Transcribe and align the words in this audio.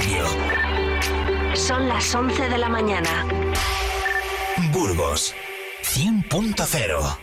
Radio. 0.00 0.24
Son 1.54 1.86
las 1.86 2.14
11 2.14 2.48
de 2.48 2.56
la 2.56 2.68
mañana. 2.70 3.26
Burgos 4.72 5.34
100.0 5.82 7.18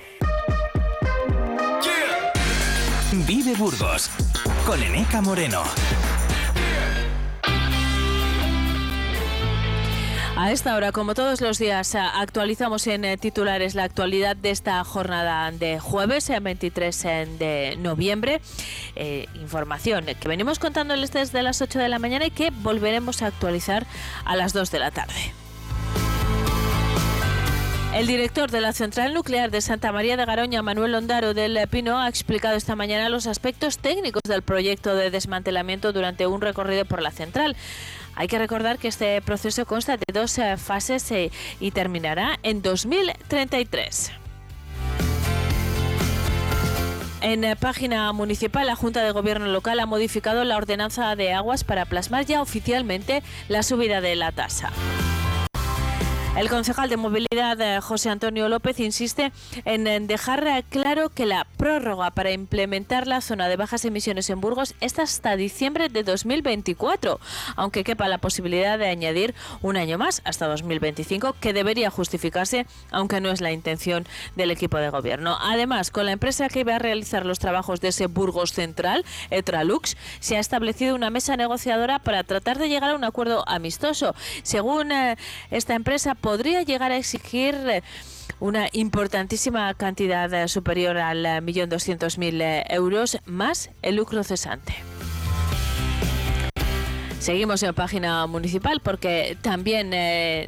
Vive 3.25 3.55
Burgos 3.55 4.11
con 4.65 4.83
Eneca 4.83 5.21
Moreno. 5.21 5.63
A 10.39 10.51
esta 10.51 10.75
hora, 10.75 10.91
como 10.91 11.15
todos 11.15 11.41
los 11.41 11.57
días, 11.57 11.95
eh, 11.95 11.97
actualizamos 11.97 12.85
en 12.85 13.05
eh, 13.05 13.17
titulares 13.17 13.73
la 13.73 13.85
actualidad 13.85 14.35
de 14.35 14.51
esta 14.51 14.83
jornada 14.83 15.49
de 15.49 15.79
jueves, 15.79 16.29
el 16.29 16.41
23 16.41 17.01
de 17.39 17.75
noviembre. 17.79 18.39
Eh, 18.95 19.25
información 19.33 20.05
que 20.05 20.27
venimos 20.27 20.59
contándoles 20.59 21.11
desde 21.11 21.41
las 21.41 21.63
8 21.63 21.79
de 21.79 21.89
la 21.89 21.97
mañana 21.97 22.27
y 22.27 22.29
que 22.29 22.51
volveremos 22.51 23.23
a 23.23 23.27
actualizar 23.27 23.87
a 24.25 24.35
las 24.35 24.53
2 24.53 24.69
de 24.69 24.77
la 24.77 24.91
tarde. 24.91 25.33
El 27.95 28.05
director 28.05 28.51
de 28.51 28.61
la 28.61 28.73
Central 28.73 29.15
Nuclear 29.15 29.49
de 29.49 29.59
Santa 29.59 29.91
María 29.91 30.17
de 30.17 30.25
Garoña, 30.25 30.61
Manuel 30.61 30.93
Ondaro 30.93 31.33
del 31.33 31.67
Pino, 31.67 31.97
ha 31.97 32.07
explicado 32.07 32.55
esta 32.55 32.75
mañana 32.75 33.09
los 33.09 33.25
aspectos 33.25 33.79
técnicos 33.79 34.21
del 34.27 34.43
proyecto 34.43 34.93
de 34.93 35.09
desmantelamiento 35.09 35.93
durante 35.93 36.27
un 36.27 36.41
recorrido 36.41 36.85
por 36.85 37.01
la 37.01 37.09
central. 37.09 37.55
Hay 38.17 38.27
que 38.27 38.39
recordar 38.39 38.79
que 38.79 38.87
este 38.87 39.21
proceso 39.21 39.67
consta 39.67 39.95
de 39.95 40.05
dos 40.11 40.39
eh, 40.39 40.57
fases 40.57 41.09
eh, 41.11 41.31
y 41.59 41.69
terminará 41.69 42.39
en 42.41 42.63
2033. 42.63 44.11
En 47.21 47.43
eh, 47.43 47.55
página 47.55 48.11
municipal, 48.13 48.65
la 48.65 48.75
Junta 48.75 49.03
de 49.03 49.11
Gobierno 49.11 49.45
local 49.45 49.79
ha 49.79 49.85
modificado 49.85 50.43
la 50.45 50.57
ordenanza 50.57 51.15
de 51.15 51.33
aguas 51.33 51.63
para 51.63 51.85
plasmar 51.85 52.25
ya 52.25 52.41
oficialmente 52.41 53.21
la 53.49 53.61
subida 53.61 54.01
de 54.01 54.15
la 54.15 54.31
tasa. 54.31 54.71
El 56.37 56.49
concejal 56.49 56.87
de 56.87 56.97
movilidad 56.97 57.59
eh, 57.59 57.81
José 57.81 58.11
Antonio 58.11 58.47
López 58.47 58.79
insiste 58.79 59.31
en 59.65 60.05
dejar 60.05 60.63
claro 60.69 61.09
que 61.09 61.25
la 61.25 61.47
prórroga 61.57 62.11
para 62.11 62.29
implementar 62.29 63.07
la 63.07 63.21
zona 63.21 63.49
de 63.49 63.55
bajas 63.55 63.85
emisiones 63.85 64.29
en 64.29 64.39
Burgos 64.39 64.75
está 64.79 65.01
hasta 65.01 65.35
diciembre 65.35 65.89
de 65.89 66.03
2024, 66.03 67.19
aunque 67.55 67.83
quepa 67.83 68.07
la 68.07 68.19
posibilidad 68.19 68.77
de 68.77 68.87
añadir 68.87 69.33
un 69.63 69.77
año 69.77 69.97
más 69.97 70.21
hasta 70.25 70.45
2025, 70.47 71.33
que 71.41 71.53
debería 71.53 71.89
justificarse, 71.89 72.67
aunque 72.91 73.19
no 73.19 73.31
es 73.31 73.41
la 73.41 73.51
intención 73.51 74.05
del 74.35 74.51
equipo 74.51 74.77
de 74.77 74.91
gobierno. 74.91 75.39
Además, 75.41 75.89
con 75.89 76.05
la 76.05 76.11
empresa 76.11 76.49
que 76.49 76.59
iba 76.59 76.75
a 76.75 76.79
realizar 76.79 77.25
los 77.25 77.39
trabajos 77.39 77.81
de 77.81 77.87
ese 77.87 78.05
Burgos 78.05 78.51
Central, 78.51 79.05
Etralux, 79.31 79.97
se 80.19 80.37
ha 80.37 80.39
establecido 80.39 80.93
una 80.93 81.09
mesa 81.09 81.35
negociadora 81.35 81.97
para 81.97 82.23
tratar 82.23 82.59
de 82.59 82.69
llegar 82.69 82.91
a 82.91 82.95
un 82.95 83.05
acuerdo 83.05 83.43
amistoso. 83.47 84.13
Según 84.43 84.91
eh, 84.91 85.17
esta 85.49 85.73
empresa, 85.73 86.13
podría 86.27 86.61
llegar 86.61 86.91
a 86.91 86.97
exigir 86.97 87.55
eh, 87.55 87.83
una 88.41 88.67
importantísima 88.73 89.73
cantidad 89.75 90.33
eh, 90.33 90.49
superior 90.49 90.97
al 90.97 91.25
eh, 91.25 91.39
millón 91.39 91.69
doscientos 91.69 92.17
mil 92.17 92.41
euros 92.41 93.19
más 93.25 93.69
el 93.81 93.95
lucro 93.95 94.25
cesante. 94.25 94.75
Seguimos 97.19 97.63
en 97.63 97.73
página 97.73 98.27
municipal 98.27 98.81
porque 98.81 99.37
también 99.41 99.91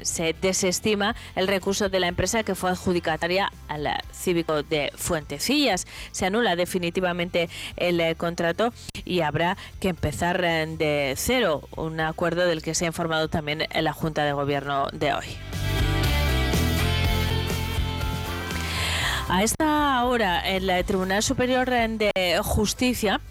se 0.05 0.35
desestima 0.41 1.16
el 1.35 1.47
recurso 1.47 1.89
de 1.89 2.00
la 2.00 2.07
empresa 2.07 2.44
que 2.44 2.55
fue 2.55 2.69
adjudicataria 2.69 3.52
al 3.67 3.88
cívico 4.13 4.63
de 4.63 4.91
Fuentecillas. 4.95 5.88
Se 6.11 6.25
anula 6.25 6.55
definitivamente 6.55 7.50
el 7.75 8.16
contrato 8.17 8.72
y 9.03 9.22
habrá 9.22 9.57
que 9.80 9.89
empezar 9.89 10.41
de 10.41 11.16
cero, 11.17 11.67
un 11.75 12.00
acuerdo 12.00 12.45
del 12.45 12.61
que 12.61 12.75
se 12.75 12.85
ha 12.85 12.88
informado 12.88 13.30
también 13.30 13.66
en 13.69 13.83
la 13.83 13.91
Junta 13.91 14.23
de 14.23 14.31
Gobierno 14.33 14.88
de 14.94 15.13
hoy. 15.13 15.58
A 19.29 19.44
esta 19.44 20.03
hora, 20.06 20.40
el 20.40 20.84
Tribunal 20.85 21.22
Superior 21.22 21.69
de 21.69 22.41
Justicia 22.44 23.22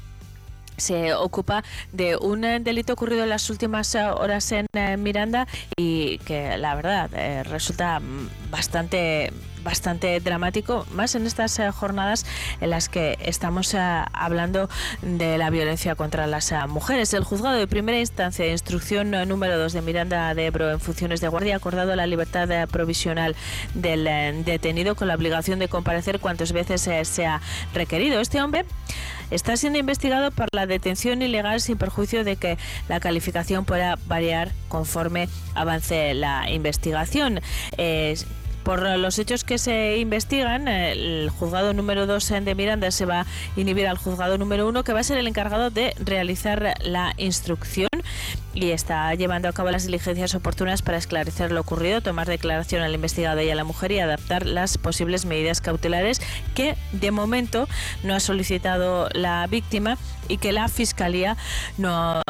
se 0.76 1.12
ocupa 1.12 1.64
de 1.92 2.16
un 2.16 2.42
delito 2.42 2.92
ocurrido 2.92 3.24
en 3.24 3.30
las 3.30 3.50
últimas 3.50 3.96
horas 3.96 4.52
en 4.52 4.66
eh, 4.74 4.96
Miranda 4.96 5.48
y 5.76 6.18
que 6.18 6.56
la 6.56 6.76
verdad 6.76 7.10
eh, 7.14 7.42
resulta 7.42 8.00
bastante 8.48 9.32
bastante 9.68 10.18
dramático, 10.20 10.86
más 10.94 11.14
en 11.14 11.26
estas 11.26 11.58
eh, 11.58 11.70
jornadas 11.70 12.24
en 12.62 12.70
las 12.70 12.88
que 12.88 13.18
estamos 13.20 13.74
eh, 13.74 13.78
hablando 14.14 14.70
de 15.02 15.36
la 15.36 15.50
violencia 15.50 15.94
contra 15.94 16.26
las 16.26 16.52
eh, 16.52 16.56
mujeres. 16.66 17.12
El 17.12 17.22
juzgado 17.22 17.54
de 17.54 17.66
primera 17.66 18.00
instancia 18.00 18.46
de 18.46 18.52
instrucción 18.52 19.10
número 19.28 19.58
2 19.58 19.74
de 19.74 19.82
Miranda 19.82 20.32
de 20.32 20.46
Ebro 20.46 20.70
en 20.70 20.80
funciones 20.80 21.20
de 21.20 21.28
guardia 21.28 21.52
ha 21.52 21.56
acordado 21.58 21.94
la 21.96 22.06
libertad 22.06 22.66
provisional 22.70 23.36
del 23.74 24.04
detenido 24.46 24.94
con 24.96 25.06
la 25.06 25.14
obligación 25.14 25.58
de 25.58 25.68
comparecer 25.68 26.18
cuantas 26.18 26.52
veces 26.52 26.88
sea 27.06 27.42
requerido. 27.74 28.20
Este 28.20 28.40
hombre 28.40 28.64
está 29.30 29.58
siendo 29.58 29.78
investigado 29.78 30.30
por 30.30 30.48
la 30.52 30.64
detención 30.64 31.20
ilegal 31.20 31.60
sin 31.60 31.76
perjuicio 31.76 32.24
de 32.24 32.36
que 32.36 32.56
la 32.88 33.00
calificación 33.00 33.66
pueda 33.66 33.98
variar 34.06 34.52
conforme 34.68 35.28
avance 35.54 36.14
la 36.14 36.50
investigación. 36.50 37.40
Por 38.68 38.82
los 38.98 39.18
hechos 39.18 39.44
que 39.44 39.56
se 39.56 39.96
investigan, 39.96 40.68
el 40.68 41.30
juzgado 41.30 41.72
número 41.72 42.06
2 42.06 42.28
de 42.42 42.54
Miranda 42.54 42.90
se 42.90 43.06
va 43.06 43.22
a 43.22 43.26
inhibir 43.56 43.86
al 43.86 43.96
juzgado 43.96 44.36
número 44.36 44.68
1, 44.68 44.84
que 44.84 44.92
va 44.92 45.00
a 45.00 45.04
ser 45.04 45.16
el 45.16 45.26
encargado 45.26 45.70
de 45.70 45.94
realizar 45.98 46.74
la 46.82 47.14
instrucción 47.16 47.88
y 48.52 48.72
está 48.72 49.14
llevando 49.14 49.48
a 49.48 49.54
cabo 49.54 49.70
las 49.70 49.86
diligencias 49.86 50.34
oportunas 50.34 50.82
para 50.82 50.98
esclarecer 50.98 51.50
lo 51.50 51.62
ocurrido, 51.62 52.02
tomar 52.02 52.26
declaración 52.26 52.82
al 52.82 52.94
investigado 52.94 53.40
y 53.40 53.48
a 53.48 53.54
la 53.54 53.64
mujer 53.64 53.90
y 53.90 54.00
adaptar 54.00 54.44
las 54.44 54.76
posibles 54.76 55.24
medidas 55.24 55.62
cautelares 55.62 56.20
que 56.54 56.76
de 56.92 57.10
momento 57.10 57.68
no 58.02 58.14
ha 58.14 58.20
solicitado 58.20 59.08
la 59.14 59.46
víctima 59.46 59.96
y 60.28 60.36
que 60.36 60.52
la 60.52 60.68
Fiscalía 60.68 61.38
no, 61.78 62.20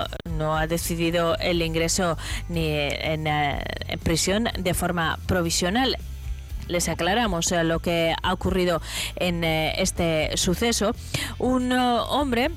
ha 0.54 0.66
decidido 0.68 1.36
el 1.38 1.62
ingreso 1.62 2.16
ni 2.48 2.68
en, 2.68 3.26
eh, 3.26 3.60
en 3.88 3.98
prisión 3.98 4.48
de 4.56 4.72
forma 4.72 5.18
provisional 5.26 5.96
les 6.68 6.88
aclaramos 6.88 7.50
eh, 7.52 7.64
lo 7.64 7.80
que 7.80 8.14
ha 8.22 8.32
ocurrido 8.32 8.80
en 9.16 9.44
eh, 9.44 9.74
este 9.78 10.36
suceso. 10.36 10.94
Un 11.38 11.72
eh, 11.72 11.76
hombre 11.76 12.50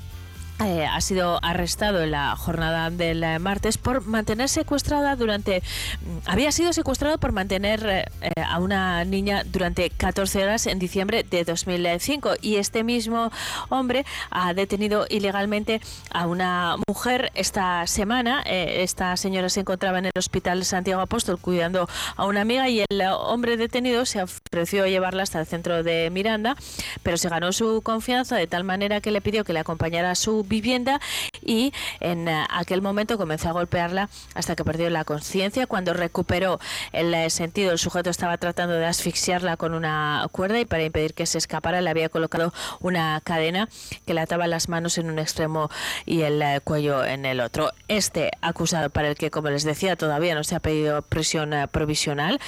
eh, 0.66 0.86
ha 0.86 1.02
sido 1.02 1.40
arrestado 1.44 2.04
en 2.04 2.12
la 2.12 2.36
jornada 2.36 2.90
del 2.90 3.24
eh, 3.24 3.40
martes 3.40 3.78
por 3.78 4.06
mantener 4.06 4.48
secuestrada 4.48 5.16
durante. 5.16 5.62
Mm, 6.02 6.30
había 6.30 6.52
sido 6.52 6.72
secuestrado 6.74 7.18
por 7.18 7.32
mantener 7.32 7.84
eh, 8.22 8.32
a 8.46 8.60
una 8.60 9.04
niña 9.06 9.44
durante 9.46 9.90
14 9.90 10.44
horas 10.44 10.68
en 10.68 10.78
diciembre 10.78 11.24
de 11.24 11.44
2005. 11.46 12.34
Y 12.42 12.58
este 12.58 12.84
mismo 12.84 13.32
hombre 13.70 14.06
ha 14.30 14.54
detenido 14.54 15.06
ilegalmente 15.10 15.82
a 16.12 16.28
una 16.28 16.76
mujer 16.88 17.32
esta 17.34 17.88
semana. 17.88 18.44
esta 18.46 19.18
señora 19.18 19.50
se 19.50 19.62
encontraba 19.62 20.00
en 20.00 20.06
el 20.06 20.12
hospital 20.16 20.64
Santiago 20.66 21.02
Apóstol 21.02 21.40
cuidando 21.40 21.88
a 22.16 22.26
una 22.26 22.42
amiga 22.42 22.70
y 22.70 22.82
el 22.82 23.02
hombre 23.02 23.58
detenido 23.58 24.06
se 24.06 24.22
ofreció 24.22 24.84
a 24.84 24.88
llevarla 24.88 25.24
hasta 25.24 25.40
el 25.40 25.46
centro 25.46 25.84
de 25.84 26.10
Miranda, 26.12 26.56
pero 27.04 27.18
se 27.18 27.30
ganó 27.30 27.52
su 27.52 27.82
confianza 27.82 28.36
de 28.36 28.48
tal 28.48 28.64
manera 28.64 29.02
que 29.02 29.12
le 29.12 29.22
pidió 29.22 29.44
que 29.44 29.54
le 29.54 29.60
acompañara 29.60 30.12
a 30.12 30.16
su 30.16 30.44
vivienda 30.52 31.00
y 31.44 31.74
en 32.02 32.28
eh, 32.28 32.46
aquel 32.50 32.82
momento 32.82 33.18
comenzó 33.18 33.50
a 33.50 33.54
golpearla 33.54 34.10
hasta 34.36 34.56
que 34.56 34.64
perdió 34.64 34.90
la 34.90 35.06
conciencia. 35.06 35.66
Cuando 35.66 35.94
recuperó 35.94 36.60
el 36.92 37.14
eh, 37.14 37.30
sentido, 37.30 37.72
el 37.72 37.80
sujeto 37.80 38.10
estaba 38.10 38.38
tratando 38.38 38.76
de 38.76 38.86
asfixiarla 38.86 39.58
con 39.58 39.74
una 39.74 40.28
cuerda 40.32 40.60
y 40.60 40.66
para 40.66 40.84
impedir 40.84 41.14
que 41.14 41.26
se 41.26 41.38
escapara 41.38 41.82
le 41.82 41.90
había 41.90 42.10
colocado 42.10 42.54
una 42.82 43.22
cadena 43.24 43.70
que 44.06 44.14
le 44.14 44.22
ataba 44.22 44.46
las 44.46 44.68
manos 44.68 44.98
en 44.98 45.10
un 45.10 45.20
extremo 45.20 45.70
y 46.06 46.22
el 46.22 46.42
eh, 46.42 46.60
cuello 46.64 47.06
en 47.06 47.26
el 47.26 47.40
otro. 47.40 47.72
Este 47.88 48.32
acusado, 48.42 48.90
para 48.90 49.08
el 49.08 49.16
que, 49.16 49.32
como 49.32 49.50
les 49.50 49.64
decía, 49.64 49.96
todavía 49.96 50.36
no 50.36 50.44
se 50.44 50.56
ha 50.56 50.60
pedido 50.60 51.02
prisión 51.02 51.52
provisional, 51.72 52.40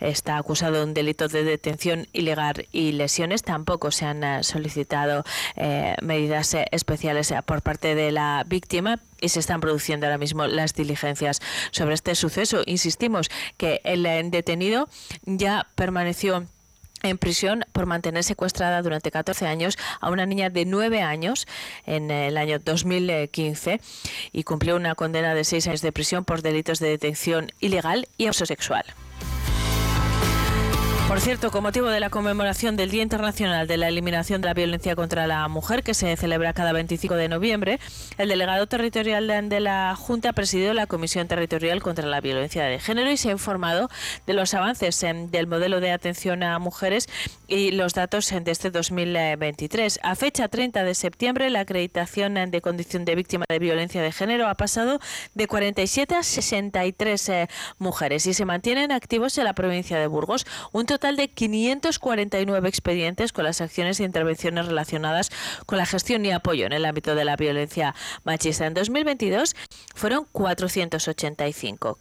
está 0.00 0.38
acusado 0.38 0.78
de 0.78 0.84
un 0.84 0.94
delito 0.94 1.28
de 1.28 1.44
detención 1.44 2.08
ilegal 2.12 2.66
y 2.72 2.92
lesiones. 2.92 3.42
Tampoco 3.42 3.92
se 3.92 4.06
han 4.06 4.42
solicitado 4.42 5.24
medidas 6.02 6.56
especiales 6.72 7.32
por 7.42 7.62
parte 7.62 7.94
de 7.94 8.12
la 8.12 8.44
víctima 8.46 9.00
y 9.20 9.28
se 9.30 9.40
están 9.40 9.60
produciendo 9.60 10.06
ahora 10.06 10.18
mismo 10.18 10.46
las 10.46 10.74
diligencias 10.74 11.40
sobre 11.70 11.94
este 11.94 12.14
suceso. 12.14 12.62
Insistimos 12.66 13.30
que 13.56 13.80
el 13.84 14.02
detenido 14.30 14.88
ya 15.24 15.66
permaneció 15.74 16.46
en 17.04 17.18
prisión 17.18 17.64
por 17.72 17.86
mantener 17.86 18.24
secuestrada 18.24 18.82
durante 18.82 19.10
14 19.10 19.46
años 19.46 19.78
a 20.00 20.10
una 20.10 20.26
niña 20.26 20.50
de 20.50 20.64
9 20.64 21.02
años 21.02 21.46
en 21.86 22.10
el 22.10 22.36
año 22.36 22.58
2015 22.58 23.80
y 24.32 24.42
cumplió 24.42 24.76
una 24.76 24.94
condena 24.94 25.34
de 25.34 25.44
6 25.44 25.68
años 25.68 25.82
de 25.82 25.92
prisión 25.92 26.24
por 26.24 26.42
delitos 26.42 26.78
de 26.78 26.88
detención 26.88 27.52
ilegal 27.60 28.08
y 28.16 28.26
abuso 28.26 28.46
sexual. 28.46 28.84
Por 31.08 31.20
cierto, 31.20 31.50
con 31.50 31.62
motivo 31.62 31.88
de 31.88 32.00
la 32.00 32.08
conmemoración 32.08 32.76
del 32.76 32.90
Día 32.90 33.02
Internacional 33.02 33.66
de 33.68 33.76
la 33.76 33.88
Eliminación 33.88 34.40
de 34.40 34.48
la 34.48 34.54
Violencia 34.54 34.96
contra 34.96 35.26
la 35.26 35.46
Mujer, 35.48 35.82
que 35.82 35.92
se 35.92 36.16
celebra 36.16 36.54
cada 36.54 36.72
25 36.72 37.14
de 37.14 37.28
noviembre, 37.28 37.78
el 38.16 38.30
delegado 38.30 38.66
territorial 38.66 39.48
de 39.48 39.60
la 39.60 39.94
Junta 39.96 40.30
ha 40.30 40.32
presidido 40.32 40.72
la 40.72 40.86
Comisión 40.86 41.28
Territorial 41.28 41.82
contra 41.82 42.06
la 42.06 42.22
Violencia 42.22 42.64
de 42.64 42.80
Género 42.80 43.10
y 43.10 43.18
se 43.18 43.28
ha 43.28 43.32
informado 43.32 43.90
de 44.26 44.32
los 44.32 44.54
avances 44.54 44.98
del 45.00 45.46
modelo 45.46 45.80
de 45.80 45.92
atención 45.92 46.42
a 46.42 46.58
mujeres 46.58 47.08
y 47.46 47.72
los 47.72 47.92
datos 47.92 48.30
de 48.30 48.50
este 48.50 48.70
2023. 48.70 50.00
A 50.02 50.14
fecha 50.14 50.48
30 50.48 50.84
de 50.84 50.94
septiembre, 50.94 51.50
la 51.50 51.60
acreditación 51.60 52.34
de 52.50 52.60
condición 52.62 53.04
de 53.04 53.14
víctima 53.14 53.44
de 53.48 53.58
violencia 53.58 54.02
de 54.02 54.10
género 54.10 54.48
ha 54.48 54.54
pasado 54.54 55.00
de 55.34 55.46
47 55.46 56.14
a 56.14 56.22
63 56.22 57.28
eh, 57.28 57.48
mujeres 57.78 58.26
y 58.26 58.32
se 58.32 58.46
mantienen 58.46 58.90
activos 58.90 59.36
en 59.36 59.44
la 59.44 59.52
provincia 59.52 59.98
de 59.98 60.06
Burgos. 60.06 60.46
Un 60.72 60.86
total 60.94 61.16
de 61.16 61.26
549 61.26 62.68
expedientes 62.68 63.32
con 63.32 63.42
las 63.42 63.60
acciones 63.60 63.98
e 63.98 64.04
intervenciones 64.04 64.66
relacionadas 64.66 65.30
con 65.66 65.76
la 65.76 65.86
gestión 65.86 66.24
y 66.24 66.30
apoyo 66.30 66.66
en 66.66 66.72
el 66.72 66.84
ámbito 66.84 67.16
de 67.16 67.24
la 67.24 67.34
violencia 67.34 67.96
machista. 68.22 68.66
En 68.66 68.74
2022 68.74 69.56
fueron 69.96 70.24
485, 70.30 71.98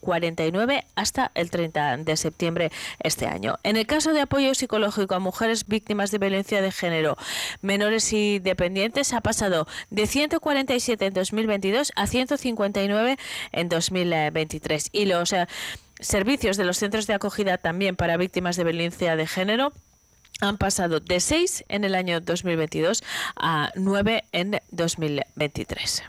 549 0.00 0.84
hasta 0.94 1.30
el 1.34 1.50
30 1.50 1.98
de 1.98 2.16
septiembre 2.16 2.72
este 3.00 3.26
año. 3.26 3.58
En 3.62 3.76
el 3.76 3.86
caso 3.86 4.12
de 4.12 4.20
apoyo 4.20 4.54
psicológico 4.54 5.14
a 5.14 5.18
mujeres 5.18 5.66
víctimas 5.66 6.10
de 6.10 6.18
violencia 6.18 6.62
de 6.62 6.72
género, 6.72 7.16
menores 7.62 8.12
y 8.12 8.38
dependientes, 8.38 9.12
ha 9.12 9.20
pasado 9.20 9.66
de 9.90 10.06
147 10.06 11.06
en 11.06 11.14
2022 11.14 11.92
a 11.96 12.06
159 12.06 13.18
en 13.52 13.68
2023. 13.68 14.88
Y 14.92 15.06
los 15.06 15.32
eh, 15.32 15.46
servicios 16.00 16.56
de 16.56 16.64
los 16.64 16.78
centros 16.78 17.06
de 17.06 17.14
acogida 17.14 17.58
también 17.58 17.96
para 17.96 18.16
víctimas 18.16 18.56
de 18.56 18.64
violencia 18.64 19.16
de 19.16 19.26
género 19.26 19.72
han 20.40 20.56
pasado 20.56 21.00
de 21.00 21.20
6 21.20 21.64
en 21.68 21.84
el 21.84 21.94
año 21.94 22.20
2022 22.20 23.02
a 23.36 23.70
9 23.74 24.24
en 24.32 24.60
2023. 24.70 26.02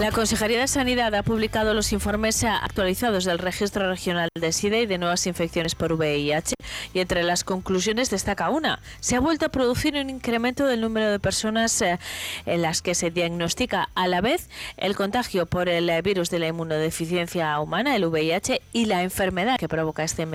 La 0.00 0.12
Consejería 0.12 0.60
de 0.60 0.66
Sanidad 0.66 1.14
ha 1.14 1.22
publicado 1.22 1.74
los 1.74 1.92
informes 1.92 2.42
actualizados 2.42 3.26
del 3.26 3.38
Registro 3.38 3.86
Regional 3.86 4.30
de 4.34 4.50
SIDA 4.50 4.78
y 4.78 4.86
de 4.86 4.96
nuevas 4.96 5.26
infecciones 5.26 5.74
por 5.74 5.92
VIH 5.92 6.54
y 6.94 7.00
entre 7.00 7.22
las 7.22 7.44
conclusiones 7.44 8.08
destaca 8.08 8.48
una. 8.48 8.80
Se 9.00 9.16
ha 9.16 9.20
vuelto 9.20 9.44
a 9.44 9.50
producir 9.50 9.96
un 9.96 10.08
incremento 10.08 10.64
del 10.66 10.80
número 10.80 11.10
de 11.10 11.18
personas 11.18 11.82
eh, 11.82 11.98
en 12.46 12.62
las 12.62 12.80
que 12.80 12.94
se 12.94 13.10
diagnostica 13.10 13.90
a 13.94 14.08
la 14.08 14.22
vez 14.22 14.48
el 14.78 14.96
contagio 14.96 15.44
por 15.44 15.68
el 15.68 15.90
virus 16.00 16.30
de 16.30 16.38
la 16.38 16.48
inmunodeficiencia 16.48 17.60
humana, 17.60 17.94
el 17.94 18.06
VIH, 18.06 18.62
y 18.72 18.86
la 18.86 19.02
enfermedad 19.02 19.58
que 19.58 19.68
provoca 19.68 20.02
este 20.02 20.26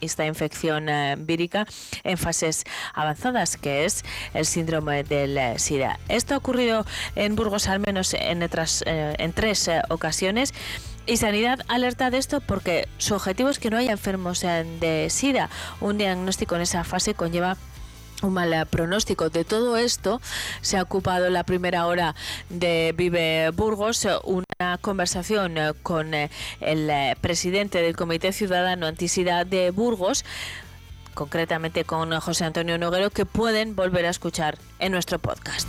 esta 0.00 0.24
infección 0.24 0.88
eh, 0.88 1.16
vírica 1.18 1.66
en 2.04 2.16
fases 2.16 2.64
avanzadas, 2.94 3.58
que 3.58 3.84
es 3.84 4.02
el 4.32 4.46
síndrome 4.46 5.04
del 5.04 5.36
eh, 5.36 5.58
SIDA. 5.58 5.98
Esto 6.08 6.32
ha 6.32 6.38
ocurrido 6.38 6.86
en 7.16 7.36
Burgos 7.36 7.68
al 7.68 7.80
menos 7.80 8.14
en 8.14 8.42
otras 8.42 8.82
en 9.18 9.32
tres 9.32 9.68
eh, 9.68 9.82
ocasiones. 9.88 10.52
Y 11.06 11.16
Sanidad 11.16 11.60
alerta 11.68 12.10
de 12.10 12.18
esto 12.18 12.40
porque 12.40 12.88
su 12.98 13.14
objetivo 13.14 13.48
es 13.48 13.58
que 13.58 13.70
no 13.70 13.78
haya 13.78 13.92
enfermos 13.92 14.40
de 14.40 15.08
SIDA. 15.10 15.50
Un 15.80 15.98
diagnóstico 15.98 16.56
en 16.56 16.62
esa 16.62 16.84
fase 16.84 17.14
conlleva 17.14 17.56
un 18.22 18.34
mal 18.34 18.52
eh, 18.52 18.66
pronóstico. 18.66 19.30
De 19.30 19.44
todo 19.44 19.76
esto 19.76 20.20
se 20.60 20.76
ha 20.76 20.82
ocupado 20.82 21.30
la 21.30 21.44
primera 21.44 21.86
hora 21.86 22.14
de 22.48 22.94
Vive 22.96 23.50
Burgos 23.50 24.06
una 24.24 24.78
conversación 24.80 25.58
eh, 25.58 25.72
con 25.82 26.14
el 26.14 27.16
presidente 27.20 27.82
del 27.82 27.96
Comité 27.96 28.32
Ciudadano 28.32 28.86
Antisida 28.86 29.44
de 29.44 29.70
Burgos 29.70 30.24
concretamente 31.14 31.84
con 31.84 32.18
José 32.20 32.44
Antonio 32.44 32.78
Noguero, 32.78 33.10
que 33.10 33.26
pueden 33.26 33.76
volver 33.76 34.06
a 34.06 34.10
escuchar 34.10 34.58
en 34.78 34.92
nuestro 34.92 35.18
podcast. 35.18 35.68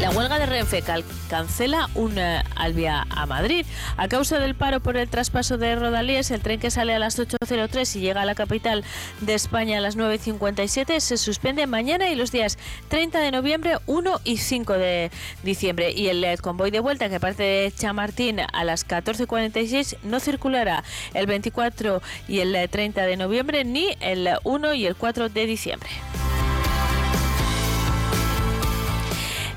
La 0.00 0.10
huelga 0.10 0.38
de 0.38 0.44
Renfe 0.44 0.84
cancela 1.28 1.88
una 1.94 2.40
albia 2.54 3.06
a 3.08 3.24
Madrid. 3.24 3.64
A 3.96 4.08
causa 4.08 4.38
del 4.38 4.54
paro 4.54 4.80
por 4.80 4.98
el 4.98 5.08
traspaso 5.08 5.56
de 5.56 5.74
Rodalíes, 5.74 6.30
el 6.30 6.42
tren 6.42 6.60
que 6.60 6.70
sale 6.70 6.94
a 6.94 6.98
las 6.98 7.18
8.03 7.18 7.96
y 7.96 8.00
llega 8.00 8.20
a 8.20 8.26
la 8.26 8.34
capital 8.34 8.84
de 9.22 9.34
España 9.34 9.78
a 9.78 9.80
las 9.80 9.96
9.57 9.96 11.00
se 11.00 11.16
suspende 11.16 11.66
mañana 11.66 12.10
y 12.10 12.14
los 12.14 12.30
días 12.30 12.58
30 12.88 13.20
de 13.20 13.30
noviembre, 13.30 13.78
1 13.86 14.20
y 14.24 14.36
5 14.36 14.74
de 14.74 15.10
diciembre. 15.42 15.92
Y 15.92 16.08
el 16.08 16.40
convoy 16.42 16.70
de 16.70 16.80
vuelta 16.80 17.08
que 17.08 17.18
parte 17.18 17.42
de 17.42 17.72
Chamartín 17.74 18.40
a 18.40 18.64
las 18.64 18.86
14.46 18.86 19.96
no 20.02 20.20
circulará 20.20 20.84
el 21.14 21.26
24 21.26 22.02
y 22.28 22.40
el 22.40 22.68
30 22.68 23.02
de 23.06 23.16
noviembre 23.16 23.64
ni 23.64 23.96
el 24.00 24.28
1 24.44 24.74
y 24.74 24.86
el 24.86 24.94
4 24.94 25.30
de 25.30 25.46
diciembre. 25.46 25.88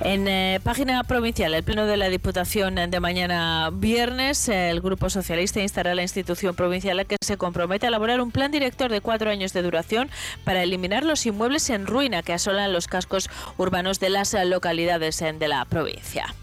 En 0.02 0.30
eh, 0.30 0.62
página 0.64 1.04
provincial, 1.04 1.54
el 1.54 1.64
Pleno 1.64 1.86
de 1.86 1.98
la 1.98 2.08
Diputación 2.08 2.76
de 2.76 3.00
mañana 3.02 3.70
viernes, 3.74 4.48
el 4.48 4.80
Grupo 4.80 5.10
Socialista 5.10 5.60
instará 5.60 5.92
a 5.92 5.96
la 5.96 6.04
institución 6.04 6.56
provincial 6.56 7.00
a 7.00 7.06
que 7.06 7.18
se 7.22 7.36
compromete 7.36 7.86
a 7.86 7.90
elaborar 7.90 8.22
un 8.22 8.32
plan 8.32 8.50
director 8.50 8.90
de 8.90 9.02
cuatro 9.02 9.30
años 9.30 9.52
de 9.52 9.62
duración 9.62 10.10
para 10.46 10.64
eliminar 10.64 11.04
los 11.04 11.26
inmuebles 11.26 11.70
en 11.70 11.86
ruina 11.86 12.24
que 12.24 12.32
asolan 12.32 12.72
los 12.72 12.88
cascos 12.88 13.30
urbanos 13.58 14.00
de 14.00 14.10
las 14.10 14.34
localidades 14.46 15.20
de 15.20 15.48
la 15.50 15.66
provincia. 15.66 16.34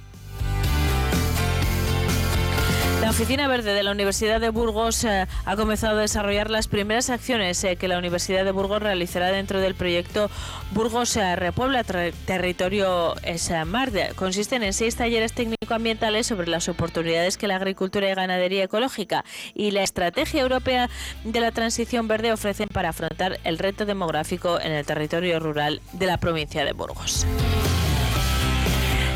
La 3.06 3.10
Oficina 3.10 3.46
Verde 3.46 3.72
de 3.72 3.84
la 3.84 3.92
Universidad 3.92 4.40
de 4.40 4.48
Burgos 4.48 5.04
eh, 5.04 5.28
ha 5.44 5.54
comenzado 5.54 5.98
a 5.98 6.00
desarrollar 6.00 6.50
las 6.50 6.66
primeras 6.66 7.08
acciones 7.08 7.62
eh, 7.62 7.76
que 7.76 7.86
la 7.86 7.98
Universidad 7.98 8.44
de 8.44 8.50
Burgos 8.50 8.82
realizará 8.82 9.30
dentro 9.30 9.60
del 9.60 9.76
proyecto 9.76 10.28
Burgos 10.72 11.16
eh, 11.16 11.36
Repuebla 11.36 11.84
Territorio 11.84 13.14
Smart. 13.36 13.94
Consisten 14.16 14.64
en 14.64 14.72
seis 14.72 14.96
talleres 14.96 15.34
técnico-ambientales 15.34 16.26
sobre 16.26 16.48
las 16.48 16.68
oportunidades 16.68 17.36
que 17.36 17.46
la 17.46 17.54
agricultura 17.54 18.10
y 18.10 18.14
ganadería 18.16 18.64
ecológica 18.64 19.24
y 19.54 19.70
la 19.70 19.84
estrategia 19.84 20.42
europea 20.42 20.90
de 21.22 21.38
la 21.38 21.52
transición 21.52 22.08
verde 22.08 22.32
ofrecen 22.32 22.66
para 22.66 22.88
afrontar 22.88 23.38
el 23.44 23.58
reto 23.58 23.86
demográfico 23.86 24.60
en 24.60 24.72
el 24.72 24.84
territorio 24.84 25.38
rural 25.38 25.80
de 25.92 26.06
la 26.06 26.18
provincia 26.18 26.64
de 26.64 26.72
Burgos. 26.72 27.24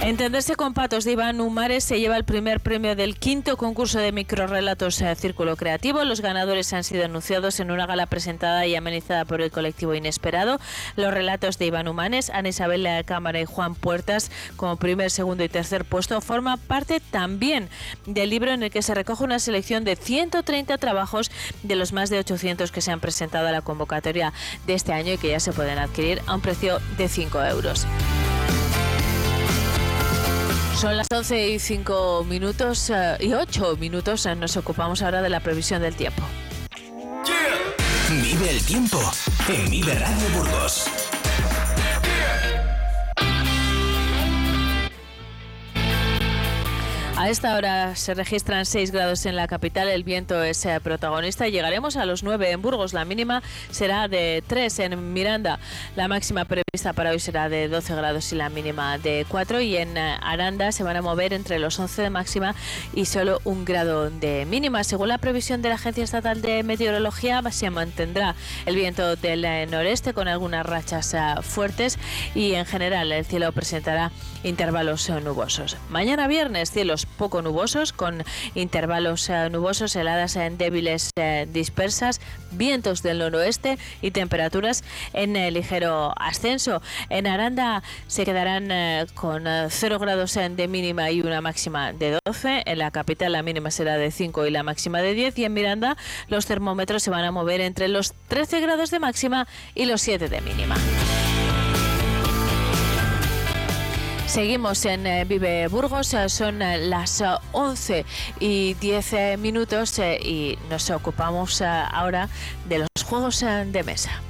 Entenderse 0.03 0.57
con 0.57 0.73
Patos 0.73 1.05
de 1.05 1.13
Iván 1.13 1.43
Humares 1.43 1.85
se 1.85 2.01
lleva 2.01 2.17
el 2.17 2.25
primer 2.25 2.61
premio 2.61 2.97
del 2.97 3.19
quinto 3.19 3.59
concurso 3.59 3.99
de 3.99 4.13
microrelatos 4.13 5.03
eh, 5.03 5.15
Círculo 5.15 5.57
Creativo. 5.57 6.03
Los 6.05 6.23
ganadores 6.23 6.73
han 6.73 6.85
sido 6.85 7.05
anunciados 7.05 7.61
en 7.61 7.71
una 7.71 7.85
gala 7.85 8.07
presentada 8.07 8.67
y 8.67 8.75
amenizada 8.75 9.27
por 9.27 9.43
el 9.43 9.51
colectivo 9.51 9.95
Inesperado. 9.95 10.59
Los 10.97 11.13
relatos 11.13 11.59
de 11.59 11.67
Iván 11.67 11.87
Humanes, 11.87 12.31
Ana 12.31 12.49
Isabel 12.49 12.89
Cámara 13.05 13.43
y 13.43 13.45
Juan 13.45 13.75
Puertas 13.75 14.31
como 14.57 14.77
primer, 14.77 15.11
segundo 15.11 15.45
y 15.45 15.51
tercer 15.51 15.85
puesto 15.85 16.23
forma 16.23 16.57
parte 16.57 17.01
también 17.01 17.69
del 18.07 18.31
libro 18.31 18.53
en 18.53 18.63
el 18.63 18.71
que 18.71 18.81
se 18.81 18.95
recoge 18.95 19.23
una 19.23 19.39
selección 19.39 19.85
de 19.85 19.97
130 19.97 20.79
trabajos 20.79 21.31
de 21.63 21.77
los 21.77 21.93
más 21.93 22.09
de 22.09 22.21
800 22.21 22.73
que 22.73 22.81
se 22.81 22.91
han 22.91 23.01
presentado 23.01 23.49
a 23.49 23.53
la 23.53 23.61
convocatoria 23.61 24.33
de 24.67 24.75
este 24.75 24.95
año 24.95 25.13
y 25.13 25.19
que 25.19 25.29
ya 25.29 25.41
se 25.41 25.53
pueden 25.53 25.79
adquirir 25.79 26.23
a 26.27 26.35
un 26.37 26.41
precio 26.41 26.81
de 26.97 27.07
5 27.07 27.45
euros. 27.45 27.87
Son 30.81 30.97
las 30.97 31.09
11 31.13 31.49
y 31.51 31.59
5 31.59 32.25
minutos 32.25 32.89
eh, 32.89 33.19
y 33.21 33.35
8 33.35 33.77
minutos. 33.77 34.25
Eh, 34.25 34.35
nos 34.35 34.57
ocupamos 34.57 35.03
ahora 35.03 35.21
de 35.21 35.29
la 35.29 35.41
previsión 35.41 35.83
del 35.83 35.95
tiempo. 35.95 36.23
Vive 38.09 38.51
el 38.51 38.65
tiempo 38.65 38.99
en 39.47 39.71
Vive 39.71 39.95
Radio 39.99 40.29
Burgos. 40.35 40.87
A 47.21 47.29
esta 47.29 47.55
hora 47.55 47.97
se 47.97 48.15
registran 48.15 48.65
6 48.65 48.93
grados 48.93 49.27
en 49.27 49.37
la 49.37 49.47
capital, 49.47 49.89
el 49.89 50.05
viento 50.05 50.43
es 50.43 50.65
eh, 50.65 50.81
protagonista 50.81 51.47
llegaremos 51.47 51.97
a 51.97 52.07
los 52.07 52.23
9 52.23 52.51
en 52.51 52.63
Burgos. 52.63 52.95
La 52.95 53.05
mínima 53.05 53.43
será 53.71 54.09
de 54.09 54.43
3 54.47 54.79
en 54.79 55.13
Miranda. 55.13 55.59
La 55.97 56.09
máxima 56.09 56.47
prevista 56.47 56.95
para 56.95 57.11
hoy 57.11 57.19
será 57.19 57.51
de 57.51 57.69
12 57.69 57.95
grados 57.95 58.33
y 58.33 58.37
la 58.37 58.49
mínima 58.49 58.97
de 58.97 59.27
4. 59.29 59.61
Y 59.61 59.77
en 59.77 59.99
eh, 59.99 60.17
Aranda 60.23 60.73
se 60.73 60.83
van 60.83 60.97
a 60.97 61.03
mover 61.03 61.35
entre 61.35 61.59
los 61.59 61.79
11 61.79 62.01
de 62.01 62.09
máxima 62.09 62.55
y 62.95 63.05
solo 63.05 63.43
un 63.45 63.67
grado 63.67 64.09
de 64.09 64.47
mínima. 64.47 64.83
Según 64.83 65.09
la 65.09 65.19
previsión 65.19 65.61
de 65.61 65.69
la 65.69 65.75
Agencia 65.75 66.05
Estatal 66.05 66.41
de 66.41 66.63
Meteorología, 66.63 67.43
se 67.51 67.69
mantendrá 67.69 68.35
el 68.65 68.77
viento 68.77 69.17
del 69.17 69.45
eh, 69.45 69.67
noreste 69.67 70.15
con 70.15 70.27
algunas 70.27 70.65
rachas 70.65 71.15
fuertes 71.43 71.99
y 72.35 72.55
en 72.55 72.65
general 72.65 73.13
el 73.13 73.27
cielo 73.27 73.53
presentará 73.53 74.11
intervalos 74.43 75.11
nubosos. 75.23 75.77
Mañana 75.91 76.27
viernes, 76.27 76.71
cielos 76.71 77.07
poco 77.19 77.43
nubosos, 77.43 77.93
con 77.93 78.25
intervalos 78.55 79.29
eh, 79.29 79.49
nubosos, 79.51 79.95
heladas 79.97 80.37
en 80.37 80.59
débiles 80.59 81.11
dispersas, 81.49 82.21
vientos 82.53 83.03
del 83.03 83.19
noroeste 83.19 83.79
y 84.01 84.11
temperaturas 84.11 84.85
en 85.13 85.35
ligero 85.53 86.13
ascenso. 86.17 86.83
En 87.09 87.27
Aranda 87.27 87.83
se 88.07 88.25
quedarán 88.25 89.07
con 89.15 89.45
0 89.69 89.99
grados 89.99 90.35
de 90.35 90.69
mínima 90.69 91.11
y 91.11 91.21
una 91.21 91.41
máxima 91.41 91.93
de 91.93 92.19
12. 92.25 92.63
En 92.67 92.79
la 92.79 92.91
capital 92.91 93.33
la 93.33 93.43
mínima 93.43 93.71
será 93.71 93.97
de 93.97 94.11
5 94.11 94.47
y 94.47 94.51
la 94.51 94.63
máxima 94.63 95.01
de 95.03 95.15
10. 95.15 95.39
Y 95.39 95.45
en 95.45 95.53
Miranda 95.53 95.97
los 96.29 96.47
termómetros 96.47 97.03
se 97.03 97.11
van 97.11 97.25
a 97.25 97.31
mover 97.31 97.61
entre 97.61 97.89
los 97.89 98.15
13 98.29 98.61
grados 98.61 98.91
de 98.91 98.99
máxima 98.99 99.47
y 99.75 99.87
los 99.87 100.03
7 100.03 100.29
de 100.29 100.41
mínima. 100.41 100.77
Seguimos 104.31 104.85
en 104.85 105.09
eh, 105.09 105.25
Vive 105.25 105.67
Burgos, 105.67 106.15
eh, 106.15 106.29
son 106.29 106.63
eh, 106.63 106.79
las 106.79 107.21
11 107.51 108.05
y 108.39 108.75
10 108.75 109.39
minutos 109.41 109.99
y 109.99 110.57
nos 110.71 110.89
ocupamos 110.91 111.61
ahora 111.63 112.29
de 112.69 112.79
los 112.79 113.05
juegos 113.05 113.41
de 113.41 113.83
mesa. 113.83 114.23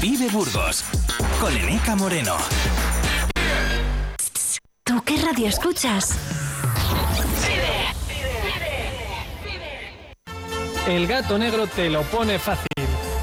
Vive 0.00 0.28
Burgos 0.28 0.84
con 1.40 1.56
Eneca 1.56 1.96
Moreno. 1.96 2.36
¿Tú 4.84 5.02
qué 5.04 5.16
radio 5.16 5.48
escuchas? 5.48 6.16
El 10.86 11.08
gato 11.08 11.36
negro 11.36 11.66
te 11.66 11.90
lo 11.90 12.02
pone 12.02 12.38
fácil. 12.38 12.73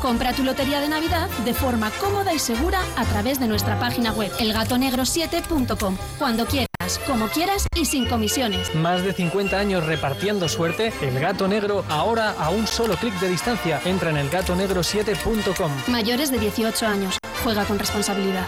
Compra 0.02 0.34
tu 0.34 0.44
lotería 0.44 0.80
de 0.80 0.90
Navidad 0.90 1.30
de 1.46 1.54
forma 1.54 1.92
cómoda 2.00 2.34
y 2.34 2.40
segura 2.40 2.82
a 2.98 3.06
través 3.06 3.40
de 3.40 3.48
nuestra 3.48 3.80
página 3.80 4.12
web 4.12 4.32
elgatonegro7.com. 4.40 5.96
Cuando 6.18 6.46
quieras, 6.48 7.00
como 7.06 7.28
quieras 7.28 7.68
y 7.76 7.86
sin 7.86 8.08
comisiones. 8.08 8.74
Más 8.74 9.04
de 9.04 9.14
50 9.14 9.58
años 9.58 9.86
repartiendo 9.86 10.50
suerte, 10.50 10.92
el 11.02 11.20
gato 11.20 11.48
negro 11.48 11.86
ahora 11.88 12.32
a 12.32 12.50
un 12.50 12.66
solo 12.66 12.96
clic 12.96 13.14
de 13.20 13.30
distancia. 13.30 13.80
Entra 13.86 14.10
en 14.10 14.18
elgatonegro7.com. 14.18 15.72
Mayores 15.88 16.32
de 16.32 16.40
18 16.40 16.88
años. 16.88 17.18
Juega 17.44 17.64
con 17.66 17.78
responsabilidad. 17.78 18.48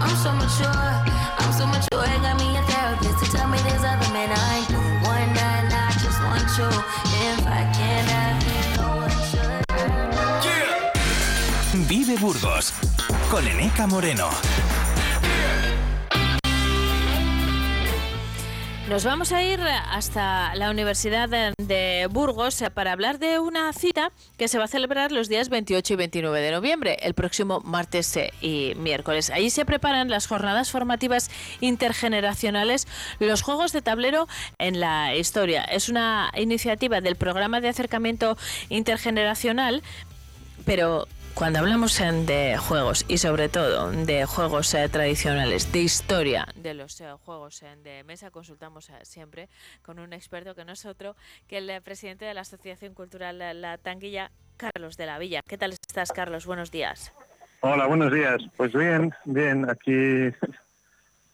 I'm 0.00 0.16
so 0.16 0.32
mature, 0.32 0.70
I'm 1.38 1.52
so 1.52 1.66
mature. 1.66 2.06
Got 2.22 2.38
me 2.38 2.56
a 2.56 2.62
therapist 2.62 3.24
to 3.24 3.30
tell 3.36 3.48
me 3.48 3.58
there's 3.58 3.84
other 3.84 4.12
men 4.12 4.30
I 4.32 4.58
ain't 4.58 4.68
doing 4.68 5.02
one 5.02 5.28
night, 5.34 5.68
I 5.70 5.92
just 6.00 6.18
want 6.24 6.48
you. 6.56 6.68
If 7.28 7.46
I 7.46 7.62
can't 7.76 8.08
have 8.08 8.42
you, 8.48 8.60
no 8.80 8.96
one 8.96 9.10
should. 9.28 9.64
Yeah. 10.44 10.92
Vive 11.86 12.18
Burgos 12.18 12.72
con 13.30 13.46
Eneca 13.46 13.86
Moreno. 13.86 14.79
Nos 18.90 19.04
vamos 19.04 19.30
a 19.30 19.40
ir 19.40 19.60
hasta 19.60 20.52
la 20.56 20.68
Universidad 20.68 21.28
de 21.28 22.08
Burgos 22.10 22.60
para 22.74 22.90
hablar 22.90 23.20
de 23.20 23.38
una 23.38 23.72
cita 23.72 24.10
que 24.36 24.48
se 24.48 24.58
va 24.58 24.64
a 24.64 24.66
celebrar 24.66 25.12
los 25.12 25.28
días 25.28 25.48
28 25.48 25.92
y 25.92 25.96
29 25.96 26.40
de 26.40 26.50
noviembre, 26.50 26.96
el 27.02 27.14
próximo 27.14 27.60
martes 27.60 28.18
y 28.40 28.72
miércoles. 28.76 29.30
Allí 29.30 29.48
se 29.50 29.64
preparan 29.64 30.10
las 30.10 30.26
jornadas 30.26 30.72
formativas 30.72 31.30
intergeneracionales, 31.60 32.88
los 33.20 33.42
juegos 33.42 33.72
de 33.72 33.80
tablero 33.80 34.26
en 34.58 34.80
la 34.80 35.14
historia. 35.14 35.62
Es 35.62 35.88
una 35.88 36.32
iniciativa 36.36 37.00
del 37.00 37.14
programa 37.14 37.60
de 37.60 37.68
acercamiento 37.68 38.36
intergeneracional, 38.70 39.84
pero 40.64 41.06
cuando 41.34 41.58
hablamos 41.58 41.98
de 41.98 42.56
juegos 42.56 43.04
y 43.08 43.18
sobre 43.18 43.48
todo 43.48 43.90
de 43.90 44.24
juegos 44.26 44.74
eh, 44.74 44.88
tradicionales, 44.88 45.72
de 45.72 45.80
historia 45.80 46.46
de 46.54 46.74
los 46.74 47.00
eh, 47.00 47.12
juegos 47.24 47.64
de 47.82 48.04
mesa, 48.04 48.30
consultamos 48.30 48.90
eh, 48.90 48.94
siempre 49.02 49.48
con 49.82 49.98
un 49.98 50.12
experto 50.12 50.54
que 50.54 50.64
no 50.64 50.72
es 50.72 50.84
otro 50.86 51.16
que 51.48 51.58
el 51.58 51.82
presidente 51.82 52.24
de 52.24 52.34
la 52.34 52.42
Asociación 52.42 52.94
Cultural 52.94 53.38
La 53.60 53.78
Tanguilla, 53.78 54.30
Carlos 54.56 54.96
de 54.96 55.06
la 55.06 55.18
Villa. 55.18 55.40
¿Qué 55.46 55.58
tal 55.58 55.72
estás, 55.72 56.12
Carlos? 56.12 56.46
Buenos 56.46 56.70
días. 56.70 57.12
Hola, 57.60 57.86
buenos 57.86 58.12
días. 58.12 58.42
Pues 58.56 58.72
bien, 58.72 59.12
bien, 59.24 59.68
aquí 59.68 60.32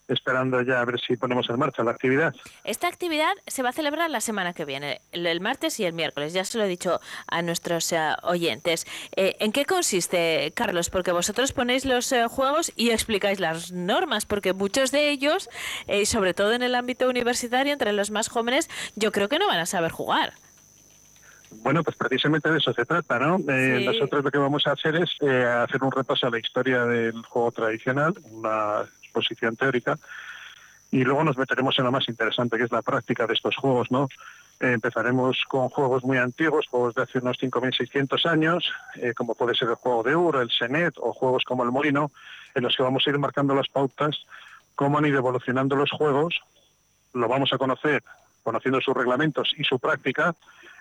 esperando 0.09 0.63
ya 0.63 0.81
a 0.81 0.85
ver 0.85 1.01
si 1.01 1.17
ponemos 1.17 1.49
en 1.51 1.59
marcha 1.59 1.83
la 1.83 1.91
actividad. 1.91 2.35
Esta 2.65 2.89
actividad 2.89 3.33
se 3.47 3.63
va 3.63 3.71
a 3.71 3.73
celebrar 3.73 4.11
la 4.11 4.21
semana 4.21 4.53
que 4.53 4.65
viene, 4.65 5.01
el, 5.13 5.41
martes 5.41 5.81
y 5.81 5.85
el 5.85 5.93
miércoles, 5.93 6.33
ya 6.33 6.45
se 6.45 6.59
lo 6.59 6.65
he 6.65 6.69
dicho 6.69 7.01
a 7.27 7.43
nuestros 7.43 7.93
eh, 7.93 7.99
oyentes. 8.23 8.87
Eh, 9.17 9.37
¿En 9.41 9.53
qué 9.53 9.65
consiste, 9.65 10.53
Carlos? 10.55 10.91
Porque 10.91 11.13
vosotros 11.13 11.53
ponéis 11.53 11.85
los 11.85 12.11
eh, 12.13 12.27
juegos 12.29 12.73
y 12.77 12.91
explicáis 12.91 13.41
las 13.41 13.73
normas, 13.73 14.27
porque 14.27 14.53
muchos 14.53 14.93
de 14.93 15.11
ellos, 15.11 15.49
y 15.89 16.07
sobre 16.07 16.35
todo 16.35 16.53
en 16.53 16.63
el 16.63 16.75
ámbito 16.75 17.09
universitario, 17.09 17.73
entre 17.73 17.93
los 17.93 18.11
más 18.11 18.29
jóvenes, 18.29 18.69
yo 18.95 19.13
creo 19.13 19.29
que 19.29 19.39
no 19.39 19.47
van 19.47 19.59
a 19.59 19.67
saber 19.67 19.91
jugar. 19.91 20.35
Bueno, 21.63 21.83
pues 21.83 21.97
precisamente 21.97 22.51
de 22.51 22.59
eso 22.59 22.73
se 22.73 22.85
trata, 22.85 23.19
¿no? 23.19 23.39
Nosotros 23.39 24.25
lo 24.25 24.31
que 24.31 24.39
vamos 24.39 24.67
a 24.67 24.73
hacer 24.73 24.97
es 24.97 25.11
hacer 25.23 25.83
un 25.83 25.93
repaso 25.93 26.27
a 26.27 26.31
la 26.31 26.39
historia 26.39 26.85
del 26.85 27.23
juego 27.23 27.51
tradicional, 27.53 28.15
una 28.31 28.85
exposición 29.17 29.57
teórica, 29.57 29.99
y 30.91 31.05
luego 31.05 31.25
nos 31.25 31.37
meteremos 31.37 31.79
en 31.79 31.85
lo 31.85 31.93
más 31.93 32.09
interesante, 32.09 32.57
que 32.57 32.65
es 32.65 32.73
la 32.73 32.83
práctica 32.83 33.27
de 33.27 33.35
estos 33.35 33.57
juegos, 33.57 33.91
¿no? 33.91 34.09
Eh, 34.61 34.73
empezaremos 34.73 35.43
con 35.49 35.69
juegos 35.69 36.05
muy 36.05 36.17
antiguos, 36.17 36.67
juegos 36.69 36.95
de 36.95 37.03
hace 37.03 37.19
unos 37.19 37.39
5.600 37.39 38.25
años, 38.27 38.73
eh, 38.95 39.13
como 39.15 39.35
puede 39.35 39.55
ser 39.55 39.69
el 39.69 39.75
juego 39.75 40.03
de 40.03 40.17
Ur, 40.17 40.37
el 40.37 40.51
Senet 40.51 40.95
o 40.99 41.13
juegos 41.13 41.45
como 41.45 41.65
el 41.65 41.71
Molino, 41.71 42.13
en 42.55 42.63
los 42.63 42.77
que 42.77 42.83
vamos 42.83 43.07
a 43.07 43.11
ir 43.11 43.19
marcando 43.19 43.55
las 43.55 43.69
pautas, 43.69 44.17
cómo 44.75 44.99
han 44.99 45.07
ido 45.07 45.19
evolucionando 45.19 45.77
los 45.77 45.91
juegos, 45.91 46.41
lo 47.13 47.29
vamos 47.29 47.53
a 47.53 47.59
conocer 47.59 48.03
conociendo 48.43 48.81
sus 48.81 48.95
reglamentos 48.95 49.53
y 49.59 49.65
su 49.65 49.81
práctica, 49.81 50.35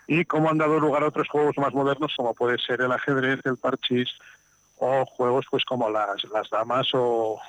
y 0.06 0.24
cómo 0.24 0.48
han 0.48 0.58
dado 0.58 0.78
lugar 0.78 1.02
a 1.02 1.08
otros 1.08 1.28
juegos 1.28 1.58
más 1.58 1.74
modernos, 1.74 2.14
como 2.16 2.32
puede 2.32 2.58
ser 2.58 2.80
el 2.80 2.92
ajedrez, 2.92 3.40
el 3.44 3.56
parchís, 3.56 4.08
o 4.78 5.04
juegos 5.06 5.46
pues 5.50 5.64
como 5.64 5.88
las, 5.90 6.22
las 6.32 6.50
damas 6.50 6.88
o, 6.92 7.40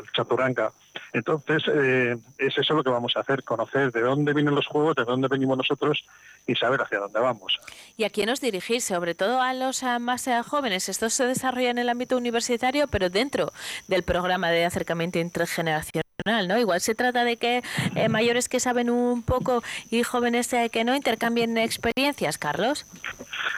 el 0.00 0.12
chaturanga. 0.12 0.72
Entonces, 1.12 1.62
eh, 1.68 2.16
es 2.38 2.58
eso 2.58 2.74
lo 2.74 2.84
que 2.84 2.90
vamos 2.90 3.16
a 3.16 3.20
hacer, 3.20 3.42
conocer 3.44 3.92
de 3.92 4.02
dónde 4.02 4.34
vienen 4.34 4.54
los 4.54 4.66
juegos, 4.66 4.94
de 4.96 5.04
dónde 5.04 5.28
venimos 5.28 5.56
nosotros 5.56 6.04
y 6.46 6.54
saber 6.54 6.80
hacia 6.82 6.98
dónde 6.98 7.20
vamos. 7.20 7.58
¿Y 7.96 8.04
a 8.04 8.10
quién 8.10 8.28
os 8.28 8.40
dirigís? 8.40 8.84
Sobre 8.84 9.14
todo 9.14 9.40
a 9.40 9.54
los 9.54 9.82
más 10.00 10.26
eh, 10.28 10.42
jóvenes. 10.42 10.88
Esto 10.88 11.10
se 11.10 11.24
desarrolla 11.24 11.70
en 11.70 11.78
el 11.78 11.88
ámbito 11.88 12.16
universitario, 12.16 12.86
pero 12.88 13.10
dentro 13.10 13.52
del 13.88 14.02
programa 14.02 14.50
de 14.50 14.64
acercamiento 14.64 15.18
intergeneracional. 15.18 16.05
Igual 16.24 16.80
se 16.80 16.94
trata 16.94 17.24
de 17.24 17.36
que 17.36 17.62
eh, 17.94 18.08
mayores 18.08 18.48
que 18.48 18.58
saben 18.58 18.90
un 18.90 19.22
poco 19.22 19.62
y 19.90 20.02
jóvenes 20.02 20.54
que 20.72 20.84
no 20.84 20.96
intercambien 20.96 21.58
experiencias, 21.58 22.38
Carlos. 22.38 22.86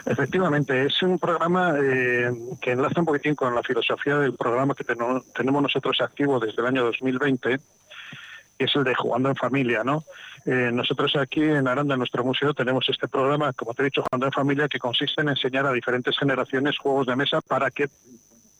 Efectivamente, 0.06 0.86
es 0.86 1.02
un 1.02 1.18
programa 1.18 1.74
que 2.60 2.72
enlaza 2.72 3.00
un 3.00 3.06
poquitín 3.06 3.34
con 3.34 3.54
la 3.54 3.62
filosofía 3.62 4.18
del 4.18 4.34
programa 4.34 4.74
que 4.74 4.84
tenemos 4.84 5.62
nosotros 5.62 6.00
activo 6.00 6.40
desde 6.40 6.60
el 6.60 6.66
año 6.66 6.84
2020, 6.84 7.60
que 8.58 8.64
es 8.64 8.74
el 8.74 8.84
de 8.84 8.94
Jugando 8.94 9.28
en 9.28 9.36
Familia, 9.36 9.84
¿no? 9.84 10.04
Eh, 10.44 10.70
nosotros 10.72 11.14
aquí 11.16 11.42
en 11.42 11.68
Aranda, 11.68 11.94
en 11.94 11.98
nuestro 11.98 12.24
museo, 12.24 12.54
tenemos 12.54 12.88
este 12.88 13.06
programa, 13.06 13.52
como 13.52 13.74
te 13.74 13.82
he 13.82 13.84
dicho, 13.84 14.02
Jugando 14.02 14.26
en 14.26 14.32
Familia, 14.32 14.68
que 14.68 14.78
consiste 14.78 15.20
en 15.20 15.28
enseñar 15.28 15.66
a 15.66 15.72
diferentes 15.72 16.18
generaciones 16.18 16.78
juegos 16.78 17.06
de 17.06 17.16
mesa 17.16 17.40
para 17.40 17.70
que 17.70 17.88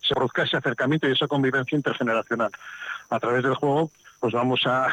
se 0.02 0.14
produzca 0.14 0.42
ese 0.42 0.56
acercamiento 0.56 1.08
y 1.08 1.12
esa 1.12 1.26
convivencia 1.26 1.76
intergeneracional. 1.76 2.50
A 3.10 3.20
través 3.20 3.42
del 3.42 3.54
juego, 3.54 3.90
pues 4.20 4.32
vamos 4.34 4.62
a, 4.66 4.88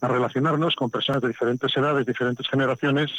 relacionarnos 0.00 0.76
con 0.76 0.90
personas 0.90 1.22
de 1.22 1.28
diferentes 1.28 1.76
edades, 1.76 2.06
diferentes 2.06 2.48
generaciones, 2.48 3.10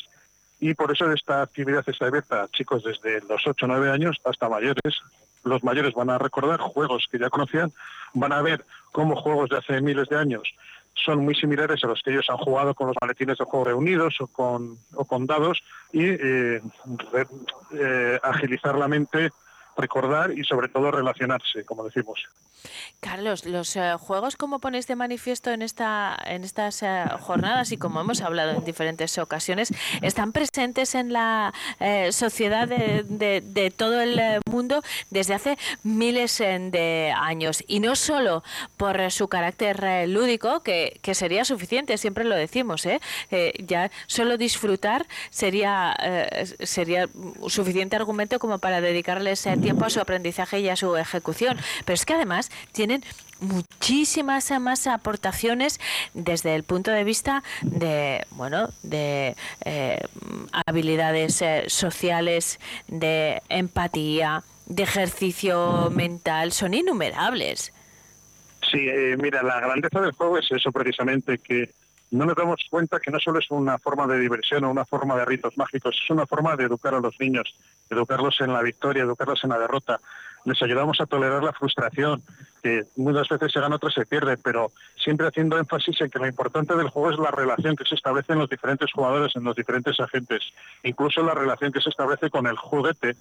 y 0.59 0.73
por 0.75 0.91
eso 0.91 1.11
esta 1.11 1.41
actividad 1.41 1.83
está 1.87 2.05
abierta 2.05 2.43
a 2.43 2.47
chicos 2.49 2.83
desde 2.83 3.21
los 3.27 3.45
8 3.45 3.65
o 3.65 3.67
9 3.67 3.89
años 3.89 4.17
hasta 4.23 4.47
mayores. 4.47 5.01
Los 5.43 5.63
mayores 5.63 5.95
van 5.95 6.11
a 6.11 6.19
recordar 6.19 6.59
juegos 6.59 7.07
que 7.11 7.17
ya 7.17 7.31
conocían, 7.31 7.71
van 8.13 8.31
a 8.31 8.43
ver 8.43 8.63
cómo 8.91 9.15
juegos 9.15 9.49
de 9.49 9.57
hace 9.57 9.81
miles 9.81 10.07
de 10.09 10.17
años 10.17 10.53
son 10.93 11.23
muy 11.23 11.35
similares 11.35 11.83
a 11.83 11.87
los 11.87 12.01
que 12.01 12.11
ellos 12.11 12.29
han 12.29 12.37
jugado 12.37 12.73
con 12.73 12.87
los 12.87 12.95
maletines 13.01 13.37
de 13.37 13.45
juego 13.45 13.65
reunidos 13.65 14.17
o 14.21 14.27
con, 14.27 15.25
dados 15.25 15.61
y 15.91 16.05
eh, 16.05 16.61
eh, 17.73 18.19
agilizar 18.23 18.77
la 18.77 18.87
mente, 18.87 19.31
recordar 19.77 20.37
y 20.37 20.43
sobre 20.43 20.67
todo 20.69 20.91
relacionarse, 20.91 21.63
como 21.65 21.83
decimos. 21.83 22.19
Carlos, 22.99 23.45
los 23.45 23.75
eh, 23.75 23.93
juegos, 23.99 24.35
como 24.35 24.59
ponéis 24.59 24.85
de 24.85 24.95
manifiesto 24.95 25.49
en, 25.49 25.63
esta, 25.63 26.15
en 26.25 26.43
estas 26.43 26.83
eh, 26.83 27.05
jornadas 27.19 27.71
y 27.71 27.77
como 27.77 27.99
hemos 28.01 28.21
hablado 28.21 28.51
en 28.51 28.63
diferentes 28.63 29.17
ocasiones, 29.17 29.73
están 30.03 30.31
presentes 30.31 30.93
en 30.93 31.11
la 31.11 31.53
eh, 31.79 32.11
sociedad 32.11 32.67
de, 32.67 33.03
de- 33.41 33.71
todo 33.71 34.01
el 34.01 34.19
eh, 34.19 34.39
mundo 34.45 34.83
desde 35.09 35.33
hace 35.33 35.57
miles 35.83 36.39
eh, 36.41 36.59
de 36.71 37.11
años. 37.17 37.63
Y 37.67 37.79
no 37.79 37.95
solo 37.95 38.43
por 38.77 39.09
su 39.11 39.27
carácter 39.27 40.07
lúdico, 40.07 40.59
que, 40.61 40.99
que 41.01 41.15
sería 41.15 41.45
suficiente, 41.45 41.97
siempre 41.97 42.23
lo 42.25 42.35
decimos, 42.35 42.85
ya 43.67 43.89
solo 44.07 44.37
disfrutar 44.37 45.07
sería, 45.29 45.95
sería 46.59 47.07
suficiente 47.47 47.95
argumento 47.95 48.37
como 48.39 48.59
para 48.59 48.81
dedicarles 48.81 49.45
tiempo 49.61 49.85
a 49.85 49.89
su 49.89 49.99
aprendizaje 49.99 50.59
y 50.59 50.69
a 50.69 50.75
su 50.75 50.95
ejecución. 50.95 51.57
Pero 51.85 51.93
es 51.93 52.05
que 52.05 52.13
además 52.13 52.51
tienen 52.71 53.03
muchísimas 53.39 54.51
eh, 54.51 54.59
más 54.59 54.87
aportaciones 54.87 55.79
desde 56.13 56.55
el 56.55 56.63
punto 56.63 56.91
de 56.91 57.03
vista 57.03 57.43
de 57.63 58.25
bueno 58.31 58.69
de 58.83 59.35
eh, 59.65 59.99
habilidades 60.67 61.41
eh, 61.41 61.63
sociales 61.67 62.59
de 62.87 63.41
empatía 63.49 64.43
de 64.67 64.83
ejercicio 64.83 65.89
mental 65.89 66.51
son 66.51 66.75
innumerables 66.75 67.73
Sí, 68.69 68.87
eh, 68.87 69.17
mira, 69.17 69.41
la 69.41 69.59
grandeza 69.59 69.99
del 70.01 70.11
juego 70.11 70.37
es 70.37 70.51
eso 70.51 70.71
precisamente, 70.71 71.39
que 71.39 71.71
no 72.11 72.25
nos 72.25 72.35
damos 72.35 72.61
cuenta 72.69 72.99
que 72.99 73.09
no 73.09 73.19
solo 73.19 73.39
es 73.39 73.49
una 73.49 73.77
forma 73.77 74.05
de 74.05 74.19
diversión 74.19 74.65
o 74.65 74.71
una 74.71 74.85
forma 74.85 75.15
de 75.15 75.25
ritos 75.25 75.57
mágicos, 75.57 75.97
es 76.03 76.09
una 76.09 76.27
forma 76.27 76.57
de 76.57 76.65
educar 76.65 76.93
a 76.93 76.99
los 76.99 77.17
niños, 77.19 77.55
educarlos 77.89 78.41
en 78.41 78.51
la 78.51 78.61
victoria, 78.61 79.03
educarlos 79.03 79.43
en 79.43 79.51
la 79.51 79.59
derrota. 79.59 79.99
Les 80.43 80.61
ayudamos 80.61 80.99
a 80.99 81.05
tolerar 81.05 81.41
la 81.41 81.53
frustración, 81.53 82.21
que 82.61 82.83
muchas 82.97 83.29
veces 83.29 83.51
se 83.53 83.59
gana, 83.59 83.77
otras 83.77 83.93
se 83.93 84.05
pierde, 84.05 84.37
pero 84.37 84.71
siempre 84.95 85.27
haciendo 85.27 85.57
énfasis 85.57 86.01
en 86.01 86.09
que 86.09 86.19
lo 86.19 86.27
importante 86.27 86.75
del 86.75 86.89
juego 86.89 87.11
es 87.11 87.19
la 87.19 87.31
relación 87.31 87.75
que 87.75 87.85
se 87.85 87.95
establece 87.95 88.33
en 88.33 88.39
los 88.39 88.49
diferentes 88.49 88.91
jugadores, 88.91 89.35
en 89.35 89.43
los 89.43 89.55
diferentes 89.55 89.99
agentes, 89.99 90.41
incluso 90.83 91.23
la 91.23 91.33
relación 91.33 91.71
que 91.71 91.81
se 91.81 91.89
establece 91.89 92.29
con 92.29 92.45
el 92.45 92.57
juguete, 92.57 93.15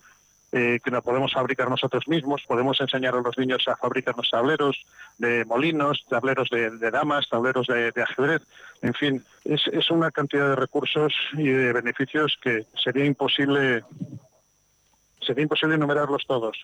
eh, 0.53 0.81
que 0.83 0.91
la 0.91 1.01
podemos 1.01 1.33
fabricar 1.33 1.69
nosotros 1.69 2.09
mismos, 2.09 2.43
podemos 2.47 2.81
enseñar 2.81 3.15
a 3.15 3.21
los 3.21 3.39
niños 3.39 3.67
a 3.69 3.77
fabricarnos 3.77 4.31
tableros 4.31 4.85
de 5.19 5.45
molinos, 5.45 6.05
tableros 6.09 6.49
de, 6.51 6.91
damas, 6.91 7.29
tableros 7.29 7.67
de, 7.67 7.93
ajedrez, 8.03 8.43
en 8.83 8.95
fin, 8.95 9.25
es 9.45 9.91
una 9.91 10.11
cantidad 10.11 10.49
de 10.51 10.57
recursos 10.57 11.13
y 11.35 11.49
de 11.49 11.73
beneficios 11.73 12.39
que 12.43 12.65
sería 12.83 13.05
imposible 13.05 13.83
sería 15.21 15.43
imposible 15.43 15.75
enumerarlos 15.75 16.27
todos. 16.27 16.57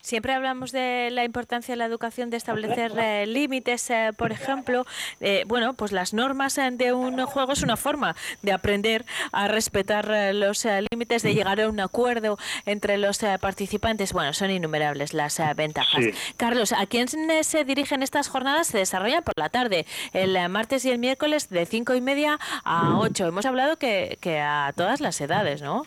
Siempre 0.00 0.32
hablamos 0.32 0.72
de 0.72 1.08
la 1.10 1.24
importancia 1.24 1.72
de 1.72 1.76
la 1.76 1.86
educación 1.86 2.30
de 2.30 2.36
establecer 2.36 2.92
eh, 2.98 3.26
límites, 3.26 3.90
eh, 3.90 4.10
por 4.16 4.32
ejemplo. 4.32 4.86
Eh, 5.20 5.44
bueno, 5.46 5.74
pues 5.74 5.92
las 5.92 6.14
normas 6.14 6.58
eh, 6.58 6.70
de 6.72 6.92
un 6.92 7.24
juego 7.26 7.52
es 7.52 7.62
una 7.62 7.76
forma 7.76 8.14
de 8.42 8.52
aprender 8.52 9.04
a 9.32 9.48
respetar 9.48 10.10
eh, 10.10 10.32
los 10.32 10.66
límites, 10.90 11.22
de 11.22 11.34
llegar 11.34 11.60
a 11.60 11.68
un 11.68 11.80
acuerdo 11.80 12.38
entre 12.66 12.98
los 12.98 13.18
participantes. 13.40 14.12
Bueno, 14.12 14.32
son 14.32 14.50
innumerables 14.50 15.14
las 15.14 15.40
ventajas. 15.56 16.04
Sí. 16.04 16.10
Carlos, 16.36 16.72
¿a 16.72 16.86
quién 16.86 17.08
se 17.08 17.64
dirigen 17.64 18.02
estas 18.02 18.28
jornadas? 18.28 18.68
Se 18.68 18.78
desarrollan 18.78 19.22
por 19.22 19.34
la 19.36 19.48
tarde, 19.48 19.86
el 20.12 20.36
martes 20.48 20.84
y 20.84 20.90
el 20.90 20.98
miércoles 20.98 21.48
de 21.48 21.66
cinco 21.66 21.94
y 21.94 22.00
media 22.00 22.38
a 22.64 22.98
8. 22.98 23.26
Hemos 23.26 23.46
hablado 23.46 23.76
que, 23.76 24.18
que 24.20 24.40
a 24.40 24.72
todas 24.76 25.00
las 25.00 25.20
edades, 25.20 25.62
¿no? 25.62 25.86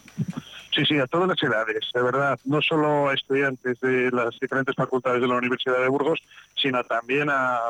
Sí, 0.77 0.85
sí, 0.85 0.99
a 0.99 1.07
todas 1.07 1.27
las 1.27 1.41
edades, 1.41 1.89
de 1.91 2.03
verdad, 2.03 2.39
no 2.45 2.61
solo 2.61 3.09
a 3.09 3.15
estudiantes 3.15 3.79
de 3.79 4.11
las 4.11 4.39
diferentes 4.39 4.75
facultades 4.75 5.19
de 5.19 5.27
la 5.27 5.37
Universidad 5.37 5.79
de 5.79 5.89
Burgos, 5.89 6.19
sino 6.55 6.83
también 6.83 7.31
a, 7.31 7.61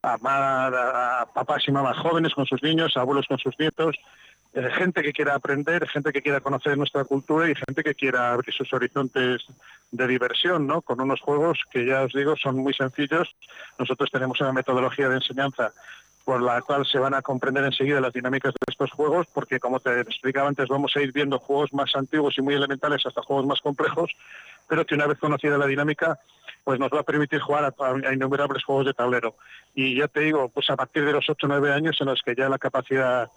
a, 0.00 1.22
a 1.22 1.26
papás 1.34 1.64
y 1.66 1.72
mamás 1.72 1.98
jóvenes 1.98 2.32
con 2.34 2.46
sus 2.46 2.62
niños, 2.62 2.96
abuelos 2.96 3.26
con 3.26 3.38
sus 3.38 3.58
nietos, 3.58 3.96
eh, 4.54 4.70
gente 4.74 5.02
que 5.02 5.12
quiera 5.12 5.34
aprender, 5.34 5.88
gente 5.88 6.12
que 6.12 6.22
quiera 6.22 6.38
conocer 6.38 6.78
nuestra 6.78 7.02
cultura 7.02 7.50
y 7.50 7.56
gente 7.56 7.82
que 7.82 7.96
quiera 7.96 8.32
abrir 8.32 8.54
sus 8.54 8.72
horizontes 8.72 9.44
de 9.90 10.06
diversión, 10.06 10.68
¿no? 10.68 10.82
Con 10.82 11.00
unos 11.00 11.20
juegos 11.20 11.58
que 11.68 11.84
ya 11.84 12.02
os 12.02 12.12
digo 12.12 12.36
son 12.36 12.58
muy 12.58 12.74
sencillos. 12.74 13.34
Nosotros 13.76 14.08
tenemos 14.12 14.40
una 14.40 14.52
metodología 14.52 15.08
de 15.08 15.16
enseñanza 15.16 15.72
por 16.24 16.40
la 16.42 16.62
cual 16.62 16.86
se 16.86 16.98
van 16.98 17.14
a 17.14 17.22
comprender 17.22 17.64
enseguida 17.64 18.00
las 18.00 18.12
dinámicas 18.12 18.52
de 18.52 18.70
estos 18.70 18.90
juegos, 18.92 19.26
porque 19.32 19.58
como 19.58 19.80
te 19.80 20.00
explicaba 20.00 20.48
antes, 20.48 20.68
vamos 20.68 20.92
a 20.96 21.00
ir 21.00 21.12
viendo 21.12 21.38
juegos 21.38 21.72
más 21.72 21.94
antiguos 21.96 22.36
y 22.38 22.42
muy 22.42 22.54
elementales 22.54 23.04
hasta 23.06 23.22
juegos 23.22 23.46
más 23.46 23.60
complejos, 23.60 24.10
pero 24.68 24.86
que 24.86 24.94
una 24.94 25.06
vez 25.06 25.18
conocida 25.18 25.58
la 25.58 25.66
dinámica, 25.66 26.18
pues 26.64 26.78
nos 26.78 26.90
va 26.90 27.00
a 27.00 27.04
permitir 27.04 27.40
jugar 27.40 27.74
a, 27.76 28.12
innumerables 28.12 28.64
juegos 28.64 28.86
de 28.86 28.94
tablero. 28.94 29.36
Y 29.74 29.96
ya 29.96 30.08
te 30.08 30.20
digo, 30.20 30.48
pues 30.48 30.70
a 30.70 30.76
partir 30.76 31.04
de 31.04 31.12
los 31.12 31.28
8 31.28 31.46
o 31.46 31.48
9 31.48 31.72
años 31.72 31.96
en 32.00 32.06
los 32.06 32.22
que 32.22 32.34
ya 32.34 32.48
la 32.48 32.58
capacidad 32.58 33.30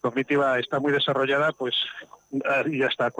cognitiva 0.00 0.58
está 0.58 0.78
muy 0.78 0.92
desarrollada, 0.92 1.52
pues 1.52 1.74
y 2.30 2.82
hasta 2.82 3.06
eh, 3.08 3.12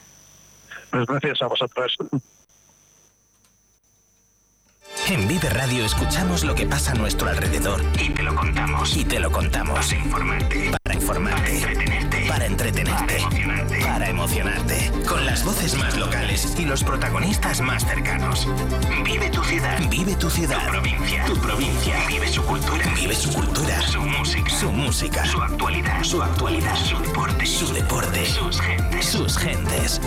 Pues 0.91 1.05
gracias 1.07 1.41
a 1.41 1.47
vosotros. 1.47 1.97
En 5.07 5.27
Vive 5.27 5.49
Radio 5.49 5.85
escuchamos 5.85 6.43
lo 6.43 6.53
que 6.53 6.65
pasa 6.67 6.91
a 6.91 6.95
nuestro 6.95 7.29
alrededor 7.29 7.81
Y 7.99 8.09
te 8.11 8.21
lo 8.21 8.35
contamos. 8.35 8.95
y 8.95 9.03
te 9.05 9.19
lo 9.19 9.31
contamos. 9.31 9.87
Para 9.87 10.03
informarte. 10.03 10.71
Para 10.83 10.95
informarte. 10.95 11.85
Para 12.29 12.45
entretenerte. 12.45 13.15
Para 13.15 13.17
emocionarte. 13.17 13.79
Para 13.81 14.09
emocionarte. 14.09 14.91
Con 15.07 15.25
las 15.25 15.43
voces 15.43 15.75
más 15.75 15.97
locales 15.97 16.55
Y 16.59 16.65
los 16.65 16.83
protagonistas 16.83 17.59
más 17.59 17.83
cercanos. 17.83 18.47
Vive 19.03 19.31
tu 19.31 19.43
ciudad. 19.43 19.79
Vive 19.89 20.15
tu 20.15 20.29
ciudad. 20.29 20.63
Tu 20.63 20.71
provincia. 20.71 21.25
Tu 21.25 21.35
provincia. 21.37 21.95
Vive 22.07 22.27
su 22.27 22.43
cultura. 22.43 22.93
Vive 22.95 23.15
su 23.15 23.33
cultura. 23.33 23.81
Su 23.81 24.01
música. 24.01 24.49
Su 24.49 24.71
música. 24.71 25.25
Su 25.25 25.41
actualidad. 25.41 26.03
Su 26.03 26.21
actualidad. 26.21 26.75
Su 26.75 26.99
deporte. 26.99 27.45
Su 27.47 27.73
deporte. 27.73 28.25
Sus 28.27 28.61
gentes. 28.61 29.05
Sus 29.05 29.37
gentes. 29.37 30.01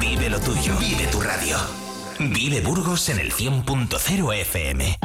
Vive 0.00 0.30
lo 0.30 0.40
tuyo. 0.40 0.74
Vive 0.78 1.06
tu 1.08 1.20
radio. 1.20 1.58
Vive 2.18 2.62
Burgos 2.62 3.10
en 3.10 3.18
el 3.20 3.30
100.0 3.30 4.32
FM. 4.32 4.98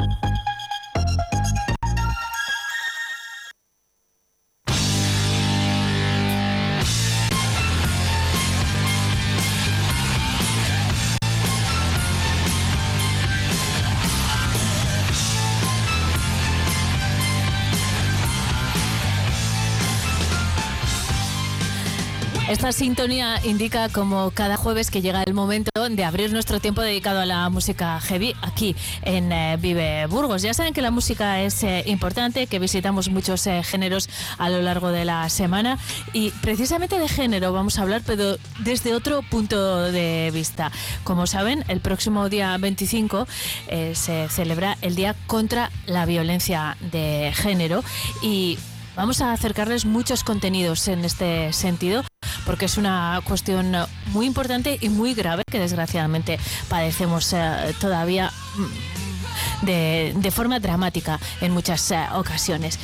Esta 22.48 22.72
sintonía 22.72 23.40
indica 23.42 23.88
como 23.88 24.30
cada 24.30 24.58
jueves 24.58 24.90
que 24.90 25.00
llega 25.00 25.22
el 25.22 25.32
momento 25.32 25.70
de 25.88 26.04
abrir 26.04 26.30
nuestro 26.30 26.60
tiempo 26.60 26.82
dedicado 26.82 27.20
a 27.20 27.26
la 27.26 27.48
música 27.48 27.98
heavy 28.00 28.36
aquí 28.42 28.76
en 29.00 29.32
eh, 29.32 29.56
Vive 29.58 30.06
Burgos. 30.08 30.42
Ya 30.42 30.52
saben 30.52 30.74
que 30.74 30.82
la 30.82 30.90
música 30.90 31.40
es 31.40 31.62
eh, 31.64 31.84
importante, 31.86 32.46
que 32.46 32.58
visitamos 32.58 33.08
muchos 33.08 33.46
eh, 33.46 33.62
géneros 33.62 34.10
a 34.36 34.50
lo 34.50 34.60
largo 34.60 34.90
de 34.90 35.06
la 35.06 35.26
semana 35.30 35.78
y 36.12 36.32
precisamente 36.42 36.98
de 36.98 37.08
género 37.08 37.54
vamos 37.54 37.78
a 37.78 37.82
hablar, 37.82 38.02
pero 38.04 38.36
desde 38.58 38.94
otro 38.94 39.22
punto 39.22 39.90
de 39.90 40.30
vista. 40.32 40.70
Como 41.02 41.26
saben, 41.26 41.64
el 41.68 41.80
próximo 41.80 42.28
día 42.28 42.56
25 42.58 43.26
eh, 43.68 43.94
se 43.94 44.28
celebra 44.28 44.76
el 44.82 44.96
Día 44.96 45.16
contra 45.26 45.70
la 45.86 46.04
Violencia 46.04 46.76
de 46.92 47.32
Género 47.34 47.82
y 48.20 48.58
Vamos 48.96 49.20
a 49.20 49.32
acercarles 49.32 49.86
muchos 49.86 50.22
contenidos 50.22 50.86
en 50.88 51.04
este 51.04 51.52
sentido 51.52 52.04
porque 52.46 52.66
es 52.66 52.76
una 52.76 53.20
cuestión 53.24 53.74
muy 54.08 54.26
importante 54.26 54.78
y 54.80 54.88
muy 54.88 55.14
grave 55.14 55.42
que 55.50 55.58
desgraciadamente 55.58 56.38
padecemos 56.68 57.32
eh, 57.32 57.74
todavía 57.80 58.30
mm, 58.56 59.66
de, 59.66 60.30
forma 60.30 60.60
dramática 60.60 61.18
en 61.40 61.52
muchas 61.52 61.90
eh, 61.90 62.04
ocasiones. 62.14 62.78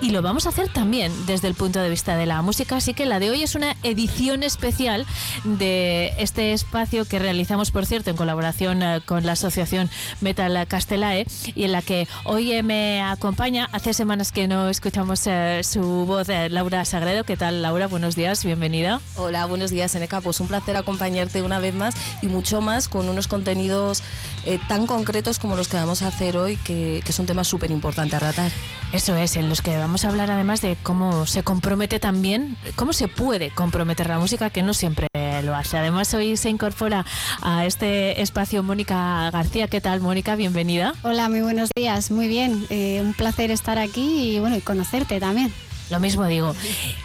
Y 0.00 0.10
lo 0.10 0.22
vamos 0.22 0.46
a 0.46 0.50
hacer 0.50 0.68
también 0.68 1.12
desde 1.26 1.48
el 1.48 1.54
punto 1.54 1.80
de 1.80 1.90
vista 1.90 2.16
de 2.16 2.26
la 2.26 2.42
música, 2.42 2.76
así 2.76 2.94
que 2.94 3.06
la 3.06 3.18
de 3.18 3.30
hoy 3.30 3.42
es 3.42 3.54
una 3.54 3.76
edición 3.82 4.42
especial 4.42 5.06
de 5.44 6.14
este 6.18 6.52
espacio 6.52 7.04
que 7.04 7.18
realizamos, 7.18 7.70
por 7.70 7.86
cierto, 7.86 8.10
en 8.10 8.16
colaboración 8.16 8.82
eh, 8.82 9.00
con 9.04 9.26
la 9.26 9.32
Asociación 9.32 9.90
Metal 10.20 10.66
Castelae 10.66 11.26
y 11.54 11.64
en 11.64 11.72
la 11.72 11.82
que 11.82 12.08
hoy 12.24 12.62
me 12.62 13.02
acompaña, 13.02 13.68
hace 13.72 13.94
semanas 13.94 14.32
que 14.32 14.48
no 14.48 14.68
escuchamos 14.68 15.26
eh, 15.26 15.60
su 15.64 15.82
voz, 16.06 16.28
eh, 16.28 16.48
Laura 16.48 16.84
Sagredo. 16.84 17.24
¿Qué 17.24 17.36
tal, 17.36 17.62
Laura? 17.62 17.86
Buenos 17.86 18.16
días, 18.16 18.44
bienvenida. 18.44 19.00
Hola, 19.16 19.46
buenos 19.46 19.70
días, 19.70 19.94
Eneca. 19.94 20.20
Pues 20.20 20.40
un 20.40 20.48
placer 20.48 20.76
acompañarte 20.76 21.42
una 21.42 21.58
vez 21.58 21.74
más 21.74 21.94
y 22.22 22.26
mucho 22.26 22.60
más 22.60 22.88
con 22.88 23.08
unos 23.08 23.28
contenidos 23.28 24.02
eh, 24.46 24.58
tan 24.68 24.86
concretos 24.86 25.38
como 25.38 25.56
los 25.56 25.68
que 25.68 25.76
vamos 25.76 26.02
a 26.02 26.08
hacer 26.08 26.36
hoy, 26.36 26.56
que, 26.56 27.02
que 27.04 27.10
es 27.10 27.18
un 27.18 27.26
tema 27.26 27.44
súper 27.44 27.70
importante 27.70 28.16
a 28.16 28.18
tratar. 28.18 28.50
Eso 28.92 29.14
es, 29.16 29.36
en 29.36 29.48
los 29.48 29.62
que 29.62 29.76
vamos 29.76 29.89
a 30.04 30.08
hablar 30.08 30.30
además 30.30 30.60
de 30.60 30.76
cómo 30.82 31.26
se 31.26 31.42
compromete 31.42 31.98
también, 31.98 32.56
cómo 32.76 32.92
se 32.92 33.08
puede 33.08 33.50
comprometer 33.50 34.08
la 34.08 34.18
música, 34.18 34.50
que 34.50 34.62
no 34.62 34.72
siempre 34.72 35.08
lo 35.42 35.54
hace. 35.54 35.78
Además, 35.78 36.12
hoy 36.14 36.36
se 36.36 36.48
incorpora 36.48 37.04
a 37.42 37.66
este 37.66 38.22
espacio 38.22 38.62
Mónica 38.62 39.30
García. 39.30 39.68
¿Qué 39.68 39.80
tal, 39.80 40.00
Mónica? 40.00 40.36
Bienvenida. 40.36 40.94
Hola, 41.02 41.28
muy 41.28 41.40
buenos 41.40 41.70
días. 41.74 42.10
Muy 42.10 42.28
bien. 42.28 42.66
Eh, 42.70 43.00
un 43.02 43.14
placer 43.14 43.50
estar 43.50 43.78
aquí 43.78 44.36
y 44.36 44.40
bueno, 44.40 44.56
y 44.56 44.60
conocerte 44.60 45.18
también. 45.18 45.52
Lo 45.90 45.98
mismo 45.98 46.24
digo. 46.26 46.54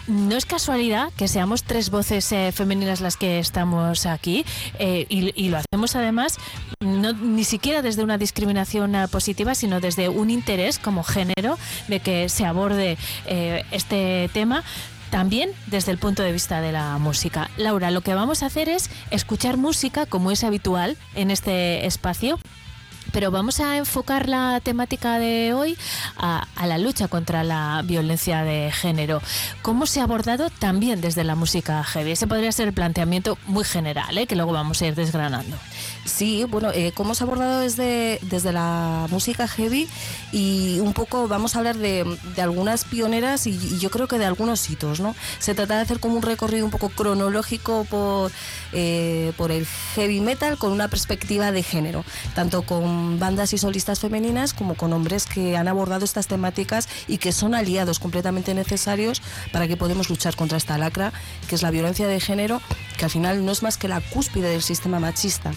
No 0.06 0.36
es 0.36 0.46
casualidad 0.46 1.12
que 1.16 1.28
seamos 1.28 1.64
tres 1.64 1.90
voces 1.90 2.30
eh, 2.32 2.52
femeninas 2.52 3.00
las 3.00 3.16
que 3.16 3.38
estamos 3.38 4.06
aquí 4.06 4.44
eh, 4.78 5.06
y, 5.08 5.48
lo 5.48 5.58
hacemos 5.58 5.96
además 5.96 6.38
no, 6.80 7.12
ni 7.12 7.44
siquiera 7.44 7.82
desde 7.82 8.04
una 8.04 8.18
discriminación 8.18 8.94
eh, 8.94 9.08
positiva, 9.08 9.54
sino 9.54 9.80
desde 9.80 10.08
un 10.08 10.30
interés 10.30 10.78
como 10.78 11.02
género 11.02 11.58
de 11.88 12.00
que 12.00 12.28
se 12.28 12.44
aborde 12.46 12.96
este 13.72 14.30
tema 14.32 14.62
también 15.10 15.50
desde 15.66 15.92
el 15.92 15.98
punto 15.98 16.22
de 16.22 16.32
vista 16.32 16.60
de 16.60 16.72
la 16.72 16.98
música. 16.98 17.50
Laura, 17.56 17.90
lo 17.90 18.00
que 18.00 18.14
vamos 18.14 18.42
a 18.42 18.46
hacer 18.46 18.68
es 18.68 18.90
escuchar 19.10 19.56
música 19.56 20.06
como 20.06 20.30
es 20.30 20.44
habitual 20.44 20.96
en 21.14 21.30
este 21.30 21.86
espacio 21.86 22.38
pero 23.16 23.30
vamos 23.30 23.60
a 23.60 23.78
enfocar 23.78 24.28
la 24.28 24.60
temática 24.62 25.18
de 25.18 25.54
hoy 25.54 25.78
a, 26.18 26.46
a, 26.54 26.66
la 26.66 26.76
lucha 26.76 27.08
contra 27.08 27.44
la 27.44 27.80
violencia 27.82 28.44
de 28.44 28.70
género. 28.70 29.22
¿Cómo 29.62 29.86
se 29.86 30.00
ha 30.00 30.02
abordado 30.02 30.50
también 30.50 31.00
desde 31.00 31.24
la 31.24 31.34
música 31.34 31.82
heavy? 31.82 32.10
Ese 32.10 32.26
podría 32.26 32.52
ser 32.52 32.68
el 32.68 32.74
planteamiento 32.74 33.38
muy 33.46 33.64
general, 33.64 34.18
¿eh? 34.18 34.26
que 34.26 34.36
luego 34.36 34.52
vamos 34.52 34.82
a 34.82 34.88
ir 34.88 34.94
desgranando. 34.94 35.56
Sí, 36.04 36.44
bueno, 36.44 36.70
eh, 36.72 36.92
se 36.96 37.24
ha 37.24 37.26
abordado 37.26 37.60
desde, 37.60 38.18
desde 38.22 38.52
la 38.52 39.06
música 39.10 39.48
heavy 39.48 39.88
y 40.32 40.78
un 40.80 40.92
poco 40.92 41.28
vamos 41.28 41.54
a 41.54 41.58
hablar 41.58 41.76
de, 41.76 42.04
de 42.34 42.42
algunas 42.42 42.84
pioneras 42.84 43.46
y, 43.46 43.50
y, 43.50 43.78
yo 43.78 43.90
creo 43.90 44.08
que 44.08 44.18
de 44.18 44.24
algunos 44.24 44.68
hitos, 44.70 45.00
¿no? 45.00 45.14
Se 45.38 45.54
trata 45.54 45.76
de 45.76 45.82
hacer 45.82 46.00
como 46.00 46.16
un 46.16 46.22
recorrido 46.22 46.64
un 46.64 46.70
poco 46.70 46.88
cronológico 46.90 47.84
por, 47.84 48.30
eh, 48.72 49.32
por 49.36 49.50
el 49.50 49.66
heavy 49.94 50.20
metal 50.20 50.58
con 50.58 50.72
una 50.72 50.88
perspectiva 50.88 51.52
de 51.52 51.62
género, 51.62 52.04
tanto 52.34 52.62
con 52.62 53.18
bandas 53.18 53.52
y 53.52 53.58
solistas 53.58 54.00
femeninas 54.00 54.54
como 54.54 54.74
con 54.74 54.92
hombres 54.92 55.26
que 55.26 55.56
han 55.56 55.68
abordado 55.68 56.04
estas 56.04 56.26
temáticas 56.26 56.88
y 57.08 57.18
que 57.18 57.32
son 57.32 57.54
aliados 57.54 57.98
completamente 57.98 58.54
necesarios 58.54 59.22
para 59.52 59.68
que 59.68 59.76
podamos 59.76 60.10
luchar 60.10 60.36
contra 60.36 60.58
esta 60.58 60.78
lacra, 60.78 61.12
que 61.48 61.54
es 61.54 61.62
la 61.62 61.70
violencia 61.70 62.06
de 62.08 62.20
género, 62.20 62.60
que 62.98 63.04
al 63.04 63.10
final 63.10 63.44
no 63.44 63.52
es 63.52 63.62
más 63.62 63.76
que 63.76 63.88
la 63.88 64.00
cúspide 64.00 64.48
del 64.48 64.62
sistema 64.62 65.00
machista. 65.00 65.52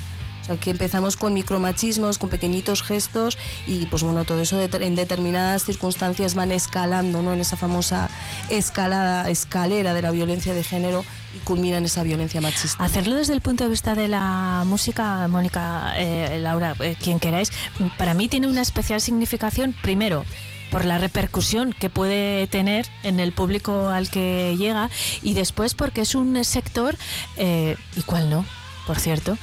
Que 0.58 0.72
empezamos 0.72 1.16
con 1.16 1.34
micromachismos, 1.34 2.18
con 2.18 2.30
pequeñitos 2.30 2.84
gestos 2.84 3.38
y 3.68 3.86
pues 3.86 4.04
bueno, 4.04 4.26
todo 4.26 4.42
eso 4.42 4.60
en 4.62 4.96
determinadas 4.96 5.64
circunstancias 5.64 6.36
van 6.36 6.52
escalando, 6.52 7.22
¿no? 7.22 7.34
En 7.34 7.40
esa 7.40 7.58
famosa 7.58 8.10
escalada, 8.50 9.30
escalera 9.30 9.94
de 9.94 10.02
la 10.02 10.12
violencia 10.12 10.54
de 10.54 10.64
género 10.64 11.06
y 11.36 11.40
culmina 11.40 11.78
en 11.78 11.86
esa 11.86 12.04
violencia 12.04 12.42
machista. 12.42 12.84
Hacerlo 12.84 13.16
desde 13.16 13.34
el 13.34 13.42
punto 13.42 13.64
de 13.64 13.70
vista 13.70 13.96
de 13.96 14.08
la 14.08 14.64
música, 14.66 15.28
Mónica, 15.28 15.94
eh, 15.98 16.40
Laura, 16.42 16.76
eh, 16.80 16.96
quien 17.02 17.20
queráis, 17.20 17.52
para 17.98 18.14
mí 18.14 18.28
tiene 18.28 18.48
una 18.48 18.62
especial 18.62 19.02
significación, 19.02 19.76
primero, 19.82 20.26
por 20.72 20.86
la 20.86 20.98
repercusión 20.98 21.74
que 21.74 21.90
puede 21.90 22.48
tener 22.48 22.88
en 23.04 23.20
el 23.20 23.32
público 23.32 23.90
al 23.90 24.10
que 24.10 24.56
llega 24.58 24.90
y 25.22 25.34
después 25.34 25.74
porque 25.74 26.02
es 26.02 26.16
un 26.16 26.44
sector, 26.44 26.96
eh, 27.38 27.76
y 27.96 28.02
cuál 28.04 28.30
no, 28.30 28.46
por 28.86 29.00
cierto, 29.00 29.38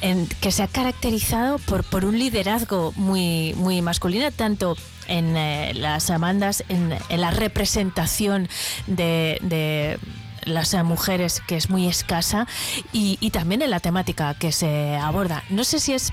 en, 0.00 0.26
que 0.40 0.52
se 0.52 0.62
ha 0.62 0.68
caracterizado 0.68 1.58
por, 1.58 1.84
por 1.84 2.04
un 2.04 2.18
liderazgo 2.18 2.92
muy, 2.96 3.54
muy 3.56 3.82
masculino, 3.82 4.30
tanto 4.30 4.76
en 5.08 5.36
eh, 5.36 5.72
las 5.74 6.10
bandas, 6.18 6.64
en, 6.68 6.96
en, 7.08 7.20
la 7.20 7.30
representación 7.30 8.48
de, 8.86 9.38
de 9.42 9.98
las 10.44 10.74
mujeres, 10.84 11.42
que 11.46 11.56
es 11.56 11.70
muy 11.70 11.86
escasa, 11.86 12.46
y, 12.92 13.18
y, 13.20 13.30
también 13.30 13.62
en 13.62 13.70
la 13.70 13.80
temática 13.80 14.34
que 14.34 14.52
se 14.52 14.96
aborda. 14.96 15.42
No 15.50 15.64
sé 15.64 15.80
si 15.80 15.92
es 15.92 16.12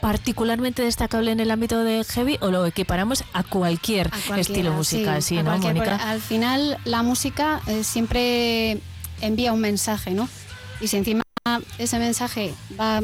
particularmente 0.00 0.82
destacable 0.82 1.32
en 1.32 1.40
el 1.40 1.50
ámbito 1.50 1.82
de 1.82 2.04
heavy 2.04 2.36
o 2.42 2.50
lo 2.50 2.66
equiparamos 2.66 3.24
a 3.32 3.42
cualquier 3.42 4.10
a 4.30 4.38
estilo 4.38 4.72
musical, 4.74 5.22
sí, 5.22 5.36
sí 5.36 5.42
¿no, 5.42 5.56
Mónica? 5.56 5.96
Al 5.96 6.20
final, 6.20 6.78
la 6.84 7.02
música 7.02 7.62
eh, 7.66 7.84
siempre 7.84 8.80
envía 9.22 9.54
un 9.54 9.60
mensaje, 9.60 10.10
¿no? 10.10 10.28
Y 10.80 10.88
si 10.88 10.98
encima 10.98 11.23
ese 11.76 11.98
mensaje 11.98 12.54
va 12.80 13.02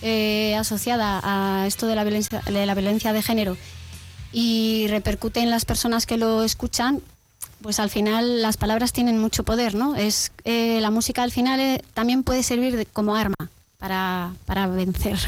eh, 0.00 0.56
asociada 0.56 1.20
a 1.22 1.66
esto 1.66 1.86
de 1.86 1.94
la, 1.94 2.04
violencia, 2.04 2.40
de 2.40 2.64
la 2.64 2.74
violencia 2.74 3.12
de 3.12 3.20
género 3.20 3.58
y 4.32 4.86
repercute 4.88 5.40
en 5.40 5.50
las 5.50 5.66
personas 5.66 6.06
que 6.06 6.16
lo 6.16 6.42
escuchan, 6.42 7.02
pues 7.60 7.78
al 7.80 7.90
final 7.90 8.40
las 8.40 8.56
palabras 8.56 8.94
tienen 8.94 9.18
mucho 9.18 9.44
poder, 9.44 9.74
¿no? 9.74 9.94
Es 9.94 10.32
eh, 10.44 10.80
la 10.80 10.90
música 10.90 11.22
al 11.22 11.32
final 11.32 11.60
eh, 11.60 11.84
también 11.92 12.22
puede 12.22 12.42
servir 12.42 12.76
de, 12.76 12.86
como 12.86 13.14
arma. 13.14 13.50
Para, 13.78 14.32
para, 14.46 14.68
vencer. 14.68 15.18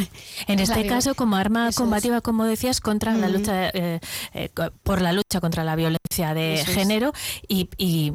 En 0.46 0.58
este 0.60 0.86
caso, 0.86 1.16
como 1.16 1.34
arma 1.34 1.70
Eso 1.70 1.82
combativa, 1.82 2.18
es. 2.18 2.22
como 2.22 2.44
decías, 2.44 2.80
contra 2.80 3.12
la 3.12 3.28
lucha 3.28 3.68
eh, 3.70 3.98
eh, 4.32 4.48
por 4.84 5.02
la 5.02 5.12
lucha 5.12 5.40
contra 5.40 5.64
la 5.64 5.74
violencia 5.74 6.34
de 6.34 6.60
Eso 6.60 6.70
género 6.70 7.12
y, 7.48 7.68
y, 7.78 8.12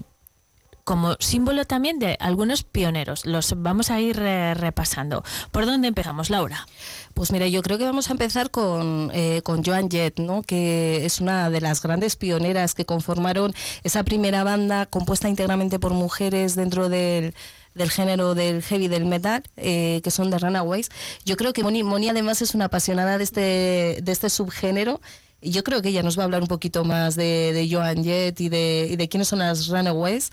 como 0.89 1.15
símbolo 1.19 1.65
también 1.65 1.99
de 1.99 2.17
algunos 2.19 2.63
pioneros. 2.63 3.27
Los 3.27 3.53
vamos 3.61 3.91
a 3.91 3.99
ir 4.01 4.17
eh, 4.19 4.55
repasando. 4.55 5.23
¿Por 5.51 5.67
dónde 5.67 5.87
empezamos, 5.87 6.31
Laura? 6.31 6.65
Pues 7.13 7.31
mira, 7.31 7.47
yo 7.47 7.61
creo 7.61 7.77
que 7.77 7.83
vamos 7.83 8.09
a 8.09 8.13
empezar 8.13 8.49
con, 8.49 9.11
eh, 9.13 9.43
con 9.43 9.63
Joan 9.63 9.91
Jett, 9.91 10.17
¿no? 10.17 10.41
que 10.41 11.05
es 11.05 11.21
una 11.21 11.51
de 11.51 11.61
las 11.61 11.83
grandes 11.83 12.15
pioneras 12.15 12.73
que 12.73 12.85
conformaron 12.87 13.53
esa 13.83 14.03
primera 14.03 14.43
banda 14.43 14.87
compuesta 14.87 15.29
íntegramente 15.29 15.77
por 15.77 15.93
mujeres 15.93 16.55
dentro 16.55 16.89
del 16.89 17.35
del 17.75 17.91
género 17.91 18.33
del 18.33 18.63
heavy 18.63 18.87
del 18.87 19.05
metal, 19.05 19.43
eh, 19.57 20.01
que 20.03 20.09
son 20.09 20.31
de 20.31 20.39
Runaways. 20.39 20.89
Yo 21.23 21.37
creo 21.37 21.53
que 21.53 21.61
Moni, 21.61 21.83
Moni 21.83 22.09
además 22.09 22.41
es 22.41 22.55
una 22.55 22.65
apasionada 22.65 23.19
de 23.19 23.23
este, 23.23 23.99
de 24.01 24.11
este 24.11 24.31
subgénero. 24.31 25.01
Y 25.39 25.51
yo 25.51 25.63
creo 25.63 25.83
que 25.83 25.89
ella 25.89 26.01
nos 26.01 26.17
va 26.17 26.23
a 26.23 26.25
hablar 26.25 26.41
un 26.41 26.47
poquito 26.47 26.83
más 26.83 27.15
de, 27.15 27.53
de 27.53 27.69
Joan 27.71 28.03
Jett 28.03 28.41
y 28.41 28.49
de, 28.49 28.89
y 28.91 28.95
de 28.95 29.07
quiénes 29.07 29.27
son 29.27 29.39
las 29.39 29.67
Runaways 29.67 30.31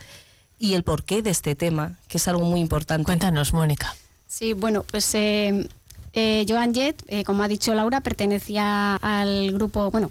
y 0.59 0.75
el 0.75 0.83
porqué 0.83 1.23
de 1.23 1.31
este 1.31 1.55
tema, 1.55 1.99
que 2.09 2.19
es 2.19 2.29
algo 2.29 2.45
muy 2.45 2.61
importante. 2.61 3.05
Cuéntanos, 3.05 3.53
Mónica. 3.53 3.95
Sí, 4.27 4.53
bueno, 4.53 4.85
pues 4.91 5.15
eh, 5.15 5.69
eh, 6.13 6.47
Joan 6.49 6.75
Jett, 6.75 7.03
eh, 7.09 7.25
como 7.25 7.43
ha 7.43 7.49
dicho 7.49 7.75
Laura, 7.75 8.01
pertenecía 8.01 8.97
al 8.97 9.53
grupo, 9.53 9.91
bueno, 9.91 10.11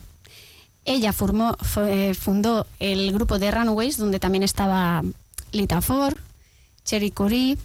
ella 0.85 1.13
formó, 1.13 1.57
fue, 1.61 2.13
fundó 2.13 2.67
el 2.79 3.11
grupo 3.11 3.39
de 3.39 3.51
Runaways, 3.51 3.97
donde 3.97 4.19
también 4.19 4.43
estaba 4.43 5.03
Lita 5.51 5.81
Ford, 5.81 6.15
Cherry 6.83 7.11
Curry, 7.11 7.57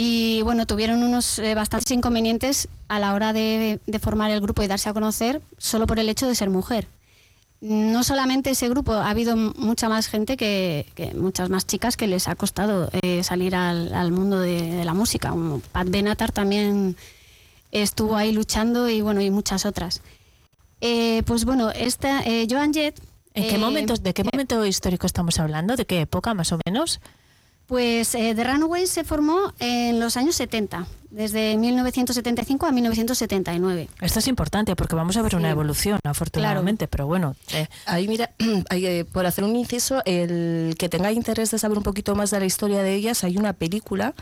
y 0.00 0.42
bueno, 0.42 0.64
tuvieron 0.64 1.02
unos 1.02 1.40
eh, 1.40 1.56
bastantes 1.56 1.90
inconvenientes 1.90 2.68
a 2.86 3.00
la 3.00 3.14
hora 3.14 3.32
de, 3.32 3.80
de, 3.84 3.98
formar 3.98 4.30
el 4.30 4.40
grupo 4.40 4.62
y 4.62 4.68
darse 4.68 4.88
a 4.88 4.92
conocer 4.92 5.42
solo 5.58 5.88
por 5.88 5.98
el 5.98 6.08
hecho 6.08 6.28
de 6.28 6.36
ser 6.36 6.50
mujer. 6.50 6.86
No 7.60 8.04
solamente 8.04 8.50
ese 8.50 8.68
grupo, 8.68 8.92
ha 8.92 9.10
habido 9.10 9.36
mucha 9.36 9.88
más 9.88 10.06
gente, 10.06 10.36
que, 10.36 10.86
que 10.94 11.12
muchas 11.14 11.50
más 11.50 11.66
chicas 11.66 11.96
que 11.96 12.06
les 12.06 12.28
ha 12.28 12.36
costado 12.36 12.88
eh, 13.02 13.24
salir 13.24 13.56
al, 13.56 13.92
al 13.94 14.12
mundo 14.12 14.38
de, 14.38 14.62
de, 14.62 14.84
la 14.84 14.94
música. 14.94 15.34
Pat 15.72 15.88
Benatar 15.88 16.30
también 16.30 16.96
estuvo 17.72 18.16
ahí 18.16 18.32
luchando 18.32 18.88
y 18.88 19.00
bueno, 19.00 19.20
y 19.20 19.30
muchas 19.30 19.66
otras. 19.66 20.02
Eh, 20.80 21.22
pues 21.26 21.44
bueno, 21.44 21.70
esta, 21.70 22.22
eh, 22.22 22.46
Joan 22.48 22.72
Jett... 22.72 23.00
¿En 23.34 23.48
qué 23.48 23.58
momentos, 23.58 24.02
¿De 24.02 24.14
qué 24.14 24.24
momento 24.24 24.64
histórico 24.66 25.06
estamos 25.06 25.38
hablando? 25.38 25.76
¿De 25.76 25.86
qué 25.86 26.00
época 26.00 26.34
más 26.34 26.50
o 26.52 26.58
menos? 26.64 27.00
Pues 27.68 28.14
eh, 28.14 28.32
The 28.34 28.44
Runaways 28.44 28.88
se 28.88 29.04
formó 29.04 29.52
en 29.58 30.00
los 30.00 30.16
años 30.16 30.36
70, 30.36 30.86
desde 31.10 31.54
1975 31.58 32.64
a 32.64 32.72
1979. 32.72 33.90
Esto 34.00 34.18
es 34.20 34.26
importante 34.26 34.74
porque 34.74 34.96
vamos 34.96 35.18
a 35.18 35.22
ver 35.22 35.32
sí. 35.32 35.36
una 35.36 35.50
evolución, 35.50 36.00
afortunadamente, 36.02 36.88
claro. 36.88 36.90
pero 36.90 37.06
bueno. 37.06 37.36
Eh. 37.52 37.66
Ahí, 37.84 38.08
mira, 38.08 38.30
hay, 38.70 38.86
eh, 38.86 39.04
por 39.04 39.26
hacer 39.26 39.44
un 39.44 39.54
inciso, 39.54 40.00
el 40.06 40.76
que 40.78 40.88
tenga 40.88 41.12
interés 41.12 41.50
de 41.50 41.58
saber 41.58 41.76
un 41.76 41.84
poquito 41.84 42.14
más 42.14 42.30
de 42.30 42.40
la 42.40 42.46
historia 42.46 42.82
de 42.82 42.94
ellas, 42.94 43.22
hay 43.22 43.36
una 43.36 43.52
película 43.52 44.14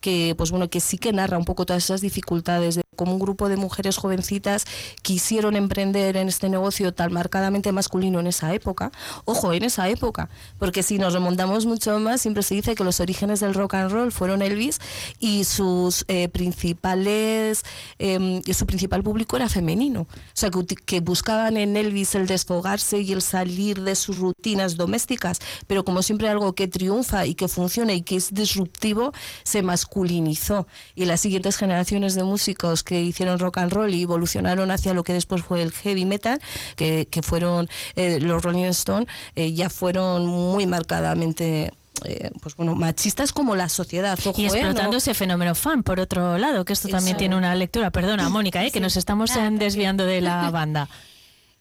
que 0.00 0.34
pues 0.36 0.50
bueno 0.50 0.68
que 0.68 0.80
sí 0.80 0.98
que 0.98 1.12
narra 1.12 1.38
un 1.38 1.46
poco 1.46 1.64
todas 1.64 1.84
esas 1.84 2.02
dificultades 2.02 2.74
de 2.74 2.83
como 2.94 3.12
un 3.12 3.18
grupo 3.18 3.48
de 3.48 3.56
mujeres 3.56 3.96
jovencitas 3.96 4.64
quisieron 5.02 5.56
emprender 5.56 6.16
en 6.16 6.28
este 6.28 6.48
negocio 6.48 6.92
tan 6.92 7.12
marcadamente 7.12 7.72
masculino 7.72 8.20
en 8.20 8.26
esa 8.26 8.54
época. 8.54 8.90
Ojo, 9.24 9.52
en 9.52 9.64
esa 9.64 9.88
época, 9.88 10.28
porque 10.58 10.82
si 10.82 10.98
nos 10.98 11.12
remontamos 11.12 11.66
mucho 11.66 11.98
más, 11.98 12.20
siempre 12.20 12.42
se 12.42 12.54
dice 12.54 12.74
que 12.74 12.84
los 12.84 13.00
orígenes 13.00 13.40
del 13.40 13.54
rock 13.54 13.74
and 13.74 13.90
roll 13.90 14.12
fueron 14.12 14.42
Elvis 14.42 14.78
y 15.18 15.44
sus 15.44 16.04
eh, 16.08 16.28
principales, 16.28 17.64
eh, 17.98 18.42
su 18.52 18.66
principal 18.66 19.02
público 19.02 19.36
era 19.36 19.48
femenino. 19.48 20.02
O 20.02 20.08
sea, 20.34 20.50
que, 20.50 20.76
que 20.76 21.00
buscaban 21.00 21.56
en 21.56 21.76
Elvis 21.76 22.14
el 22.14 22.26
desfogarse 22.26 23.00
y 23.00 23.12
el 23.12 23.22
salir 23.22 23.82
de 23.82 23.96
sus 23.96 24.18
rutinas 24.18 24.76
domésticas, 24.76 25.40
pero 25.66 25.84
como 25.84 26.02
siempre 26.02 26.28
algo 26.28 26.54
que 26.54 26.68
triunfa 26.68 27.26
y 27.26 27.34
que 27.34 27.48
funciona 27.48 27.92
y 27.92 28.02
que 28.02 28.16
es 28.16 28.32
disruptivo, 28.32 29.12
se 29.42 29.62
masculinizó. 29.62 30.66
Y 30.94 31.06
las 31.06 31.20
siguientes 31.20 31.56
generaciones 31.56 32.14
de 32.14 32.24
músicos 32.24 32.82
que 32.84 33.02
hicieron 33.02 33.38
rock 33.38 33.58
and 33.58 33.72
roll 33.72 33.92
y 33.94 34.02
evolucionaron 34.02 34.70
hacia 34.70 34.94
lo 34.94 35.02
que 35.04 35.12
después 35.12 35.42
fue 35.42 35.62
el 35.62 35.72
heavy 35.72 36.04
metal, 36.04 36.40
que, 36.76 37.06
que 37.10 37.22
fueron 37.22 37.68
eh, 37.96 38.20
los 38.20 38.42
Rolling 38.42 38.64
Stones, 38.64 39.08
eh, 39.34 39.52
ya 39.52 39.70
fueron 39.70 40.26
muy 40.26 40.66
marcadamente 40.66 41.72
eh, 42.04 42.30
pues 42.42 42.56
bueno, 42.56 42.74
machistas 42.74 43.32
como 43.32 43.54
la 43.56 43.68
sociedad. 43.68 44.18
Ojo, 44.24 44.38
y 44.40 44.44
¿eh? 44.44 44.48
explotando 44.48 44.92
No- 44.92 44.98
ese 44.98 45.14
fenómeno 45.14 45.54
fan, 45.54 45.82
por 45.82 46.00
otro 46.00 46.36
lado, 46.38 46.64
que 46.64 46.72
esto 46.72 46.88
también 46.88 47.14
Eso. 47.16 47.18
tiene 47.18 47.36
una 47.36 47.54
lectura. 47.54 47.90
Perdona, 47.90 48.28
Mónica, 48.28 48.64
¿eh? 48.64 48.70
que 48.70 48.80
nos 48.80 48.96
estamos 48.96 49.30
desviando 49.52 50.04
de 50.04 50.20
la 50.20 50.50
banda. 50.52 50.88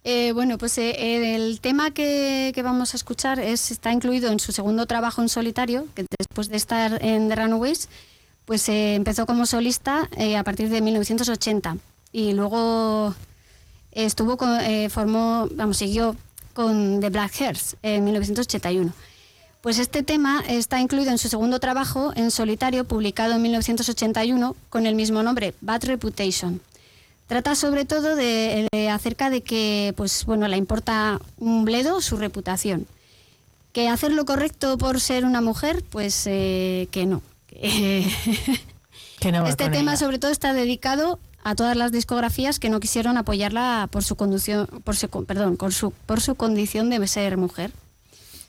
Eh, 0.05 0.33
bueno, 0.33 0.57
pues 0.57 0.77
eh, 0.79 1.35
el 1.35 1.61
tema 1.61 1.91
que, 1.91 2.51
que 2.53 2.61
vamos 2.61 2.93
a 2.93 2.97
escuchar 2.97 3.39
es, 3.39 3.71
está 3.71 3.93
incluido 3.93 4.31
en 4.33 4.39
su 4.39 4.51
segundo 4.51 4.85
trabajo 4.85 5.21
en 5.21 5.29
solitario, 5.29 5.85
que 5.95 6.05
después 6.19 6.49
de 6.49 6.57
estar 6.57 7.01
en 7.01 7.29
The 7.29 7.35
Runaways, 7.37 7.87
pues 8.45 8.67
eh, 8.69 8.95
empezó 8.95 9.25
como 9.25 9.45
solista 9.45 10.09
eh, 10.17 10.37
a 10.37 10.43
partir 10.43 10.69
de 10.69 10.81
1980 10.81 11.77
y 12.11 12.33
luego 12.33 13.15
estuvo 13.91 14.37
con, 14.37 14.59
eh, 14.61 14.89
formó, 14.89 15.47
vamos, 15.55 15.77
siguió 15.77 16.15
con 16.53 16.99
The 16.99 17.09
Black 17.09 17.41
Hairs 17.41 17.77
en 17.81 18.03
1981. 18.03 18.93
Pues 19.61 19.79
este 19.79 20.03
tema 20.03 20.43
está 20.47 20.81
incluido 20.81 21.11
en 21.11 21.17
su 21.17 21.29
segundo 21.29 21.59
trabajo 21.59 22.11
en 22.15 22.31
solitario, 22.31 22.83
publicado 22.83 23.33
en 23.35 23.41
1981, 23.43 24.57
con 24.69 24.85
el 24.85 24.95
mismo 24.95 25.23
nombre, 25.23 25.53
Bad 25.61 25.85
Reputation. 25.85 26.59
Trata 27.27 27.55
sobre 27.55 27.85
todo 27.85 28.17
de, 28.17 28.67
acerca 28.91 29.29
de 29.29 29.41
que, 29.41 29.93
pues 29.95 30.25
bueno, 30.25 30.47
le 30.49 30.57
importa 30.57 31.19
un 31.37 31.63
bledo 31.63 32.01
su 32.01 32.17
reputación. 32.17 32.85
Que 33.71 33.87
hacer 33.87 34.11
lo 34.11 34.25
correcto 34.25 34.77
por 34.77 34.99
ser 34.99 35.23
una 35.23 35.39
mujer, 35.39 35.81
pues 35.89 36.27
eh, 36.27 36.89
que 36.91 37.05
no. 37.05 37.21
No 39.31 39.47
este 39.47 39.69
tema 39.69 39.91
ella. 39.91 39.97
sobre 39.97 40.19
todo 40.19 40.31
está 40.31 40.53
dedicado 40.53 41.17
a 41.43 41.55
todas 41.55 41.77
las 41.77 41.91
discografías 41.91 42.59
que 42.59 42.69
no 42.69 42.79
quisieron 42.79 43.17
apoyarla 43.17 43.87
por 43.89 44.03
su 44.03 44.15
conducción, 44.15 44.67
por 44.83 44.95
su, 44.95 45.07
perdón, 45.25 45.55
con 45.55 45.71
su, 45.71 45.91
por 45.91 46.19
su 46.19 46.35
condición 46.35 46.89
de 46.89 47.07
ser 47.07 47.37
mujer. 47.37 47.71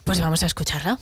Pues 0.04 0.20
vamos 0.20 0.42
a 0.42 0.46
escucharla. 0.46 0.98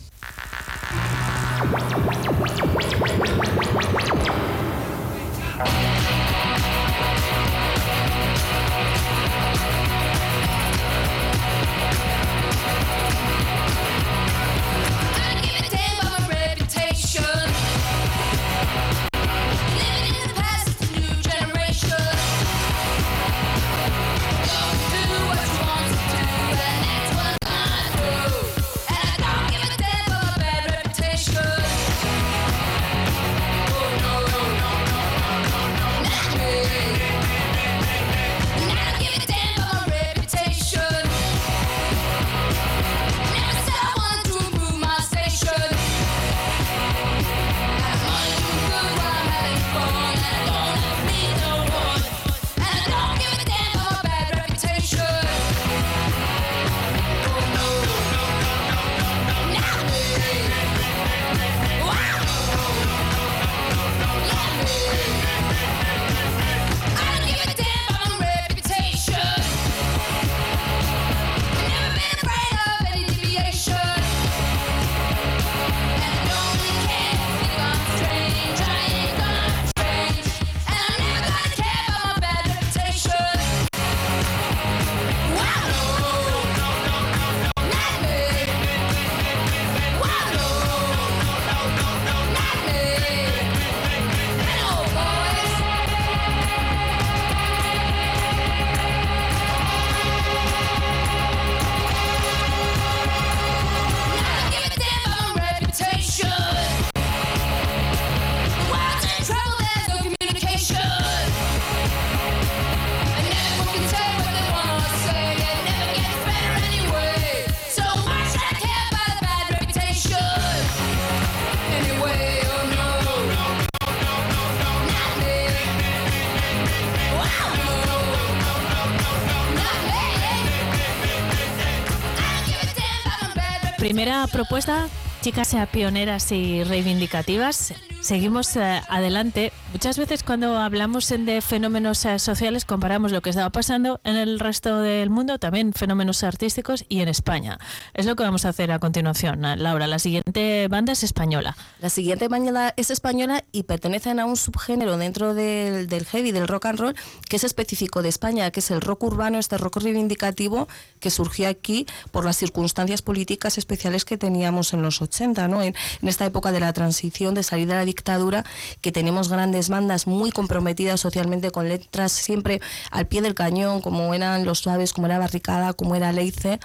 Primera 133.83 134.25
propuesta, 134.27 134.87
chicas 135.19 135.49
sea 135.49 135.65
pioneras 135.65 136.31
y 136.31 136.63
reivindicativas. 136.63 137.73
Seguimos 137.99 138.55
eh, 138.55 138.81
adelante. 138.87 139.51
Muchas 139.73 139.97
veces 139.97 140.21
cuando 140.21 140.59
hablamos 140.59 141.09
de 141.09 141.41
fenómenos 141.41 142.05
eh, 142.05 142.19
sociales 142.19 142.63
comparamos 142.63 143.11
lo 143.11 143.21
que 143.21 143.31
estaba 143.31 143.49
pasando 143.49 143.99
en 144.03 144.17
el 144.17 144.39
resto 144.39 144.79
del 144.81 145.09
mundo, 145.09 145.39
también 145.39 145.73
fenómenos 145.73 146.23
artísticos 146.23 146.85
y 146.89 147.01
en 147.01 147.09
España. 147.09 147.57
Es 147.95 148.05
lo 148.05 148.15
que 148.15 148.21
vamos 148.21 148.45
a 148.45 148.49
hacer 148.49 148.71
a 148.71 148.77
continuación. 148.77 149.43
Eh, 149.43 149.57
Laura, 149.57 149.87
la 149.87 149.97
siguiente 149.97 150.67
banda 150.67 150.93
es 150.93 151.01
española. 151.01 151.57
La 151.81 151.89
siguiente 151.89 152.27
banda 152.27 152.75
es 152.77 152.91
española 152.91 153.45
y 153.51 153.63
pertenecen 153.63 154.19
a 154.19 154.25
un 154.25 154.37
subgénero 154.37 154.95
dentro 154.97 155.33
del, 155.33 155.87
del 155.87 156.05
heavy, 156.05 156.31
del 156.31 156.47
rock 156.47 156.67
and 156.67 156.79
roll, 156.79 156.95
que 157.27 157.37
es 157.37 157.43
específico 157.43 158.03
de 158.03 158.09
España, 158.09 158.51
que 158.51 158.59
es 158.59 158.69
el 158.69 158.79
rock 158.79 159.03
urbano, 159.05 159.39
este 159.39 159.57
rock 159.57 159.77
reivindicativo 159.77 160.67
que 160.99 161.09
surgió 161.09 161.49
aquí 161.49 161.87
por 162.11 162.25
las 162.25 162.37
circunstancias 162.37 163.01
políticas 163.01 163.57
especiales 163.57 164.05
que 164.05 164.19
teníamos 164.19 164.71
en 164.73 164.83
los 164.83 165.01
80, 165.01 165.47
¿no? 165.47 165.63
en, 165.63 165.73
en 166.03 166.07
esta 166.07 166.27
época 166.27 166.51
de 166.51 166.59
la 166.59 166.73
transición, 166.73 167.33
de 167.33 167.41
salir 167.41 167.67
de 167.67 167.73
la 167.73 167.85
dictadura, 167.85 168.45
que 168.79 168.91
tenemos 168.91 169.29
grandes 169.29 169.62
bandas 169.69 170.07
muy 170.07 170.31
comprometidas 170.31 170.99
socialmente 170.99 171.51
con 171.51 171.69
letras 171.69 172.11
siempre 172.11 172.61
al 172.91 173.07
pie 173.07 173.21
del 173.21 173.35
cañón, 173.35 173.81
como 173.81 174.13
eran 174.13 174.45
Los 174.45 174.59
Suaves, 174.59 174.93
como 174.93 175.07
era 175.07 175.19
Barricada, 175.19 175.73
como 175.73 175.95
era 175.95 176.11
Leice. 176.11 176.59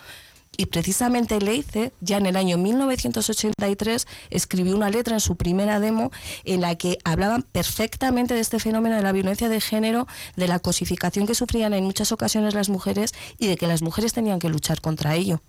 Y 0.56 0.66
precisamente 0.66 1.40
Leice, 1.40 1.92
ya 2.00 2.16
en 2.16 2.26
el 2.26 2.36
año 2.36 2.58
1983, 2.58 4.08
escribió 4.30 4.74
una 4.74 4.90
letra 4.90 5.14
en 5.14 5.20
su 5.20 5.36
primera 5.36 5.78
demo 5.78 6.10
en 6.44 6.62
la 6.62 6.74
que 6.74 6.98
hablaban 7.04 7.42
perfectamente 7.42 8.34
de 8.34 8.40
este 8.40 8.58
fenómeno 8.58 8.96
de 8.96 9.02
la 9.02 9.12
violencia 9.12 9.48
de 9.48 9.60
género, 9.60 10.08
de 10.36 10.48
la 10.48 10.58
cosificación 10.58 11.26
que 11.26 11.36
sufrían 11.36 11.74
en 11.74 11.84
muchas 11.84 12.10
ocasiones 12.10 12.54
las 12.54 12.70
mujeres 12.70 13.14
y 13.38 13.46
de 13.46 13.56
que 13.56 13.68
las 13.68 13.82
mujeres 13.82 14.12
tenían 14.12 14.40
que 14.40 14.48
luchar 14.48 14.80
contra 14.80 15.14
ello. 15.14 15.42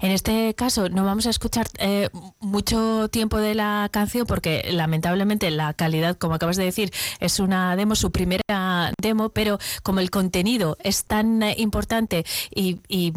En 0.00 0.10
este 0.10 0.54
caso 0.54 0.88
no 0.88 1.04
vamos 1.04 1.26
a 1.26 1.30
escuchar 1.30 1.66
eh, 1.78 2.08
mucho 2.40 3.08
tiempo 3.08 3.38
de 3.38 3.54
la 3.54 3.88
canción 3.90 4.26
porque 4.26 4.68
lamentablemente 4.70 5.50
la 5.50 5.74
calidad, 5.74 6.16
como 6.16 6.34
acabas 6.34 6.56
de 6.56 6.64
decir, 6.64 6.92
es 7.20 7.40
una 7.40 7.76
demo, 7.76 7.94
su 7.94 8.10
primera 8.12 8.92
demo, 9.00 9.30
pero 9.30 9.58
como 9.82 10.00
el 10.00 10.10
contenido 10.10 10.76
es 10.82 11.04
tan 11.04 11.42
eh, 11.42 11.54
importante 11.58 12.24
y, 12.54 12.80
y 12.88 13.12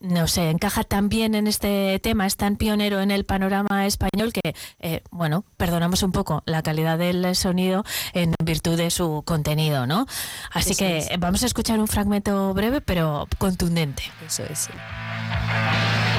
no 0.00 0.26
sé, 0.26 0.50
encaja 0.50 0.82
tan 0.84 1.08
bien 1.08 1.34
en 1.34 1.46
este 1.46 1.98
tema, 2.00 2.26
es 2.26 2.36
tan 2.36 2.56
pionero 2.56 3.00
en 3.00 3.10
el 3.10 3.24
panorama 3.24 3.86
español 3.86 4.32
que, 4.32 4.54
eh, 4.80 5.02
bueno, 5.10 5.44
perdonamos 5.56 6.02
un 6.02 6.10
poco 6.12 6.42
la 6.44 6.62
calidad 6.62 6.98
del 6.98 7.34
sonido 7.36 7.84
en 8.12 8.34
virtud 8.44 8.76
de 8.76 8.90
su 8.90 9.22
contenido, 9.24 9.86
¿no? 9.86 10.06
Así 10.50 10.72
Eso 10.72 10.78
que 10.78 10.98
es. 10.98 11.08
vamos 11.18 11.42
a 11.44 11.46
escuchar 11.46 11.78
un 11.78 11.88
fragmento 11.88 12.52
breve 12.52 12.80
pero 12.80 13.28
contundente. 13.38 14.02
Eso 14.26 14.42
es. 14.44 14.58
sí. 14.58 14.70
Bye. 15.28 16.11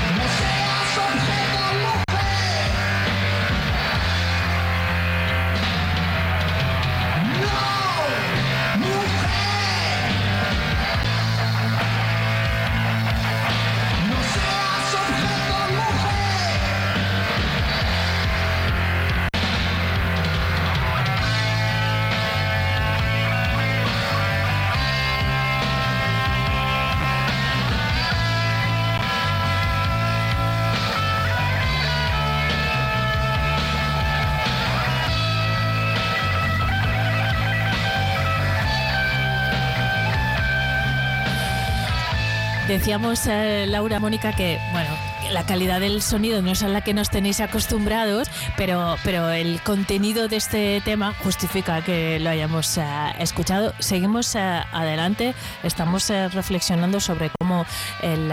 Decíamos, 42.84 43.28
eh, 43.28 43.65
Laura, 43.65 44.02
Mónica, 44.02 44.34
que 44.34 44.60
bueno, 44.74 44.89
la 45.32 45.46
calidad 45.46 45.80
del 45.80 46.02
sonido 46.02 46.41
no 46.41 46.52
es 46.52 46.63
a 46.63 46.67
la 46.67 46.82
que 46.82 46.93
nos 46.93 47.10
tenéis 47.10 47.39
acostumbrados, 47.39 48.28
pero, 48.58 48.98
pero 49.06 49.30
el 49.30 49.62
contenido 49.62 50.28
de 50.28 50.36
este 50.36 50.82
tema 50.82 51.13
justifica 51.24 51.82
que 51.82 52.19
lo 52.19 52.30
hayamos 52.30 52.78
eh, 52.78 52.84
escuchado. 53.19 53.74
Seguimos 53.80 54.36
eh, 54.36 54.39
adelante, 54.74 55.34
estamos 55.63 56.10
reflexionando 56.10 57.00
sobre 57.00 57.32
cómo 57.39 57.65
el 58.02 58.30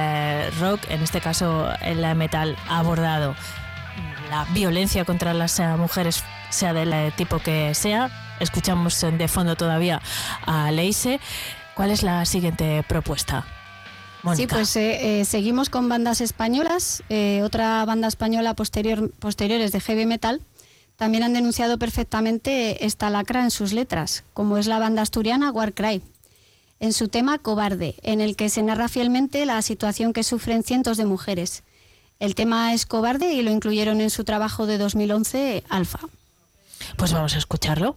rock, 0.59 0.81
en 0.89 1.01
este 1.05 1.21
caso 1.21 1.73
el 1.81 2.05
metal, 2.17 2.57
ha 2.69 2.81
abordado 2.81 3.37
la 4.31 4.47
violencia 4.47 5.05
contra 5.05 5.33
las 5.33 5.61
mujeres, 5.79 6.25
sea 6.49 6.73
del 6.73 7.13
tipo 7.13 7.39
que 7.39 7.73
sea. 7.77 8.11
Escuchamos 8.41 9.01
de 9.01 9.29
fondo 9.29 9.55
todavía 9.55 10.03
a 10.45 10.73
Leise. 10.73 11.21
¿Cuál 11.75 11.93
es 11.93 12.03
la 12.03 12.25
siguiente 12.25 12.83
propuesta? 12.83 13.45
Sí, 14.35 14.47
pues 14.47 14.77
eh, 14.77 15.21
eh, 15.21 15.25
seguimos 15.25 15.71
con 15.71 15.89
bandas 15.89 16.21
españolas. 16.21 17.03
Eh, 17.09 17.43
otra 17.45 17.85
banda 17.85 18.09
española 18.09 18.55
posterior, 18.55 19.11
posteriores 19.19 19.73
de 19.73 19.81
heavy 19.81 20.07
metal 20.07 20.41
también 20.97 21.23
han 21.23 21.33
denunciado 21.33 21.79
perfectamente 21.79 22.85
esta 22.85 23.09
lacra 23.09 23.43
en 23.43 23.51
sus 23.51 23.73
letras, 23.73 24.25
como 24.35 24.59
es 24.59 24.67
la 24.67 24.79
banda 24.79 25.01
asturiana 25.01 25.51
Warcry, 25.51 26.03
en 26.79 26.93
su 26.93 27.09
tema 27.09 27.39
Cobarde, 27.39 27.95
en 28.03 28.21
el 28.21 28.37
que 28.37 28.51
se 28.51 28.63
narra 28.63 28.87
fielmente 28.87 29.47
la 29.47 29.63
situación 29.63 30.13
que 30.13 30.23
sufren 30.23 30.63
cientos 30.63 30.99
de 30.99 31.07
mujeres. 31.07 31.63
El 32.19 32.35
tema 32.35 32.75
es 32.75 32.85
Cobarde 32.85 33.33
y 33.33 33.41
lo 33.41 33.51
incluyeron 33.51 34.03
en 34.03 34.11
su 34.11 34.25
trabajo 34.25 34.67
de 34.67 34.77
2011, 34.77 35.65
Alfa. 35.71 36.01
Pues 36.99 37.15
vamos 37.15 37.35
a 37.35 37.39
escucharlo. 37.39 37.97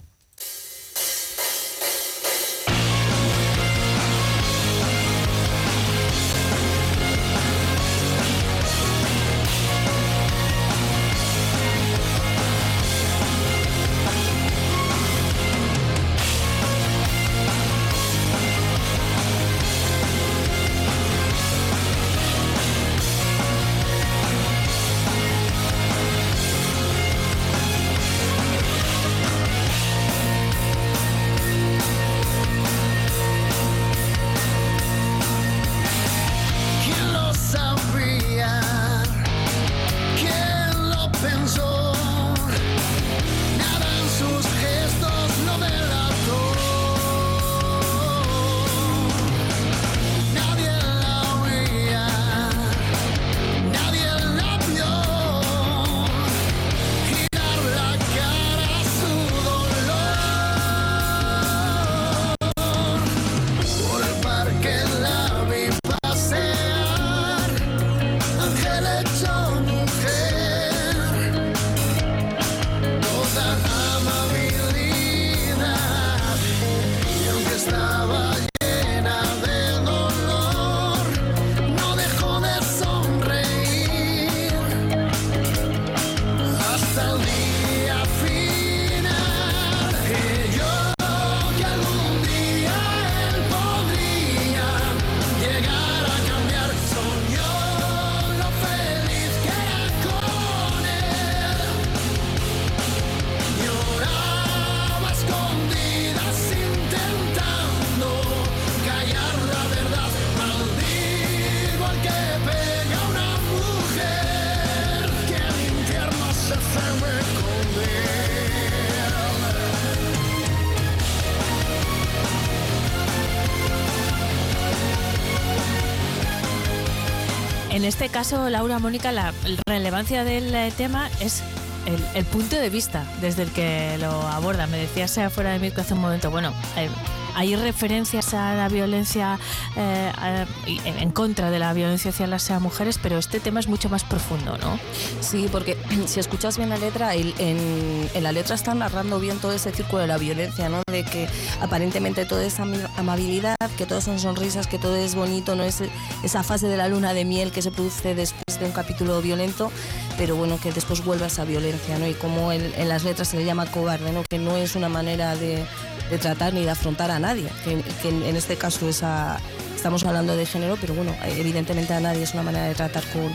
En 127.83 127.89
este 127.89 128.07
caso, 128.07 128.49
Laura 128.49 128.79
Mónica, 128.79 129.11
la 129.11 129.33
relevancia 129.67 130.23
del 130.23 130.55
eh, 130.55 130.71
tema 130.71 131.09
es 131.19 131.43
el, 131.85 132.01
el 132.15 132.23
punto 132.23 132.55
de 132.55 132.69
vista 132.69 133.03
desde 133.19 133.43
el 133.43 133.51
que 133.51 133.97
lo 133.97 134.09
aborda. 134.21 134.67
Me 134.67 134.77
decías 134.77 135.19
fuera 135.33 135.51
de 135.51 135.59
micro 135.59 135.81
hace 135.81 135.93
un 135.93 135.99
momento, 135.99 136.31
bueno, 136.31 136.53
eh, 136.77 136.87
hay 137.35 137.55
referencias 137.55 138.33
a 138.33 138.55
la 138.55 138.69
violencia 138.69 139.39
eh, 139.75 140.45
en 140.85 141.11
contra 141.11 141.51
de 141.51 141.59
la 141.59 141.73
violencia 141.73 142.11
hacia 142.11 142.27
las 142.27 142.49
eh, 142.49 142.59
mujeres, 142.59 142.99
pero 143.01 143.17
este 143.17 143.39
tema 143.39 143.59
es 143.59 143.67
mucho 143.67 143.89
más 143.89 144.03
profundo, 144.03 144.57
¿no? 144.57 144.79
Sí, 145.21 145.47
porque 145.51 145.77
si 146.05 146.19
escuchas 146.19 146.57
bien 146.57 146.69
la 146.69 146.77
letra, 146.77 147.15
en, 147.15 148.09
la 148.21 148.31
letra 148.31 148.55
están 148.55 148.79
narrando 148.79 149.19
bien 149.19 149.37
todo 149.39 149.53
ese 149.53 149.71
círculo 149.71 150.01
de 150.01 150.07
la 150.07 150.17
violencia, 150.17 150.69
¿no? 150.69 150.81
De 150.91 151.03
que 151.03 151.27
aparentemente 151.61 152.25
todo 152.25 152.41
es 152.41 152.59
amabilidad, 152.59 153.55
que 153.77 153.85
todo 153.85 154.01
son 154.01 154.19
sonrisas, 154.19 154.67
que 154.67 154.77
todo 154.77 154.95
es 154.95 155.15
bonito, 155.15 155.55
no 155.55 155.63
es 155.63 155.83
esa 156.23 156.43
fase 156.43 156.67
de 156.67 156.77
la 156.77 156.87
luna 156.87 157.13
de 157.13 157.25
miel 157.25 157.51
que 157.51 157.61
se 157.61 157.71
produce 157.71 158.15
después 158.15 158.59
de 158.59 158.65
un 158.65 158.71
capítulo 158.71 159.21
violento, 159.21 159.71
pero 160.17 160.35
bueno, 160.35 160.59
que 160.61 160.71
después 160.71 161.03
vuelve 161.03 161.25
a 161.25 161.27
esa 161.27 161.45
violencia, 161.45 161.97
¿no? 161.97 162.07
Y 162.07 162.13
como 162.13 162.51
en, 162.51 162.73
en 162.77 162.89
las 162.89 163.03
letras 163.03 163.29
se 163.29 163.37
le 163.37 163.45
llama 163.45 163.65
cobarde, 163.65 164.11
¿no? 164.11 164.23
Que 164.29 164.37
no 164.37 164.57
es 164.57 164.75
una 164.75 164.89
manera 164.89 165.35
de, 165.35 165.65
de 166.09 166.17
tratar 166.17 166.53
ni 166.53 166.63
de 166.63 166.71
afrontar 166.71 167.11
a 167.11 167.19
nadie, 167.19 167.49
que, 167.63 167.83
en, 168.07 168.35
este 168.35 168.55
caso 168.55 168.87
esa, 168.87 169.39
estamos 169.75 170.03
hablando 170.05 170.35
de 170.35 170.45
género, 170.45 170.77
pero 170.79 170.93
bueno, 170.93 171.13
evidentemente 171.25 171.93
a 171.93 171.99
nadie 171.99 172.23
es 172.23 172.33
una 172.33 172.43
manera 172.43 172.65
de 172.65 172.75
tratar 172.75 173.03
con, 173.11 173.33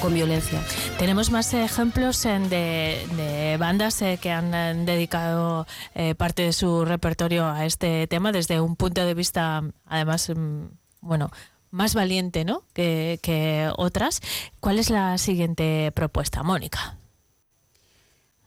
con 0.00 0.14
violencia. 0.14 0.60
Tenemos 0.98 1.30
más 1.30 1.52
ejemplos 1.54 2.22
de, 2.22 3.06
de 3.16 3.56
bandas 3.58 4.00
eh, 4.02 4.18
que 4.20 4.30
han 4.30 4.54
eh, 4.54 4.74
dedicado 4.84 5.66
eh, 5.94 6.14
parte 6.14 6.42
de 6.42 6.52
su 6.52 6.84
repertorio 6.84 7.46
a 7.46 7.66
este 7.66 8.06
tema 8.06 8.32
desde 8.32 8.60
un 8.60 8.76
punto 8.76 9.04
de 9.04 9.14
vista, 9.14 9.62
además, 9.86 10.30
mm, 10.34 10.64
bueno, 11.00 11.30
más 11.70 11.94
valiente 11.94 12.44
¿no? 12.44 12.62
que, 12.72 13.18
que 13.22 13.70
otras. 13.76 14.20
¿Cuál 14.60 14.78
es 14.78 14.90
la 14.90 15.18
siguiente 15.18 15.92
propuesta, 15.94 16.42
Mónica? 16.42 16.96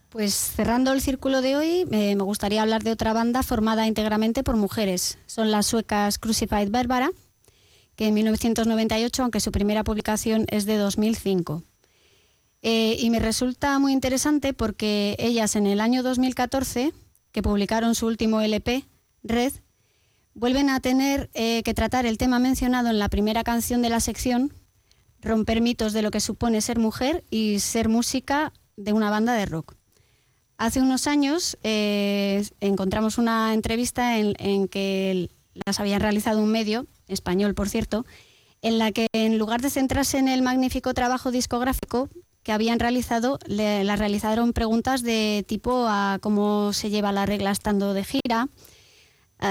Pues 0.09 0.33
cerrando 0.33 0.91
el 0.91 1.01
círculo 1.01 1.43
de 1.43 1.55
hoy, 1.55 1.87
eh, 1.91 2.15
me 2.15 2.23
gustaría 2.23 2.63
hablar 2.63 2.81
de 2.81 2.91
otra 2.91 3.13
banda 3.13 3.43
formada 3.43 3.85
íntegramente 3.85 4.43
por 4.43 4.55
mujeres. 4.55 5.19
Son 5.27 5.51
las 5.51 5.67
suecas 5.67 6.17
Crucified 6.17 6.71
Barbara, 6.71 7.11
que 7.95 8.07
en 8.07 8.15
1998, 8.15 9.21
aunque 9.21 9.39
su 9.39 9.51
primera 9.51 9.83
publicación 9.83 10.47
es 10.49 10.65
de 10.65 10.77
2005. 10.77 11.63
Eh, 12.63 12.97
y 12.99 13.11
me 13.11 13.19
resulta 13.19 13.77
muy 13.77 13.93
interesante 13.93 14.53
porque 14.53 15.15
ellas 15.19 15.55
en 15.55 15.67
el 15.67 15.79
año 15.79 16.01
2014, 16.01 16.91
que 17.31 17.41
publicaron 17.43 17.93
su 17.93 18.07
último 18.07 18.41
LP, 18.41 18.85
Red, 19.21 19.53
vuelven 20.33 20.71
a 20.71 20.79
tener 20.79 21.29
eh, 21.35 21.61
que 21.61 21.75
tratar 21.75 22.07
el 22.07 22.17
tema 22.17 22.39
mencionado 22.39 22.89
en 22.89 22.97
la 22.97 23.09
primera 23.09 23.43
canción 23.43 23.83
de 23.83 23.89
la 23.89 23.99
sección, 23.99 24.55
romper 25.21 25.61
mitos 25.61 25.93
de 25.93 26.01
lo 26.01 26.09
que 26.09 26.19
supone 26.19 26.61
ser 26.61 26.79
mujer 26.79 27.23
y 27.29 27.59
ser 27.59 27.89
música 27.89 28.53
de 28.75 28.91
una 28.91 29.11
banda 29.11 29.33
de 29.33 29.45
rock. 29.45 29.78
Hace 30.59 30.81
unos 30.81 31.07
años 31.07 31.57
eh, 31.63 32.45
encontramos 32.59 33.17
una 33.17 33.53
entrevista 33.53 34.17
en, 34.17 34.33
en 34.39 34.67
que 34.67 35.29
las 35.65 35.79
habían 35.79 36.01
realizado 36.01 36.43
un 36.43 36.51
medio, 36.51 36.85
español 37.07 37.55
por 37.55 37.69
cierto, 37.69 38.05
en 38.61 38.77
la 38.77 38.91
que 38.91 39.07
en 39.13 39.37
lugar 39.37 39.61
de 39.61 39.69
centrarse 39.69 40.17
en 40.17 40.27
el 40.27 40.41
magnífico 40.41 40.93
trabajo 40.93 41.31
discográfico 41.31 42.09
que 42.43 42.51
habían 42.51 42.77
realizado, 42.77 43.39
le, 43.47 43.85
las 43.85 43.99
realizaron 43.99 44.51
preguntas 44.51 45.01
de 45.01 45.45
tipo 45.47 45.85
a 45.87 46.19
cómo 46.21 46.73
se 46.73 46.89
lleva 46.89 47.13
la 47.13 47.25
regla 47.25 47.51
estando 47.51 47.93
de 47.93 48.03
gira, 48.03 48.49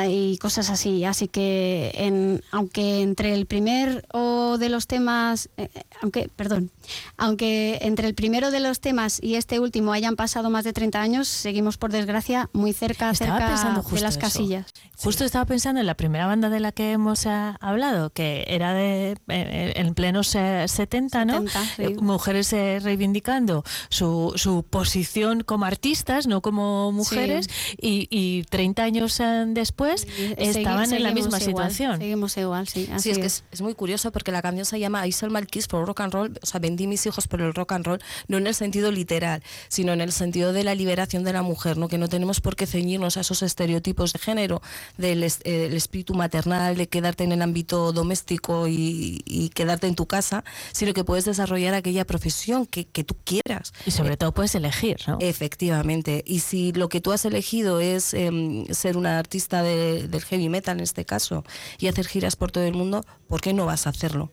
y 0.09 0.37
cosas 0.39 0.71
así. 0.71 1.05
Así 1.05 1.29
que, 1.29 1.93
en, 1.95 2.43
aunque 2.51 3.01
entre 3.03 3.35
el 3.35 3.47
primer 3.47 4.07
o 4.13 4.59
de 4.59 4.69
los 4.69 4.87
temas, 4.87 5.49
eh, 5.57 5.71
eh, 5.75 5.83
aunque, 6.03 6.29
perdón, 6.35 6.71
aunque 7.17 7.79
entre 7.83 8.07
el 8.07 8.15
primero 8.15 8.51
de 8.51 8.61
los 8.61 8.81
temas 8.81 9.19
y 9.23 9.37
este 9.37 9.61
último 9.61 9.93
hayan 9.93 10.17
pasado 10.17 10.51
más 10.51 10.65
de 10.65 10.73
30 10.73 11.01
años, 11.01 11.29
seguimos 11.29 11.77
por 11.79 11.91
desgracia 11.91 12.51
muy 12.53 12.73
cerca, 12.73 13.11
Estaba 13.11 13.39
cerca 13.39 13.49
pensando 13.49 13.83
de 13.83 14.01
las 14.01 14.13
eso. 14.13 14.21
casillas. 14.21 14.67
Justo 14.97 15.25
estaba 15.25 15.45
pensando 15.45 15.81
en 15.81 15.87
la 15.87 15.95
primera 15.95 16.27
banda 16.27 16.51
de 16.51 16.59
la 16.61 16.73
que 16.73 16.93
hemos 16.93 17.25
eh, 17.25 17.31
hablado, 17.61 18.11
que 18.11 18.45
era 18.49 18.75
de 18.75 19.17
eh, 19.29 19.73
en 19.77 19.95
plenos 19.95 20.35
eh, 20.35 20.65
70, 20.67 21.25
¿no? 21.25 21.35
70, 21.47 21.65
sí. 21.77 21.83
Eh, 21.85 21.97
Mujeres 22.01 22.53
eh, 22.53 22.81
reivindicando 22.83 23.65
su, 23.91 24.33
su 24.37 24.65
posición 24.65 25.43
como 25.45 25.65
artistas, 25.67 26.27
no 26.27 26.41
como 26.43 26.91
mujeres, 26.93 27.49
y, 27.81 28.09
y 28.11 28.43
30 28.45 28.83
años 28.83 29.21
eh, 29.21 29.45
después 29.79 30.07
estaban 30.39 30.93
en 30.93 31.03
la 31.03 31.13
misma 31.13 31.39
igual, 31.39 31.43
situación. 31.71 31.99
Seguimos 31.99 32.37
igual, 32.37 32.69
sí. 32.69 32.89
así 32.93 33.03
Sí, 33.05 33.11
es 33.11 33.19
que 33.19 33.27
es, 33.27 33.45
es 33.53 33.61
muy 33.61 33.75
curioso 33.75 34.11
porque 34.13 34.33
la 34.33 34.43
canción 34.43 34.65
se 34.65 34.79
llama 34.81 35.07
I 35.07 35.13
sell 35.13 35.31
my 35.31 35.45
kids 35.47 35.67
for 35.69 35.87
rock 35.87 36.01
and 36.01 36.13
roll, 36.13 36.39
o 36.43 36.47
sea, 36.47 36.61
vendí 36.61 36.87
mis 36.87 37.05
hijos 37.07 37.29
por 37.29 37.41
el 37.41 37.55
rock 37.55 37.73
and 37.73 37.85
roll, 37.87 37.99
no 38.27 38.37
en 38.39 38.47
el 38.47 38.55
sentido 38.55 38.91
literal, 38.91 39.43
sino 39.69 39.93
en 39.93 40.01
el 40.01 40.13
sentido 40.13 40.53
de 40.53 40.65
la 40.65 40.75
liberación 40.75 41.23
de 41.25 41.33
la 41.33 41.43
mujer, 41.43 41.77
¿no? 41.77 41.89
que 41.89 41.99
no 41.99 42.09
tenemos 42.09 42.41
por 42.41 42.57
qué 42.57 42.67
ceñirnos 42.67 43.17
a 43.17 43.21
esos 43.21 43.43
estereotipos 43.43 44.13
de 44.13 44.19
género, 44.19 44.63
del 44.97 45.23
es- 45.23 45.41
eh, 45.45 45.67
el 45.67 45.75
espíritu 45.75 46.15
maternal, 46.15 46.77
de 46.77 46.89
quedarte 46.89 47.25
en 47.25 47.33
el 47.33 47.43
ámbito 47.43 47.93
doméstico 47.93 48.67
y, 48.69 49.23
y 49.27 49.51
quedarte 49.51 49.87
en 49.87 49.95
tu 49.95 50.07
casa, 50.07 50.45
sino 50.73 50.93
que 50.93 51.05
puedes 51.05 51.25
desarrollar 51.25 51.75
aquella 51.75 52.05
profesión 52.05 52.67
que, 52.67 52.85
que 52.87 53.05
tú 53.05 53.17
quieras. 53.25 53.73
Y 53.87 53.91
sobre 53.91 54.17
todo 54.17 54.33
puedes 54.33 54.55
elegir, 54.55 54.97
¿no? 55.07 55.19
Efectivamente. 55.21 56.23
Y 56.27 56.41
si 56.41 56.73
lo 56.73 56.89
que 56.89 57.01
tú 57.01 57.13
has 57.13 57.25
elegido 57.25 57.81
es 57.81 58.15
em, 58.15 58.67
ser 58.67 58.97
una 58.97 59.19
artista 59.19 59.63
de- 59.63 59.68
del 59.69 60.23
heavy 60.25 60.49
metal 60.49 60.79
en 60.79 60.83
este 60.85 61.05
caso 61.05 61.45
y 61.79 61.89
hacer 61.89 62.07
giras 62.07 62.37
por 62.37 62.51
todo 62.53 62.65
el 62.65 62.75
mundo, 62.75 63.05
¿por 63.29 63.41
qué 63.41 63.53
no 63.53 63.67
vas 63.67 63.87
a 63.87 63.91
hacerlo? 63.91 64.33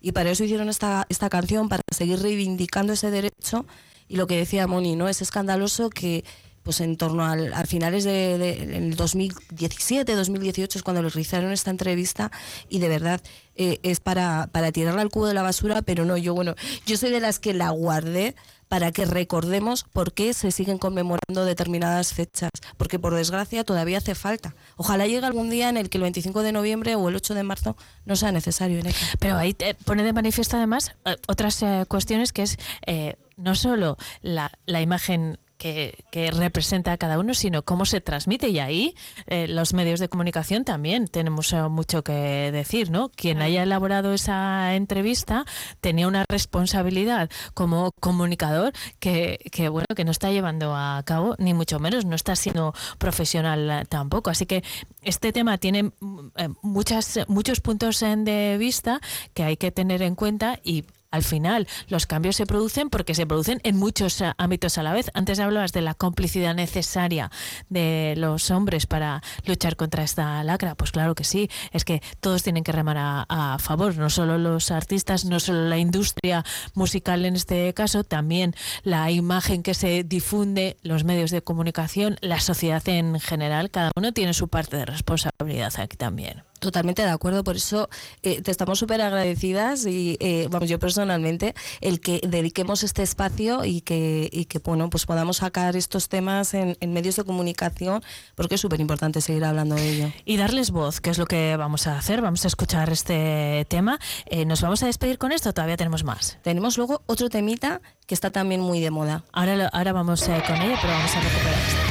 Y 0.00 0.12
para 0.12 0.30
eso 0.30 0.44
hicieron 0.44 0.68
esta, 0.68 1.06
esta 1.08 1.28
canción, 1.28 1.68
para 1.68 1.82
seguir 1.92 2.20
reivindicando 2.20 2.92
ese 2.92 3.10
derecho. 3.10 3.66
Y 4.06 4.16
lo 4.16 4.26
que 4.26 4.36
decía 4.36 4.66
Moni, 4.66 4.94
¿no? 4.96 5.08
Es 5.08 5.20
escandaloso 5.22 5.90
que 5.90 6.24
pues 6.62 6.80
en 6.80 6.96
torno 6.96 7.24
al, 7.24 7.52
a 7.54 7.64
finales 7.64 8.04
de, 8.04 8.36
de- 8.36 8.62
en 8.76 8.84
el 8.84 8.94
2017, 8.96 10.14
2018 10.14 10.78
es 10.78 10.82
cuando 10.82 11.02
les 11.02 11.14
realizaron 11.14 11.50
esta 11.52 11.70
entrevista 11.70 12.30
y 12.68 12.78
de 12.78 12.88
verdad 12.88 13.22
eh, 13.54 13.78
es 13.82 14.00
para, 14.00 14.48
para 14.52 14.70
tirarla 14.70 15.00
al 15.02 15.08
cubo 15.08 15.26
de 15.26 15.34
la 15.34 15.42
basura, 15.42 15.80
pero 15.82 16.04
no, 16.04 16.16
yo 16.18 16.34
bueno, 16.34 16.54
yo 16.84 16.96
soy 16.98 17.10
de 17.10 17.20
las 17.20 17.38
que 17.38 17.54
la 17.54 17.70
guardé 17.70 18.34
para 18.68 18.92
que 18.92 19.04
recordemos 19.04 19.84
por 19.92 20.12
qué 20.12 20.34
se 20.34 20.50
siguen 20.50 20.78
conmemorando 20.78 21.44
determinadas 21.44 22.12
fechas, 22.14 22.50
porque 22.76 22.98
por 22.98 23.14
desgracia 23.14 23.64
todavía 23.64 23.98
hace 23.98 24.14
falta. 24.14 24.54
Ojalá 24.76 25.06
llegue 25.06 25.26
algún 25.26 25.50
día 25.50 25.68
en 25.68 25.76
el 25.76 25.90
que 25.90 25.98
el 25.98 26.02
25 26.02 26.42
de 26.42 26.52
noviembre 26.52 26.94
o 26.94 27.08
el 27.08 27.16
8 27.16 27.34
de 27.34 27.42
marzo 27.42 27.76
no 28.04 28.16
sea 28.16 28.32
necesario. 28.32 28.82
Pero 29.18 29.36
ahí 29.36 29.54
te 29.54 29.74
pone 29.74 30.02
de 30.02 30.12
manifiesto 30.12 30.56
además 30.56 30.94
eh, 31.04 31.16
otras 31.26 31.62
eh, 31.62 31.84
cuestiones 31.88 32.32
que 32.32 32.42
es 32.42 32.56
eh, 32.86 33.16
no 33.36 33.54
solo 33.54 33.96
la 34.22 34.80
imagen 34.80 35.38
que, 35.58 36.04
que 36.10 36.30
representa 36.30 36.92
a 36.92 36.96
cada 36.96 37.18
uno, 37.18 37.34
sino 37.34 37.62
cómo 37.62 37.84
se 37.84 38.00
transmite. 38.00 38.48
Y 38.48 38.58
ahí 38.60 38.94
eh, 39.26 39.48
los 39.48 39.74
medios 39.74 40.00
de 40.00 40.08
comunicación 40.08 40.64
también 40.64 41.08
tenemos 41.08 41.52
eh, 41.52 41.62
mucho 41.68 42.02
que 42.02 42.50
decir, 42.52 42.90
¿no? 42.90 43.10
Quien 43.10 43.42
haya 43.42 43.62
elaborado 43.62 44.14
esa 44.14 44.74
entrevista 44.74 45.44
tenía 45.80 46.08
una 46.08 46.24
responsabilidad 46.28 47.28
como 47.54 47.92
comunicador 48.00 48.72
que, 49.00 49.38
que, 49.50 49.68
bueno, 49.68 49.86
que 49.94 50.04
no 50.04 50.12
está 50.12 50.30
llevando 50.30 50.74
a 50.74 51.02
cabo, 51.04 51.34
ni 51.38 51.52
mucho 51.54 51.78
menos, 51.78 52.04
no 52.04 52.14
está 52.16 52.36
siendo 52.36 52.72
profesional 52.98 53.70
eh, 53.70 53.84
tampoco. 53.88 54.30
Así 54.30 54.46
que 54.46 54.62
este 55.02 55.32
tema 55.32 55.58
tiene 55.58 55.92
mm, 56.00 56.28
muchas, 56.62 57.20
muchos 57.28 57.60
puntos 57.60 58.00
de 58.00 58.56
vista 58.58 59.00
que 59.34 59.42
hay 59.42 59.56
que 59.56 59.72
tener 59.72 60.02
en 60.02 60.14
cuenta 60.14 60.60
y 60.62 60.84
al 61.10 61.22
final 61.22 61.66
los 61.88 62.06
cambios 62.06 62.36
se 62.36 62.46
producen 62.46 62.90
porque 62.90 63.14
se 63.14 63.26
producen 63.26 63.60
en 63.64 63.76
muchos 63.76 64.20
eh, 64.20 64.32
ámbitos 64.36 64.78
a 64.78 64.82
la 64.82 64.92
vez. 64.92 65.10
Antes 65.14 65.38
hablabas 65.38 65.72
de 65.72 65.82
la 65.82 65.94
complicidad 65.94 66.54
necesaria 66.54 67.30
de 67.68 68.14
los 68.16 68.50
hombres 68.50 68.86
para 68.86 69.22
luchar 69.44 69.76
contra 69.76 70.02
esta 70.02 70.42
lacra. 70.44 70.74
Pues 70.74 70.92
claro 70.92 71.14
que 71.14 71.24
sí, 71.24 71.48
es 71.72 71.84
que 71.84 72.02
todos 72.20 72.42
tienen 72.42 72.64
que 72.64 72.72
remar 72.72 72.98
a, 72.98 73.26
a 73.28 73.58
favor, 73.58 73.96
no 73.96 74.10
solo 74.10 74.38
los 74.38 74.70
artistas, 74.70 75.24
no 75.24 75.40
solo 75.40 75.68
la 75.68 75.78
industria 75.78 76.44
musical 76.74 77.24
en 77.24 77.36
este 77.36 77.72
caso, 77.74 78.04
también 78.04 78.54
la 78.82 79.10
imagen 79.10 79.62
que 79.62 79.74
se 79.74 80.04
difunde, 80.04 80.76
los 80.82 81.04
medios 81.04 81.30
de 81.30 81.42
comunicación, 81.42 82.16
la 82.20 82.40
sociedad 82.40 82.86
en 82.88 83.18
general, 83.20 83.70
cada 83.70 83.90
uno 83.96 84.12
tiene 84.12 84.34
su 84.34 84.48
parte 84.48 84.76
de 84.76 84.86
responsabilidad 84.86 85.72
aquí 85.78 85.96
también. 85.96 86.47
Totalmente 86.58 87.02
de 87.02 87.10
acuerdo, 87.10 87.44
por 87.44 87.56
eso 87.56 87.88
eh, 88.22 88.42
te 88.42 88.50
estamos 88.50 88.78
súper 88.78 89.00
agradecidas 89.00 89.86
y 89.86 90.16
eh, 90.20 90.48
vamos, 90.50 90.68
yo 90.68 90.78
personalmente, 90.78 91.54
el 91.80 92.00
que 92.00 92.20
dediquemos 92.26 92.82
este 92.82 93.02
espacio 93.02 93.64
y 93.64 93.80
que, 93.80 94.28
y 94.32 94.46
que 94.46 94.58
bueno, 94.58 94.90
pues 94.90 95.06
podamos 95.06 95.38
sacar 95.38 95.76
estos 95.76 96.08
temas 96.08 96.54
en, 96.54 96.76
en 96.80 96.92
medios 96.92 97.16
de 97.16 97.24
comunicación, 97.24 98.02
porque 98.34 98.56
es 98.56 98.60
súper 98.60 98.80
importante 98.80 99.20
seguir 99.20 99.44
hablando 99.44 99.74
de 99.76 99.88
ello. 99.88 100.12
Y 100.24 100.36
darles 100.36 100.70
voz, 100.70 101.00
que 101.00 101.10
es 101.10 101.18
lo 101.18 101.26
que 101.26 101.56
vamos 101.56 101.86
a 101.86 101.98
hacer. 101.98 102.22
Vamos 102.22 102.44
a 102.44 102.48
escuchar 102.48 102.90
este 102.90 103.66
tema. 103.68 103.98
Eh, 104.26 104.44
¿Nos 104.44 104.60
vamos 104.62 104.82
a 104.82 104.86
despedir 104.86 105.18
con 105.18 105.32
esto? 105.32 105.52
Todavía 105.52 105.76
tenemos 105.76 106.04
más. 106.04 106.38
Tenemos 106.42 106.76
luego 106.76 107.02
otro 107.06 107.28
temita 107.28 107.80
que 108.06 108.14
está 108.14 108.30
también 108.30 108.60
muy 108.60 108.80
de 108.80 108.90
moda. 108.90 109.24
Ahora, 109.32 109.68
ahora 109.72 109.92
vamos 109.92 110.26
eh, 110.28 110.42
con 110.46 110.56
ello, 110.56 110.76
pero 110.80 110.92
vamos 110.92 111.14
a 111.14 111.20
recuperar 111.20 111.54
esto. 111.54 111.87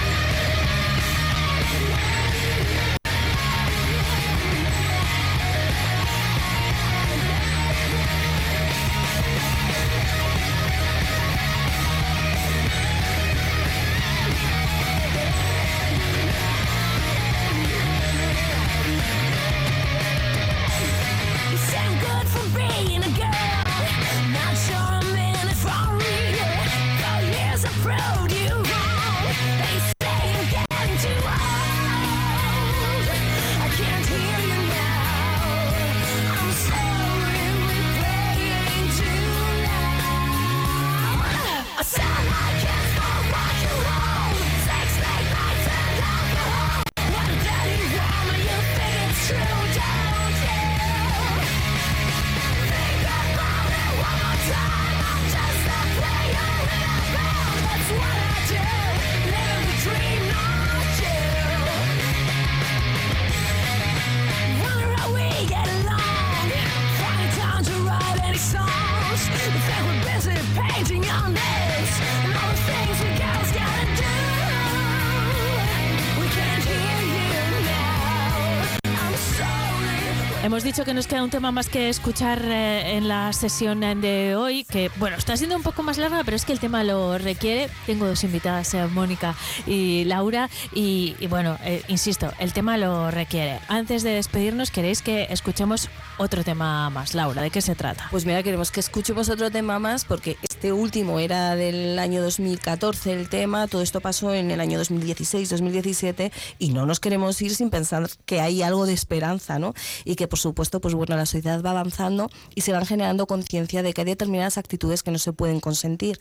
Hemos 80.58 80.64
dicho 80.64 80.86
que 80.86 80.96
nos 80.96 81.06
queda 81.06 81.24
un 81.24 81.30
tema 81.30 81.52
más 81.52 81.70
que 81.70 81.88
escuchar 81.88 82.42
eh, 82.44 82.98
en 82.98 83.08
la 83.08 83.32
sesión 83.32 83.84
eh, 83.84 83.94
de 83.94 84.36
hoy, 84.36 84.64
que 84.64 84.90
bueno, 84.96 85.16
está 85.16 85.38
siendo 85.38 85.56
un 85.56 85.62
poco 85.62 85.84
más 85.84 86.00
larga, 86.00 86.24
pero 86.24 86.36
es 86.36 86.46
que 86.46 86.52
el 86.52 86.60
tema 86.60 86.84
lo 86.84 87.20
requiere. 87.20 87.70
Tengo 87.86 88.08
dos 88.08 88.24
invitadas, 88.24 88.74
eh, 88.74 88.88
Mónica 88.88 89.36
y 89.68 90.04
Laura, 90.06 90.50
y, 90.74 91.16
y 91.20 91.28
bueno, 91.28 91.60
eh, 91.64 91.84
insisto, 91.90 92.34
el 92.40 92.54
tema 92.54 92.76
lo 92.80 93.12
requiere. 93.12 93.60
Antes 93.68 94.02
de 94.02 94.10
despedirnos, 94.10 94.72
queréis 94.72 95.04
que 95.04 95.28
escuchemos 95.30 95.90
otro 96.18 96.44
tema 96.44 96.90
más. 96.90 97.14
Laura, 97.14 97.44
¿de 97.44 97.52
qué 97.52 97.62
se 97.62 97.76
trata? 97.76 98.08
Pues 98.10 98.26
mira, 98.26 98.42
queremos 98.42 98.72
que 98.72 98.80
escuchemos 98.80 99.30
otro 99.30 99.52
tema 99.52 99.78
más 99.78 100.06
porque 100.06 100.38
este 100.42 100.74
último 100.74 101.20
era 101.20 101.56
del 101.56 102.00
año 102.00 102.20
2014 102.24 103.14
el 103.14 103.30
tema, 103.30 103.68
todo 103.68 103.84
esto 103.84 104.02
pasó 104.02 104.34
en 104.34 104.50
el 104.50 104.60
año 104.60 104.80
2016, 104.80 105.52
2017 105.52 106.32
y 106.58 106.70
no 106.70 106.88
nos 106.88 107.00
queremos 107.00 107.40
ir 107.44 107.54
sin 107.54 107.70
pensar 107.70 108.10
que 108.26 108.42
hay 108.42 108.64
algo 108.64 108.88
de 108.88 108.94
esperanza, 108.94 109.60
¿no? 109.60 109.76
Y 110.04 110.16
que 110.16 110.28
por 110.28 110.40
pues 110.54 110.94
bueno, 110.94 111.16
la 111.16 111.26
sociedad 111.26 111.62
va 111.64 111.72
avanzando 111.72 112.30
y 112.56 112.62
se 112.62 112.72
van 112.72 112.86
generando 112.86 113.28
conciencia 113.28 113.84
de 113.84 113.94
que 113.94 114.02
hay 114.02 114.06
determinadas 114.06 114.58
actitudes 114.58 115.04
que 115.04 115.12
no 115.12 115.20
se 115.20 115.34
pueden 115.34 115.60
consentir. 115.60 116.20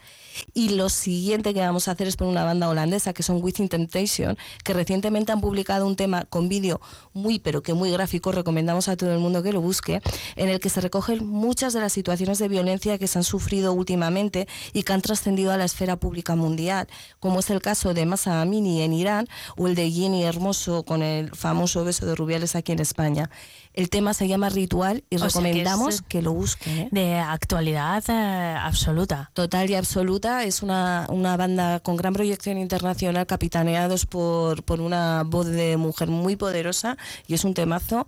Y 0.55 0.71
lo 0.71 0.89
siguiente 0.89 1.55
que 1.55 1.61
vamos 1.61 1.89
a 1.89 1.93
hacer 1.93 2.07
es 2.07 2.17
por 2.17 2.27
una 2.27 2.45
banda 2.45 2.69
holandesa 2.69 3.13
que 3.13 3.23
son 3.23 3.43
Within 3.43 3.69
Temptation, 3.69 4.37
que 4.65 4.73
recientemente 4.73 5.33
han 5.33 5.41
publicado 5.41 5.87
un 5.87 5.97
tema 5.97 6.25
con 6.25 6.49
vídeo 6.49 6.81
muy 7.13 7.39
pero 7.39 7.63
que 7.63 7.75
muy 7.75 7.91
gráfico, 7.91 8.33
recomendamos 8.33 8.89
a 8.89 8.97
todo 8.97 9.13
el 9.13 9.19
mundo 9.19 9.43
que 9.43 9.53
lo 9.53 9.61
busque, 9.61 10.01
en 10.37 10.49
el 10.49 10.61
que 10.61 10.69
se 10.69 10.81
recogen 10.81 11.27
muchas 11.27 11.73
de 11.73 11.81
las 11.81 11.93
situaciones 11.93 12.39
de 12.39 12.49
violencia 12.49 12.99
que 12.99 13.07
se 13.07 13.19
han 13.19 13.25
sufrido 13.25 13.73
últimamente 13.73 14.49
y 14.73 14.83
que 14.83 14.93
han 14.93 15.03
trascendido 15.03 15.53
a 15.53 15.57
la 15.57 15.65
esfera 15.65 15.97
pública 15.97 16.35
mundial, 16.37 16.89
como 17.21 17.41
es 17.41 17.51
el 17.51 17.61
caso 17.63 17.95
de 17.95 18.07
Masa 18.07 18.41
Amini 18.41 18.83
en 18.83 18.93
Irán 18.93 19.29
o 19.57 19.67
el 19.67 19.75
de 19.75 19.91
Jenny 19.91 20.25
Hermoso 20.25 20.85
con 20.85 21.03
el 21.03 21.31
famoso 21.35 21.85
beso 21.85 22.07
de 22.07 22.15
Rubiales 22.15 22.57
aquí 22.57 22.73
en 22.73 22.81
España. 22.81 23.31
El 23.77 23.91
tema 23.91 24.15
se 24.15 24.27
llama 24.27 24.49
Ritual 24.49 25.05
y 25.11 25.17
O 25.17 25.19
sea 25.19 25.29
que 25.29 25.35
recomendamos 25.35 25.95
es- 25.97 26.03
que, 26.03 26.23
lo 26.23 26.33
busquen. 26.33 26.79
¿eh? 26.79 26.89
De 26.91 27.15
actualidad 27.19 28.03
eh, 28.09 28.57
absoluta. 28.61 29.31
Total 29.35 29.71
y 29.71 29.75
absoluta. 29.75 30.43
Es 30.45 30.63
una, 30.63 31.07
una 31.11 31.37
banda 31.37 31.79
con 31.81 31.97
gran 31.97 32.13
proyección 32.15 32.59
internacional, 32.59 33.27
capitaneados 33.27 34.07
por, 34.07 34.63
por 34.65 34.81
una 34.81 35.23
voz 35.25 35.47
de 35.47 35.77
mujer 35.77 36.09
muy 36.09 36.37
poderosa 36.37 36.97
y 37.29 37.35
es 37.35 37.45
un 37.45 37.55
temazo. 37.55 38.07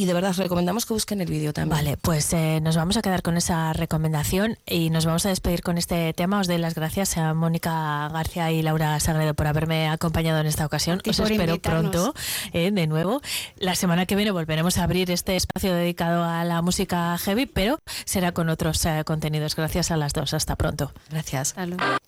Y 0.00 0.06
de 0.06 0.14
verdad 0.14 0.32
recomendamos 0.34 0.86
que 0.86 0.94
busquen 0.94 1.20
el 1.20 1.28
vídeo 1.28 1.52
también. 1.52 1.76
Vale, 1.76 1.96
pues 1.98 2.32
eh, 2.32 2.58
nos 2.62 2.74
vamos 2.74 2.96
a 2.96 3.02
quedar 3.02 3.20
con 3.20 3.36
esa 3.36 3.74
recomendación 3.74 4.56
y 4.66 4.88
nos 4.88 5.04
vamos 5.04 5.26
a 5.26 5.28
despedir 5.28 5.60
con 5.60 5.76
este 5.76 6.14
tema. 6.14 6.40
Os 6.40 6.46
doy 6.46 6.56
las 6.56 6.74
gracias 6.74 7.18
a 7.18 7.34
Mónica 7.34 8.08
García 8.08 8.50
y 8.50 8.62
Laura 8.62 8.98
Sagredo 8.98 9.34
por 9.34 9.46
haberme 9.46 9.90
acompañado 9.90 10.40
en 10.40 10.46
esta 10.46 10.64
ocasión. 10.64 11.02
Os 11.06 11.18
espero 11.18 11.52
invitarnos. 11.52 11.90
pronto 11.90 12.14
eh, 12.54 12.70
de 12.70 12.86
nuevo. 12.86 13.20
La 13.58 13.74
semana 13.74 14.06
que 14.06 14.16
viene 14.16 14.30
volveremos 14.30 14.78
a 14.78 14.84
abrir 14.84 15.10
este 15.10 15.36
espacio 15.36 15.74
dedicado 15.74 16.24
a 16.24 16.44
la 16.44 16.62
música 16.62 17.18
heavy, 17.18 17.44
pero 17.44 17.78
será 18.06 18.32
con 18.32 18.48
otros 18.48 18.82
eh, 18.86 19.02
contenidos. 19.04 19.54
Gracias 19.54 19.90
a 19.90 19.98
las 19.98 20.14
dos. 20.14 20.32
Hasta 20.32 20.56
pronto. 20.56 20.92
Gracias. 21.10 21.52
Hasta 21.58 22.00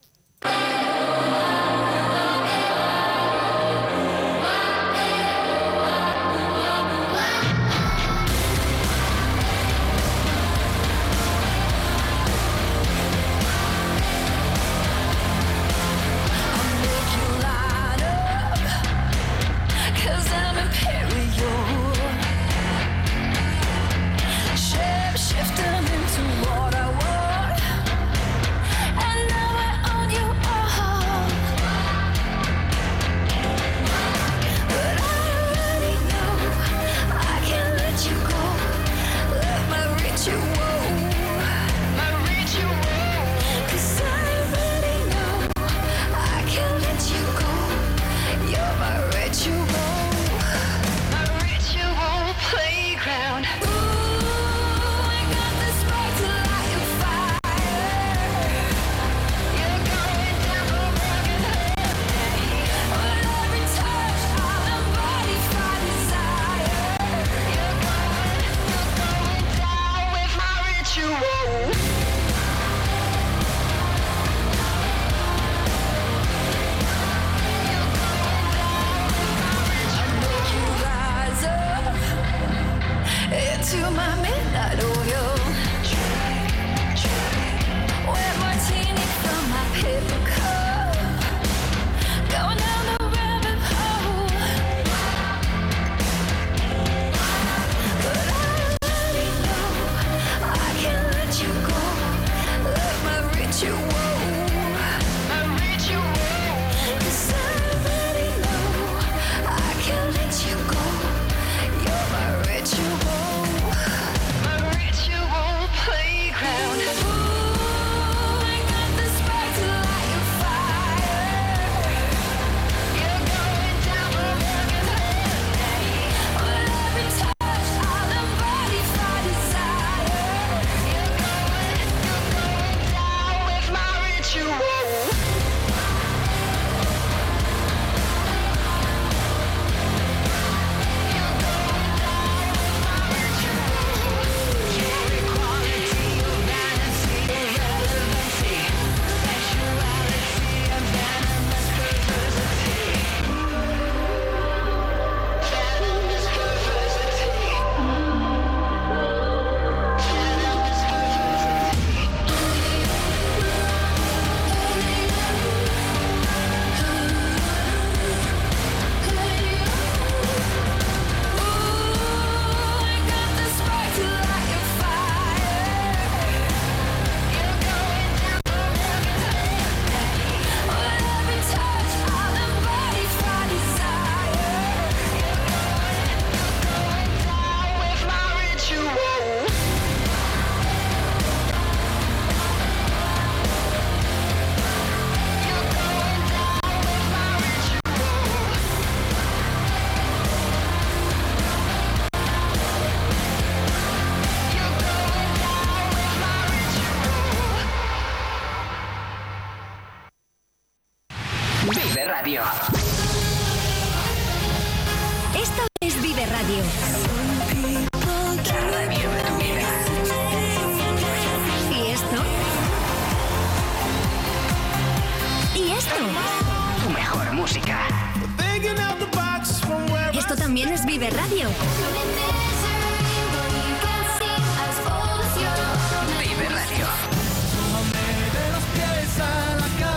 Vive 236.20 236.48
Radio. 236.48 236.86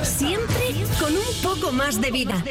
Siempre 0.03 0.73
con 0.99 1.13
un 1.15 1.33
poco 1.43 1.71
más 1.71 2.01
de 2.01 2.11
vida. 2.11 2.43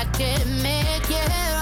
Es 0.00 0.06
con 0.06 0.06
la 0.06 0.12
que 0.12 1.57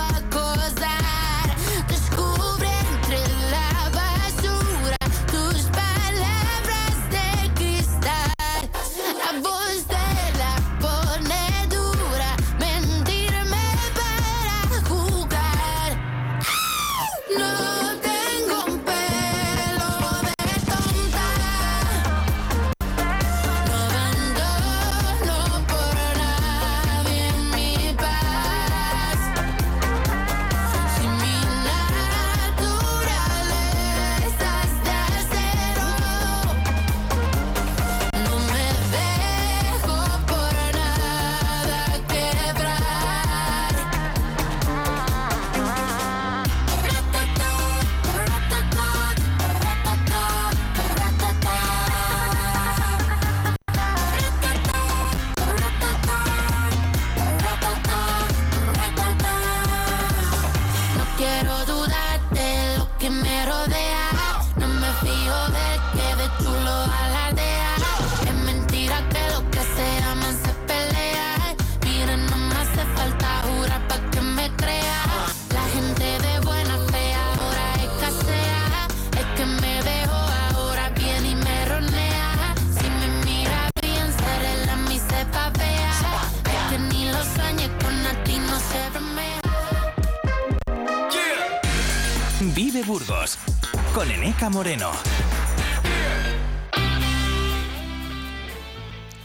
Moreno. 94.57 94.91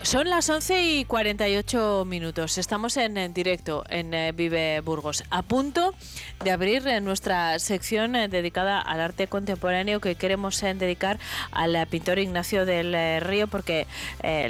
Son 0.02 0.30
las 0.30 0.50
11 0.50 0.84
y 0.84 1.06
48 1.06 2.04
minutos. 2.06 2.58
Estamos 2.58 2.98
en, 2.98 3.34
directo 3.34 3.86
en 3.88 4.14
eh, 4.14 4.34
Vive 4.34 4.82
Burgos, 4.82 5.24
a 5.30 5.42
punto 5.42 5.94
de 6.44 6.52
abrir 6.52 6.88
eh, 6.88 7.02
nuestra 7.02 7.60
sección 7.60 8.16
eh, 8.16 8.28
dedicada 8.28 8.80
al 8.80 9.00
arte 9.00 9.28
contemporáneo 9.28 10.00
que 10.00 10.16
queremos 10.16 10.62
eh, 10.64 10.74
dedicar 10.74 11.20
al 11.52 11.86
pintor 11.88 12.20
Ignacio 12.20 12.66
del 12.66 13.22
Río, 13.22 13.48
porque 13.48 13.88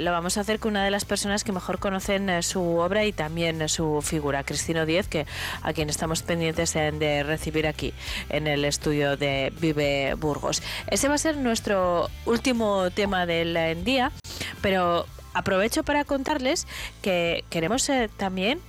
lo 0.00 0.12
vamos 0.12 0.36
a 0.36 0.40
hacer 0.40 0.58
con 0.58 0.72
una 0.72 0.84
de 0.84 0.90
las 0.90 1.04
personas 1.04 1.44
que 1.44 1.52
mejor 1.52 1.78
conocen 1.78 2.42
su 2.42 2.62
obra 2.78 3.04
y 3.04 3.12
también 3.12 3.68
su 3.68 4.00
figura, 4.02 4.44
Cristino 4.44 4.86
Diez, 4.86 5.08
que 5.08 5.26
a 5.62 5.72
quien 5.72 5.88
estamos 5.88 6.22
pendientes 6.22 6.72
de 6.72 7.22
recibir 7.22 7.66
aquí 7.66 7.92
en 8.28 8.46
el 8.46 8.64
estudio 8.64 9.16
de 9.16 9.52
Vive 9.60 10.14
Burgos. 10.14 10.62
Ese 10.88 11.08
va 11.08 11.14
a 11.14 11.18
ser 11.18 11.36
nuestro 11.36 12.08
último 12.26 12.90
tema 12.90 13.26
del 13.26 13.84
día, 13.84 14.12
pero 14.60 15.06
aprovecho 15.34 15.82
para 15.82 16.04
contarles 16.04 16.66
que 17.00 17.44
queremos 17.50 17.88
eh, 17.88 18.08
también 18.16 18.60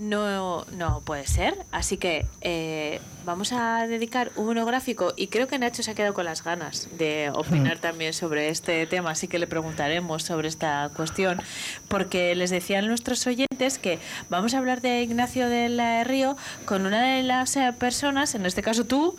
no, 0.00 0.64
no 0.72 1.02
puede 1.04 1.26
ser. 1.26 1.54
Así 1.70 1.98
que 1.98 2.26
eh, 2.40 3.00
vamos 3.26 3.52
a 3.52 3.86
dedicar 3.86 4.32
un 4.34 4.46
monográfico 4.46 5.12
y 5.14 5.28
creo 5.28 5.46
que 5.46 5.58
Nacho 5.58 5.82
se 5.82 5.90
ha 5.90 5.94
quedado 5.94 6.14
con 6.14 6.24
las 6.24 6.42
ganas 6.42 6.88
de 6.96 7.30
opinar 7.34 7.78
también 7.78 8.14
sobre 8.14 8.48
este 8.48 8.86
tema, 8.86 9.10
así 9.10 9.28
que 9.28 9.38
le 9.38 9.46
preguntaremos 9.46 10.22
sobre 10.22 10.48
esta 10.48 10.90
cuestión, 10.96 11.40
porque 11.88 12.34
les 12.34 12.48
decían 12.48 12.86
nuestros 12.86 13.26
oyentes 13.26 13.78
que 13.78 13.98
vamos 14.30 14.54
a 14.54 14.58
hablar 14.58 14.80
de 14.80 15.02
Ignacio 15.02 15.48
del 15.48 15.80
Río 16.06 16.36
con 16.64 16.86
una 16.86 17.02
de 17.02 17.22
las 17.22 17.54
eh, 17.56 17.72
personas, 17.78 18.34
en 18.34 18.46
este 18.46 18.62
caso 18.62 18.84
tú, 18.84 19.16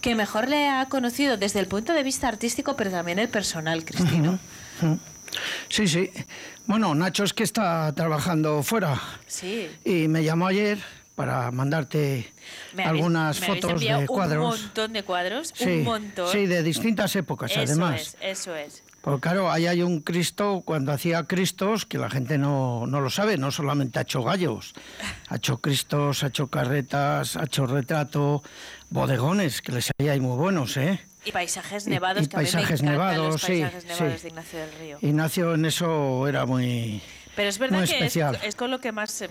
que 0.00 0.14
mejor 0.14 0.48
le 0.48 0.68
ha 0.68 0.86
conocido 0.88 1.36
desde 1.36 1.58
el 1.58 1.66
punto 1.66 1.92
de 1.92 2.04
vista 2.04 2.28
artístico, 2.28 2.76
pero 2.76 2.92
también 2.92 3.18
el 3.18 3.28
personal, 3.28 3.84
Cristino. 3.84 4.38
Mm. 4.80 4.94
Sí, 5.68 5.86
sí. 5.86 6.10
Bueno, 6.70 6.94
Nacho 6.94 7.24
es 7.24 7.32
que 7.34 7.42
está 7.42 7.92
trabajando 7.96 8.62
fuera 8.62 8.94
Sí. 9.26 9.68
y 9.84 10.06
me 10.06 10.22
llamó 10.22 10.46
ayer 10.46 10.78
para 11.16 11.50
mandarte 11.50 12.32
Me 12.76 12.84
habéis- 12.84 12.90
algunas 13.02 13.40
me 13.40 13.46
fotos 13.48 13.80
de 13.80 14.06
cuadros. 14.06 14.54
Un 14.54 14.62
montón 14.66 14.92
de 14.92 15.02
cuadros, 15.02 15.52
Sí, 15.52 15.64
un 15.68 15.82
montón. 15.82 16.30
sí, 16.30 16.46
de 16.46 16.62
distintas 16.62 17.16
épocas, 17.16 17.50
eso 17.50 17.62
además. 17.62 18.00
Es, 18.00 18.16
eso 18.20 18.54
es. 18.54 18.84
Porque 19.00 19.20
claro, 19.22 19.50
ahí 19.50 19.66
hay 19.66 19.82
un 19.82 19.98
Cristo, 19.98 20.62
cuando 20.64 20.92
hacía 20.92 21.24
Cristos, 21.24 21.86
que 21.86 21.98
la 21.98 22.08
gente 22.08 22.38
no, 22.38 22.86
no 22.86 23.00
lo 23.00 23.10
sabe, 23.10 23.36
no 23.36 23.50
solamente 23.50 23.98
ha 23.98 24.02
hecho 24.02 24.22
gallos, 24.22 24.72
ha 25.28 25.36
hecho 25.36 25.58
Cristos, 25.58 26.22
ha 26.22 26.28
hecho 26.28 26.46
carretas, 26.46 27.34
ha 27.36 27.46
hecho 27.46 27.66
retrato, 27.66 28.44
bodegones, 28.90 29.60
que 29.60 29.72
les 29.72 29.90
hay 29.98 30.08
ahí 30.08 30.20
muy 30.20 30.36
buenos, 30.36 30.76
¿eh? 30.76 31.00
Y 31.24 31.32
paisajes 31.32 31.86
nevados, 31.86 32.24
y 32.24 32.28
que 32.28 32.36
a 32.36 32.40
mí 32.40 32.46
me 32.46 32.52
paisajes 32.52 32.80
encantan 32.80 32.92
nevados, 32.92 33.32
los 33.32 33.40
sí, 33.42 33.46
paisajes 33.48 33.82
sí. 33.82 33.88
nevados 33.88 34.22
de 34.22 34.28
Ignacio 34.28 34.58
del 34.58 34.72
Río. 34.80 34.98
Ignacio 35.02 35.54
en 35.54 35.64
eso 35.64 36.28
era 36.28 36.46
muy... 36.46 37.02
Pero 37.36 37.48
es 37.48 37.58
verdad 37.58 37.78
muy 37.78 37.86
que 37.86 38.10
es, 38.42 38.54
con 38.56 38.70
lo 38.70 38.80
que 38.80 38.90
más, 38.92 39.22
em, 39.22 39.30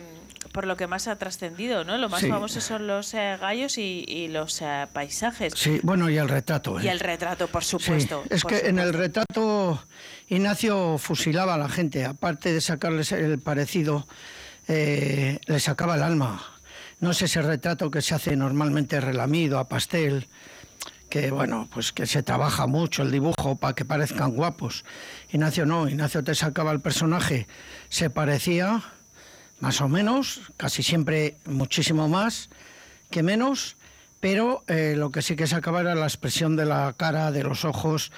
por 0.53 0.65
lo 0.65 0.77
que 0.77 0.87
más 0.87 1.07
ha 1.07 1.17
trascendido, 1.17 1.83
¿no? 1.83 1.97
Lo 1.97 2.09
más 2.09 2.21
Sí. 2.21 2.29
famoso 2.29 2.61
son 2.61 2.87
los 2.87 3.13
eh, 3.13 3.37
gallos 3.39 3.77
y, 3.77 4.05
y 4.07 4.29
los 4.29 4.61
eh, 4.61 4.87
paisajes. 4.93 5.53
Sí, 5.55 5.79
bueno, 5.83 6.09
y 6.09 6.17
el 6.17 6.29
retrato. 6.29 6.79
¿eh? 6.79 6.85
Y 6.85 6.87
el 6.87 6.99
retrato, 6.99 7.47
por 7.47 7.63
supuesto. 7.63 8.23
es 8.29 8.41
por 8.43 8.51
que 8.51 8.67
en 8.69 8.79
el 8.79 8.93
retrato 8.93 9.83
Ignacio 10.29 10.97
fusilaba 10.97 11.55
a 11.55 11.57
la 11.57 11.69
gente, 11.69 12.05
aparte 12.05 12.53
de 12.53 12.61
sacarles 12.61 13.11
el 13.11 13.39
parecido, 13.39 14.07
eh, 14.67 15.39
le 15.45 15.59
sacaba 15.59 15.95
el 15.95 16.03
alma. 16.03 16.41
No 16.99 17.11
es 17.11 17.21
ese 17.21 17.41
retrato 17.41 17.91
que 17.91 18.01
se 18.01 18.15
hace 18.15 18.35
normalmente 18.35 18.99
relamido, 19.01 19.59
a 19.59 19.67
pastel, 19.67 20.27
que 21.09 21.31
bueno, 21.31 21.67
pues 21.73 21.91
que 21.91 22.05
se 22.05 22.23
trabaja 22.23 22.67
mucho 22.67 23.03
el 23.03 23.11
dibujo 23.11 23.55
para 23.55 23.73
que 23.73 23.85
parezcan 23.85 24.31
guapos. 24.31 24.85
Ignacio 25.31 25.65
no, 25.65 25.87
Ignacio 25.87 26.23
te 26.23 26.35
sacaba 26.35 26.71
el 26.71 26.79
personaje, 26.79 27.47
se 27.89 28.09
parecía 28.09 28.81
más 29.59 29.81
o 29.81 29.89
menos, 29.89 30.41
casi 30.57 30.83
siempre 30.83 31.35
muchísimo 31.45 32.07
más 32.07 32.49
que 33.09 33.23
menos, 33.23 33.75
pero 34.19 34.63
eh, 34.67 34.93
lo 34.95 35.11
que 35.11 35.21
sí 35.21 35.35
que 35.35 35.47
sacaba 35.47 35.81
era 35.81 35.95
la 35.95 36.05
expresión 36.05 36.55
de 36.55 36.65
la 36.65 36.93
cara, 36.95 37.31
de 37.31 37.43
los 37.43 37.65
ojos, 37.65 38.11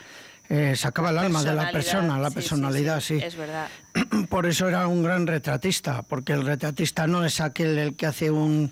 eh, 0.50 0.76
sacaba 0.76 1.12
el 1.12 1.18
alma 1.18 1.44
de 1.44 1.54
la 1.54 1.72
persona, 1.72 2.18
la 2.18 2.28
sí, 2.28 2.34
sí, 2.34 2.36
personalidad, 2.36 3.00
sí, 3.00 3.20
sí. 3.20 3.26
Es 3.26 3.38
verdad. 3.38 3.70
Por 4.30 4.46
eso 4.46 4.68
era 4.68 4.88
un 4.88 5.02
gran 5.02 5.26
retratista, 5.26 6.02
porque 6.02 6.34
el 6.34 6.46
retratista 6.46 7.08
no 7.08 7.24
es 7.24 7.40
aquel 7.40 7.78
el 7.78 7.96
que 7.96 8.06
hace 8.06 8.32
un, 8.32 8.72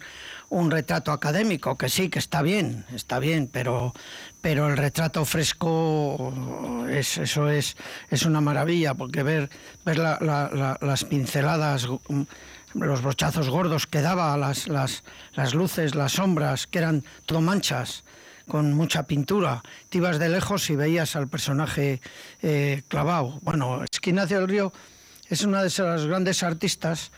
un 0.49 0.71
retrato 0.71 1.11
académico, 1.11 1.77
que 1.77 1.89
sí, 1.89 2.09
que 2.09 2.19
está 2.19 2.41
bien, 2.41 2.85
está 2.93 3.19
bien, 3.19 3.47
pero, 3.51 3.93
pero 4.41 4.67
el 4.67 4.77
retrato 4.77 5.23
fresco, 5.25 6.33
es, 6.89 7.17
eso 7.17 7.49
es, 7.49 7.77
es 8.09 8.23
una 8.25 8.41
maravilla, 8.41 8.93
porque 8.95 9.21
ver, 9.23 9.49
ver 9.85 9.97
la- 9.99 10.17
la- 10.21 10.49
la- 10.53 10.77
las 10.81 11.03
pinceladas, 11.05 11.87
los 12.73 13.01
brochazos 13.01 13.49
gordos 13.49 13.85
que 13.87 14.01
daba, 14.01 14.35
las, 14.37 14.67
las, 14.67 15.03
las 15.33 15.53
luces, 15.53 15.95
las 15.95 16.13
sombras, 16.13 16.65
que 16.67 16.79
eran 16.79 17.03
todo 17.25 17.41
manchas, 17.41 18.03
con 18.47 18.73
mucha 18.73 19.03
pintura. 19.03 19.61
Te 19.89 19.99
ibas 19.99 20.17
de 20.17 20.29
lejos 20.29 20.69
y 20.71 20.75
veías 20.75 21.15
al 21.15 21.27
personaje 21.27 22.01
eh, 22.41 22.81
clavado. 22.87 23.39
Bueno, 23.43 23.83
es 23.83 23.99
que 23.99 24.09
Ignacio 24.09 24.39
del 24.39 24.47
Río 24.47 24.73
es 25.29 25.43
una 25.43 25.61
de 25.61 25.67
esas 25.67 26.07
grandes 26.07 26.41
artistas 26.41 27.11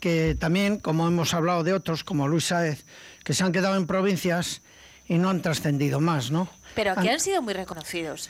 que 0.00 0.34
también, 0.38 0.78
como 0.78 1.06
hemos 1.06 1.34
hablado 1.34 1.64
de 1.64 1.72
otros, 1.72 2.04
como 2.04 2.28
Luis 2.28 2.46
Sáez, 2.46 2.84
que 3.24 3.34
se 3.34 3.44
han 3.44 3.52
quedado 3.52 3.76
en 3.76 3.86
provincias 3.86 4.62
y 5.06 5.18
no 5.18 5.30
han 5.30 5.42
trascendido 5.42 6.00
más, 6.00 6.30
¿no? 6.30 6.48
Pero 6.74 6.92
aquí 6.92 7.08
Han- 7.08 7.14
han 7.14 7.20
sido 7.20 7.42
muy 7.42 7.54
reconocidos. 7.54 8.28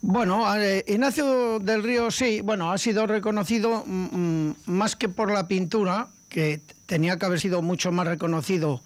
bueno, 0.00 0.52
eh, 0.56 0.84
Ignacio 0.88 1.58
del 1.60 1.82
Río 1.82 2.10
sí, 2.10 2.40
bueno, 2.40 2.72
ha 2.72 2.78
sido 2.78 3.06
reconocido 3.06 3.84
mm, 3.86 4.48
mm, 4.48 4.54
más 4.66 4.96
que 4.96 5.08
por 5.08 5.30
la 5.32 5.46
pintura, 5.48 6.08
que 6.28 6.60
tenía 6.86 7.16
que 7.18 7.26
haber 7.26 7.40
sido 7.40 7.62
mucho 7.62 7.92
más 7.92 8.06
reconocido. 8.06 8.82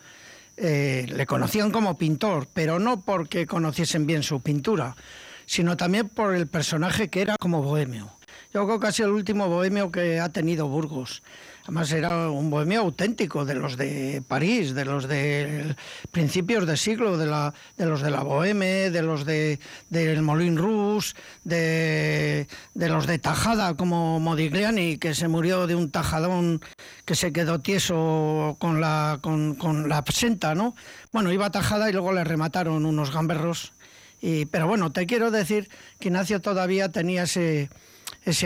eh, 0.59 1.05
le 1.11 1.27
conocían 1.27 1.71
como 1.71 1.99
pintor, 1.99 2.49
pero 2.55 2.79
no 2.79 3.01
porque 3.03 3.47
conociesen 3.47 4.07
bien 4.07 4.23
su 4.23 4.41
pintura, 4.41 4.97
sino 5.45 5.77
también 5.77 6.09
por 6.09 6.35
el 6.35 6.47
personaje 6.47 7.09
que 7.09 7.21
era 7.21 7.37
como 7.39 7.61
bohemio. 7.63 8.11
Yo 8.55 8.65
creo 8.65 8.81
que 8.81 8.87
ha 8.87 8.93
sido 8.93 9.09
el 9.09 9.15
último 9.17 9.49
bohemio 9.51 9.93
que 9.93 10.19
ha 10.19 10.31
tenido 10.31 10.67
Burgos. 10.67 11.23
Además 11.67 11.91
era 11.91 12.31
un 12.31 12.49
bohemio 12.49 12.83
auténtico, 12.83 13.45
de 13.45 13.57
los 13.57 13.77
de 13.77 14.23
París, 14.29 14.73
de 14.73 14.85
los 14.85 15.09
de 15.09 15.75
principios 16.13 16.65
de 16.65 16.77
siglo, 16.77 17.19
de, 17.19 17.27
los 17.27 18.03
de 18.03 18.11
la 18.13 18.23
Boheme, 18.23 18.91
de 18.91 19.03
los 19.03 19.25
de, 19.25 19.59
del 19.91 20.23
Molin 20.23 20.57
Rouge, 20.57 21.15
de, 21.43 22.47
los 22.75 23.09
de 23.09 23.19
Tajada, 23.19 23.75
como 23.75 24.21
Modigliani, 24.21 24.99
que 24.99 25.13
se 25.13 25.27
murió 25.27 25.67
de 25.67 25.75
un 25.75 25.91
tajadón 25.91 26.61
que 27.05 27.17
se 27.17 27.33
quedó 27.33 27.59
tieso 27.59 28.55
con 28.61 28.81
la, 28.81 29.19
con, 29.21 29.89
la 29.89 29.97
absenta, 29.97 30.55
¿no? 30.55 30.77
Bueno, 31.11 31.33
iba 31.33 31.47
a 31.47 31.51
Tajada 31.51 31.91
y 31.91 31.93
luego 31.93 32.13
le 32.13 32.23
remataron 32.23 32.87
unos 32.87 33.13
gamberros. 33.13 33.73
Pero 34.21 34.69
bueno, 34.69 34.93
te 34.93 35.05
quiero 35.07 35.33
decir 35.33 35.69
que 35.99 36.09
Ignacio 36.09 36.41
todavía 36.41 36.93
tenía 36.93 37.25
ese, 37.25 37.69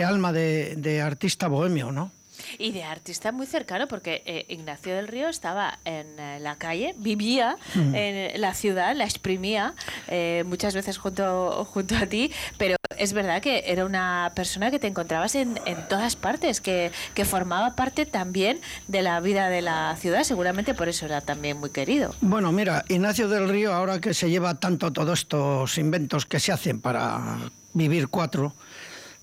alma 0.03 0.33
de 0.33 1.01
artista 1.03 1.47
bohemio, 1.47 1.91
¿no? 1.91 2.11
Y 2.57 2.71
de 2.71 2.83
artista 2.83 3.31
muy 3.31 3.45
cercano, 3.47 3.87
porque 3.87 4.23
eh, 4.25 4.45
Ignacio 4.49 4.95
del 4.95 5.07
Río 5.07 5.29
estaba 5.29 5.79
en 5.85 6.19
eh, 6.19 6.39
la 6.39 6.55
calle, 6.55 6.93
vivía 6.97 7.57
Mm. 7.75 7.95
en 7.95 8.41
la 8.41 8.53
ciudad, 8.53 8.95
la 8.95 9.03
exprimía 9.05 9.73
eh, 10.07 10.43
muchas 10.45 10.73
veces 10.73 10.97
junto, 10.97 11.65
junto 11.65 11.95
a 11.95 12.05
ti, 12.05 12.31
pero 12.57 12.75
es 12.97 13.13
verdad 13.13 13.41
que 13.41 13.63
era 13.67 13.85
una 13.85 14.31
persona 14.35 14.71
que 14.71 14.79
te 14.79 14.87
encontrabas 14.87 15.35
en, 15.35 15.59
en 15.65 15.87
todas 15.87 16.15
partes, 16.15 16.59
que, 16.61 16.91
que 17.13 17.25
formaba 17.25 17.75
parte 17.75 18.05
también 18.05 18.59
de 18.87 19.01
la 19.01 19.19
vida 19.19 19.49
de 19.49 19.61
la 19.61 19.95
ciudad, 19.99 20.23
seguramente 20.23 20.73
por 20.73 20.89
eso 20.89 21.05
era 21.05 21.21
también 21.21 21.57
muy 21.57 21.69
querido. 21.69 22.13
Bueno, 22.21 22.51
mira, 22.51 22.83
Ignacio 22.89 23.27
del 23.29 23.47
Río, 23.49 23.73
ahora 23.73 23.99
que 23.99 24.13
se 24.13 24.29
lleva 24.29 24.59
tanto 24.59 24.91
todos 24.91 25.19
estos 25.19 25.77
inventos 25.77 26.25
que 26.25 26.39
se 26.39 26.51
hacen 26.51 26.81
para 26.81 27.37
vivir 27.73 28.07
cuatro, 28.09 28.53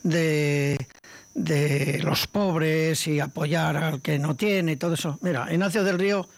de, 0.03 0.79
de 1.45 2.01
los 2.03 2.27
pobres 2.27 3.07
y 3.07 3.21
apoyar 3.21 3.77
al 3.77 4.01
que 4.03 4.19
no 4.19 4.35
tiene 4.35 4.73
y 4.73 4.77
todo 4.77 4.95
eso. 4.95 5.19
Mira, 5.23 5.47
Ignacio 5.53 5.85
del 5.85 5.99
Río 5.99 6.29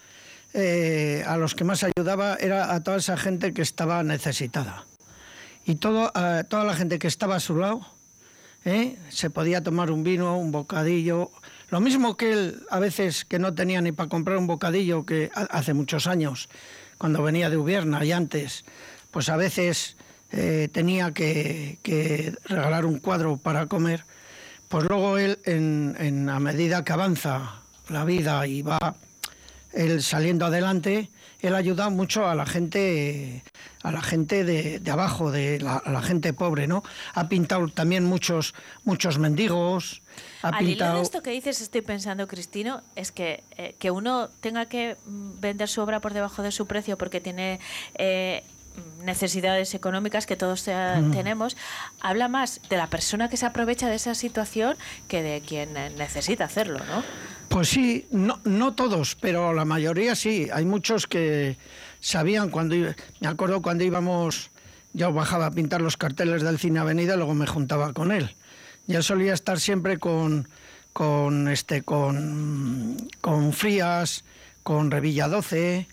eh, 0.53 1.24
a 1.26 1.36
los 1.36 1.55
que 1.55 1.64
más 1.64 1.82
ayudaba 1.84 2.36
era 2.40 2.74
a 2.74 2.82
toda 2.82 2.98
esa 2.98 3.16
gente 3.16 3.53
que 3.53 3.62
estaba 3.62 4.03
necesitada. 4.03 4.84
Y 5.64 5.76
todo, 5.76 6.11
a 6.14 6.44
toda 6.44 6.64
la 6.64 6.74
gente 6.74 6.98
que 6.98 7.07
estaba 7.07 7.36
a 7.36 7.40
su 7.40 7.57
lado 7.57 7.86
¿eh? 8.64 8.96
se 9.09 9.30
podía 9.30 9.62
tomar 9.62 9.90
un 9.90 10.03
vino, 10.05 10.36
un 10.38 10.53
bocadillo. 10.53 11.30
Lo 11.70 11.80
mismo 11.80 12.16
que 12.16 12.32
él, 12.32 12.62
a 12.70 12.78
veces 12.78 13.24
que 13.24 13.38
no 13.38 13.55
tenía 13.55 13.80
ni 13.80 13.92
para 13.92 14.09
comprar 14.09 14.36
un 14.38 14.46
bocadillo, 14.46 15.07
que 15.07 15.30
ha- 15.34 15.42
hace 15.51 15.72
muchos 15.74 16.07
años, 16.07 16.48
cuando 16.98 17.22
venía 17.22 17.48
de 17.48 17.57
Ubierna 17.57 18.05
y 18.05 18.12
antes, 18.12 18.64
pues 19.11 19.28
a 19.28 19.36
veces 19.36 19.96
eh, 20.32 20.68
tenía 20.72 21.12
que, 21.12 21.78
que 21.82 22.34
regalar 22.44 22.84
un 22.84 22.98
cuadro 22.98 23.36
para 23.36 23.66
comer. 23.66 24.05
Pues 24.71 24.85
luego 24.89 25.18
él, 25.18 25.41
en, 25.47 25.97
en- 25.99 26.29
a 26.29 26.39
medida 26.39 26.85
que 26.85 26.93
avanza 26.93 27.57
la 27.89 28.05
vida 28.05 28.47
y 28.47 28.62
va 28.62 28.95
él 29.73 30.01
saliendo 30.01 30.47
adelante, 30.47 31.11
él 31.41 31.55
ha 31.57 31.59
ayudado 31.59 31.91
mucho 31.91 32.29
a 32.29 32.37
la 32.37 32.47
gente, 32.47 33.43
a 33.83 33.91
la 33.91 34.01
gente 34.01 34.45
de, 34.45 34.79
de 34.79 34.91
abajo, 34.93 35.33
de 35.33 35.59
la, 35.59 35.77
a 35.79 35.91
la 35.91 36.03
gente 36.03 36.33
pobre, 36.33 36.68
¿no? 36.68 36.85
Ha 37.14 37.29
pintado 37.29 37.66
también 37.66 38.05
muchos, 38.05 38.55
muchos 38.85 39.18
mendigos, 39.18 40.03
ha 40.43 40.49
Al 40.51 40.62
hilo 40.62 40.68
pintado... 40.71 40.97
de 40.99 41.03
esto 41.03 41.21
que 41.21 41.31
dices, 41.31 41.61
estoy 41.61 41.81
pensando, 41.83 42.29
Cristino, 42.29 42.83
es 42.95 43.11
que, 43.11 43.43
eh, 43.57 43.75
que 43.81 43.91
uno 43.91 44.29
tenga 44.41 44.66
que 44.66 44.97
vender 45.07 45.68
su 45.68 45.81
obra 45.81 45.99
por 45.99 46.12
debajo 46.14 46.43
de 46.45 46.53
su 46.53 46.66
precio 46.68 46.97
porque 46.97 47.21
tiene 47.21 47.59
eh, 47.95 48.45
necesidades 49.03 49.74
económicas 49.74 50.26
que 50.26 50.37
todos 50.37 50.66
Mm. 50.66 51.12
tenemos, 51.12 51.57
habla 52.01 52.28
más 52.28 52.61
de 52.68 52.76
la 52.76 52.89
persona 52.89 53.28
que 53.28 53.37
se 53.37 53.47
aprovecha 53.47 53.89
de 53.89 53.97
esa 53.97 54.14
situación 54.14 54.76
que 55.09 55.22
de 55.22 55.41
quien 55.41 55.76
eh, 55.76 55.91
necesita 55.97 56.45
hacerlo, 56.45 56.78
¿no? 56.78 57.03
Pues 57.49 57.68
sí, 57.68 58.07
no, 58.11 58.41
no 58.45 58.74
todos, 58.74 59.16
pero 59.16 59.53
la 59.53 59.64
mayoría 59.64 60.14
sí. 60.14 60.49
Hay 60.53 60.64
muchos 60.64 61.07
que 61.07 61.57
sabían 62.01 62.51
cuando... 62.51 62.76
Me 63.20 63.28
acuerdo 63.28 63.61
cuando 63.61 63.85
íbamos... 63.85 64.51
Yo 64.93 65.12
bajaba 65.12 65.47
a 65.47 65.51
pintar 65.51 65.81
los 65.81 65.97
carteles 65.97 66.43
del 66.43 66.59
Cine 66.59 66.81
Avenida 66.81 67.16
luego 67.16 67.35
me 67.35 67.47
juntaba 67.47 67.93
con 67.93 68.12
él. 68.12 68.35
Y 68.87 68.95
él 68.95 69.03
solía 69.03 69.35
estar 69.35 69.61
siempre 69.61 69.99
con, 69.99 70.49
con, 70.93 71.49
este, 71.49 71.83
con, 71.83 73.09
con 73.20 73.53
Frías, 73.53 74.24
con 74.62 74.91
Revilla 74.91 75.28
12, 75.28 75.87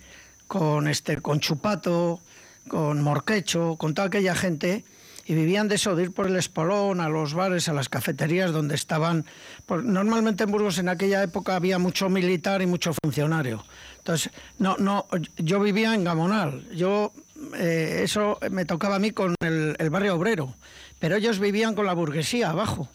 con, 0.48 0.88
este, 0.88 1.18
con 1.22 1.40
Chupato, 1.40 2.20
con 2.68 3.02
Morquecho, 3.02 3.76
con 3.78 3.94
toda 3.94 4.08
aquella 4.08 4.36
gente 4.36 4.84
y 5.28 5.36
vivían 5.36 5.68
de 5.68 5.76
eso, 5.76 5.96
de 5.96 6.04
ir 6.04 6.12
por 6.14 6.28
el 6.28 6.38
espolón, 6.38 7.02
a 7.02 7.10
los 7.10 7.34
bares, 7.34 7.68
a 7.68 7.74
las 7.74 7.90
cafeterías 7.90 8.54
donde 8.54 8.76
estaban. 8.76 9.26
pues, 9.66 9.84
normalmente 9.84 10.46
en 10.46 10.52
Burgos 10.52 10.78
en 10.78 10.88
aquella 10.88 11.22
época 11.22 11.58
había 11.58 11.80
mucho 11.80 12.08
militar 12.08 12.62
y 12.62 12.66
mucho 12.66 12.94
funcionario. 12.94 13.66
Entonces, 13.98 14.32
no, 14.58 14.78
no, 14.78 15.06
yo 15.36 15.60
vivía 15.60 15.94
en 15.94 16.06
Gamonal. 16.06 16.70
Yo 16.74 17.12
eh, 17.58 18.02
eso 18.04 18.40
me 18.52 18.64
tocaba 18.64 18.96
a 18.96 19.00
mí 19.00 19.12
con 19.12 19.36
el, 19.42 19.76
el 19.78 19.90
barrio 19.90 20.16
obrero, 20.16 20.56
pero 20.98 21.18
ellos 21.18 21.40
vivían 21.40 21.76
con 21.76 21.86
la 21.86 21.94
burguesía 21.94 22.52
abajo. 22.52 22.88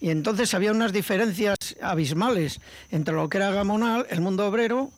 Y 0.00 0.10
entonces 0.10 0.52
había 0.54 0.72
unas 0.72 0.92
diferencias 0.92 1.56
abismales 1.80 2.60
entre 2.90 3.14
lo 3.14 3.28
que 3.28 3.36
era 3.36 3.52
Gamonal, 3.52 4.06
el 4.10 4.20
mundo 4.20 4.44
obrero, 4.48 4.90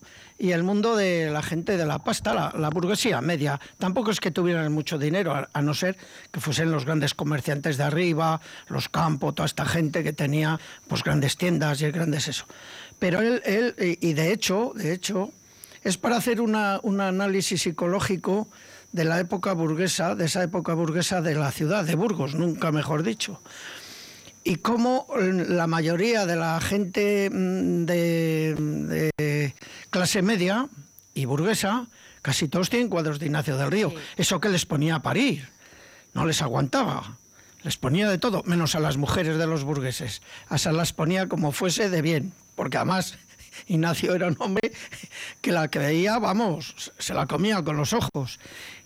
y 0.42 0.50
el 0.50 0.64
mundo 0.64 0.96
de 0.96 1.30
la 1.30 1.40
gente 1.40 1.76
de 1.76 1.86
la 1.86 2.00
pasta, 2.00 2.50
la, 2.58 2.68
burguesía 2.70 3.20
media. 3.20 3.60
Tampoco 3.78 4.10
es 4.10 4.18
que 4.18 4.32
tuvieran 4.32 4.72
mucho 4.72 4.98
dinero, 4.98 5.46
a, 5.52 5.62
no 5.62 5.72
ser 5.72 5.96
que 6.32 6.40
fuesen 6.40 6.72
los 6.72 6.84
grandes 6.84 7.14
comerciantes 7.14 7.76
de 7.76 7.84
arriba, 7.84 8.40
los 8.66 8.88
campos, 8.88 9.36
toda 9.36 9.46
esta 9.46 9.64
gente 9.64 10.02
que 10.02 10.12
tenía 10.12 10.58
pues 10.88 11.04
grandes 11.04 11.36
tiendas 11.36 11.80
y 11.80 11.88
grandes 11.92 12.26
eso. 12.26 12.46
Pero 12.98 13.20
él, 13.20 13.40
él 13.44 13.76
y 13.78 14.08
y 14.08 14.14
de 14.14 14.32
hecho, 14.32 14.72
de 14.74 14.92
hecho, 14.92 15.30
es 15.84 15.96
para 15.96 16.16
hacer 16.16 16.40
una- 16.40 16.80
un 16.82 17.00
análisis 17.00 17.62
psicológico 17.62 18.48
de 18.90 19.04
la 19.04 19.20
época 19.20 19.52
burguesa, 19.52 20.16
de 20.16 20.24
esa 20.24 20.42
época 20.42 20.74
burguesa 20.74 21.22
de 21.22 21.36
la 21.36 21.52
ciudad, 21.52 21.84
de 21.84 21.94
Burgos, 21.94 22.34
nunca 22.34 22.72
mejor 22.72 23.04
dicho 23.04 23.40
y 24.44 24.56
cómo 24.56 25.06
la 25.18 25.66
mayoría 25.66 26.26
de 26.26 26.36
la 26.36 26.60
gente 26.60 27.30
mm, 27.30 27.84
de, 27.84 29.12
de 29.16 29.54
clase 29.90 30.22
media 30.22 30.68
y 31.14 31.24
burguesa, 31.24 31.86
casi 32.22 32.48
todos 32.48 32.70
tienen 32.70 32.88
cuadros 32.88 33.18
de 33.18 33.26
Ignacio 33.26 33.56
del 33.56 33.70
Río. 33.70 33.92
Eso 34.16 34.40
que 34.40 34.48
les 34.48 34.66
ponía 34.66 34.96
a 34.96 35.02
parir, 35.02 35.48
no 36.14 36.26
les 36.26 36.42
aguantaba. 36.42 37.16
Les 37.62 37.76
ponía 37.76 38.10
de 38.10 38.18
todo, 38.18 38.42
menos 38.44 38.74
a 38.74 38.80
las 38.80 38.96
mujeres 38.96 39.38
de 39.38 39.46
los 39.46 39.62
burgueses. 39.62 40.22
A 40.48 40.56
esas 40.56 40.74
las 40.74 40.92
ponía 40.92 41.28
como 41.28 41.52
fuese 41.52 41.90
de 41.90 42.02
bien, 42.02 42.32
porque 42.56 42.76
además 42.76 43.18
Ignacio 43.66 44.14
era 44.14 44.26
un 44.28 44.36
hombre 44.38 44.72
que 45.40 45.52
la 45.52 45.66
veía, 45.68 46.18
vamos, 46.18 46.92
se 46.98 47.14
la 47.14 47.26
comía 47.26 47.62
con 47.62 47.76
los 47.76 47.92
ojos. 47.92 48.38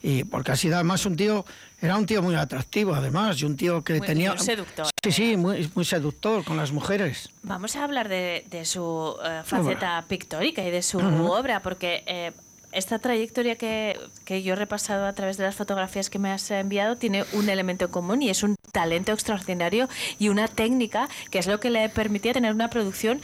Y 0.02 0.24
porque 0.24 0.52
ha 0.52 0.56
sido 0.56 0.74
además 0.76 1.04
un 1.06 1.16
tío, 1.16 1.44
era 1.80 1.96
un 1.96 2.06
tío 2.06 2.22
muy 2.22 2.34
atractivo 2.34 2.94
además, 2.94 3.40
y 3.40 3.44
un 3.44 3.56
tío 3.56 3.82
que 3.82 3.94
Muy- 3.98 4.06
tenía... 4.06 4.34
muy 4.34 4.44
seductor. 4.44 4.86
Sí, 5.02 5.12
sí, 5.12 5.36
muy, 5.36 5.70
muy 5.74 5.84
seductor 5.84 6.44
con 6.44 6.56
las 6.56 6.72
mujeres. 6.72 7.28
Vamos 7.42 7.76
a 7.76 7.84
hablar 7.84 8.08
de, 8.08 8.44
de 8.50 8.64
su 8.64 9.16
eh, 9.24 9.42
faceta 9.44 10.04
pictórica 10.08 10.62
y 10.62 10.70
de 10.70 10.82
su 10.82 10.98
obra, 10.98 11.60
porque 11.60 12.02
eh, 12.06 12.32
esta 12.72 12.98
trayectoria 12.98 13.56
que, 13.56 13.98
que 14.24 14.42
yo 14.42 14.52
he 14.52 14.56
repasado 14.56 15.06
a 15.06 15.12
través 15.12 15.36
de 15.38 15.44
las 15.44 15.54
fotografías 15.54 16.10
que 16.10 16.18
me 16.18 16.30
has 16.30 16.50
enviado 16.50 16.96
tiene 16.96 17.24
un 17.32 17.48
elemento 17.48 17.86
en 17.86 17.90
común 17.90 18.22
y 18.22 18.28
es 18.30 18.42
un 18.42 18.56
talento 18.72 19.12
extraordinario 19.12 19.88
y 20.18 20.28
una 20.28 20.46
técnica 20.48 21.08
que 21.30 21.38
es 21.38 21.46
lo 21.46 21.58
que 21.58 21.70
le 21.70 21.88
permitía 21.88 22.32
tener 22.34 22.52
una 22.52 22.68
producción 22.68 23.22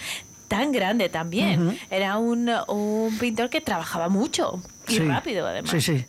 tan 0.52 0.70
grande 0.70 1.08
también. 1.08 1.78
Era 1.90 2.18
un, 2.18 2.50
un 2.68 3.18
pintor 3.18 3.48
que 3.48 3.60
trabajaba 3.62 4.08
mucho 4.10 4.62
y 4.86 4.96
Sí, 4.96 4.98
rápido 4.98 5.46
además. 5.46 5.70
Sí, 5.70 5.80
sí. 5.80 6.04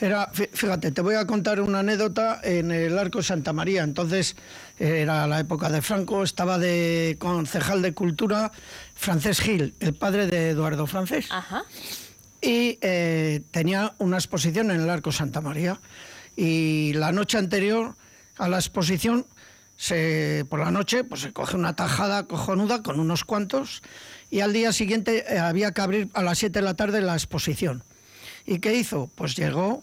Era, 0.00 0.32
fí- 0.32 0.48
fíjate, 0.52 0.90
te 0.90 1.00
voy 1.00 1.14
a 1.14 1.26
contar 1.26 1.60
una 1.60 1.78
anécdota 1.78 2.40
en 2.42 2.72
el 2.72 2.98
Arco 2.98 3.22
Santa 3.22 3.52
María. 3.52 3.84
Entonces, 3.84 4.34
era 4.80 5.26
la 5.28 5.38
época 5.38 5.68
de 5.68 5.80
Franco, 5.80 6.24
estaba 6.24 6.58
de 6.58 7.16
concejal 7.20 7.82
de 7.82 7.94
Cultura 7.94 8.50
Francés 8.96 9.40
Gil, 9.40 9.74
el 9.78 9.94
padre 9.94 10.26
de 10.26 10.50
Eduardo 10.50 10.86
Francés. 10.88 11.26
Ajá. 11.30 11.62
y 12.42 12.78
eh, 12.82 13.42
tenía 13.52 13.94
una 13.98 14.16
exposición 14.16 14.70
en 14.72 14.80
el 14.80 14.90
Arco 14.90 15.12
Santa 15.12 15.40
María. 15.40 15.80
Y 16.36 16.92
la 16.94 17.12
noche 17.12 17.38
anterior 17.38 17.94
a 18.38 18.48
la 18.48 18.56
exposición, 18.56 19.24
se, 19.76 20.44
por 20.48 20.60
la 20.60 20.70
noche, 20.70 21.04
pues 21.04 21.22
se 21.22 21.32
coge 21.32 21.56
una 21.56 21.76
tajada 21.76 22.26
cojonuda 22.26 22.82
con 22.82 23.00
unos 23.00 23.24
cuantos 23.24 23.82
y 24.30 24.40
al 24.40 24.52
día 24.52 24.72
siguiente 24.72 25.24
eh, 25.28 25.38
había 25.38 25.72
que 25.72 25.80
abrir 25.80 26.08
a 26.14 26.22
las 26.22 26.38
7 26.38 26.58
de 26.58 26.64
la 26.64 26.74
tarde 26.74 27.00
la 27.00 27.14
exposición. 27.14 27.82
¿Y 28.46 28.58
qué 28.58 28.74
hizo? 28.74 29.10
Pues 29.14 29.36
llegó, 29.36 29.82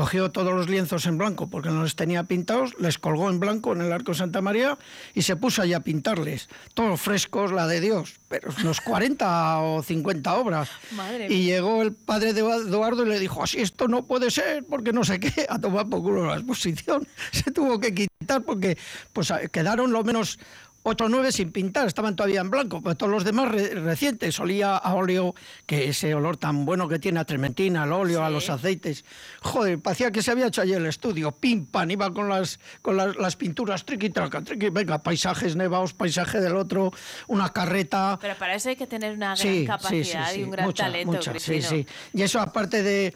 cogió 0.00 0.30
todos 0.30 0.54
los 0.54 0.70
lienzos 0.70 1.04
en 1.04 1.18
blanco 1.18 1.50
porque 1.50 1.68
no 1.68 1.82
los 1.82 1.94
tenía 1.94 2.24
pintados, 2.24 2.74
les 2.78 2.96
colgó 2.96 3.28
en 3.28 3.38
blanco 3.38 3.74
en 3.74 3.82
el 3.82 3.92
Arco 3.92 4.14
Santa 4.14 4.40
María 4.40 4.78
y 5.14 5.20
se 5.20 5.36
puso 5.36 5.60
allí 5.60 5.74
a 5.74 5.80
pintarles. 5.80 6.48
Todos 6.72 6.98
frescos, 6.98 7.52
la 7.52 7.66
de 7.66 7.82
Dios, 7.82 8.18
pero 8.26 8.50
unos 8.62 8.80
40 8.80 9.58
o 9.58 9.82
50 9.82 10.34
obras. 10.36 10.70
Madre 10.92 11.26
Y 11.26 11.28
mía. 11.28 11.44
llegó 11.56 11.82
el 11.82 11.92
padre 11.92 12.32
de 12.32 12.40
Eduardo 12.40 13.04
y 13.04 13.10
le 13.10 13.18
dijo, 13.18 13.42
así 13.42 13.60
esto 13.60 13.88
no 13.88 14.06
puede 14.06 14.30
ser, 14.30 14.64
porque 14.64 14.94
no 14.94 15.04
sé 15.04 15.20
qué, 15.20 15.44
a 15.50 15.58
tomar 15.58 15.86
por 15.86 16.00
culo 16.00 16.24
la 16.24 16.36
exposición. 16.36 17.06
Se 17.30 17.50
tuvo 17.50 17.78
que 17.78 17.92
quitar 17.92 18.40
porque 18.40 18.78
pues, 19.12 19.30
quedaron 19.52 19.92
lo 19.92 20.02
menos 20.02 20.38
ocho 20.82 21.04
o 21.04 21.08
nueve 21.08 21.30
sin 21.30 21.52
pintar, 21.52 21.86
estaban 21.86 22.16
todavía 22.16 22.40
en 22.40 22.50
blanco, 22.50 22.80
pero 22.82 22.96
todos 22.96 23.12
los 23.12 23.24
demás 23.24 23.50
re- 23.50 23.74
recientes, 23.74 24.40
olía 24.40 24.76
a 24.76 24.94
óleo, 24.94 25.34
que 25.66 25.88
ese 25.90 26.14
olor 26.14 26.36
tan 26.38 26.64
bueno 26.64 26.88
que 26.88 26.98
tiene 26.98 27.20
a 27.20 27.24
trementina, 27.24 27.82
al 27.82 27.92
óleo, 27.92 28.24
a 28.24 28.30
los 28.30 28.48
aceites. 28.48 29.04
Joder, 29.42 29.78
parecía 29.78 30.10
que 30.10 30.22
se 30.22 30.30
había 30.30 30.46
hecho 30.46 30.62
allí 30.62 30.72
el 30.72 30.86
estudio, 30.86 31.32
pim, 31.32 31.66
pam, 31.66 31.90
iba 31.90 32.10
con 32.12 32.28
las, 32.28 32.58
con 32.80 32.96
las, 32.96 33.14
las 33.16 33.36
pinturas, 33.36 33.84
triqui, 33.84 34.10
traca, 34.10 34.42
triqui, 34.42 34.70
venga, 34.70 35.02
paisajes 35.02 35.54
nevados, 35.56 35.92
paisaje 35.92 36.40
del 36.40 36.56
otro, 36.56 36.92
una 37.28 37.52
carreta, 37.52 38.18
Pero 38.20 38.34
para 38.36 38.54
eso 38.54 38.70
hay 38.70 38.76
que 38.76 38.86
tener 38.86 39.12
una 39.14 39.34
gran 39.34 39.36
Sí, 39.36 39.64
capacidad 39.66 40.30
sí, 40.32 40.40
y 40.40 40.44
un 40.44 40.50
gran 40.50 40.66
mucha, 40.66 40.84
talento, 40.84 41.12
mucha, 41.12 41.38
sí, 41.38 41.60
sí. 41.60 41.86
Y 42.14 42.22
eso 42.22 42.40
aparte 42.40 42.82
de, 42.82 43.14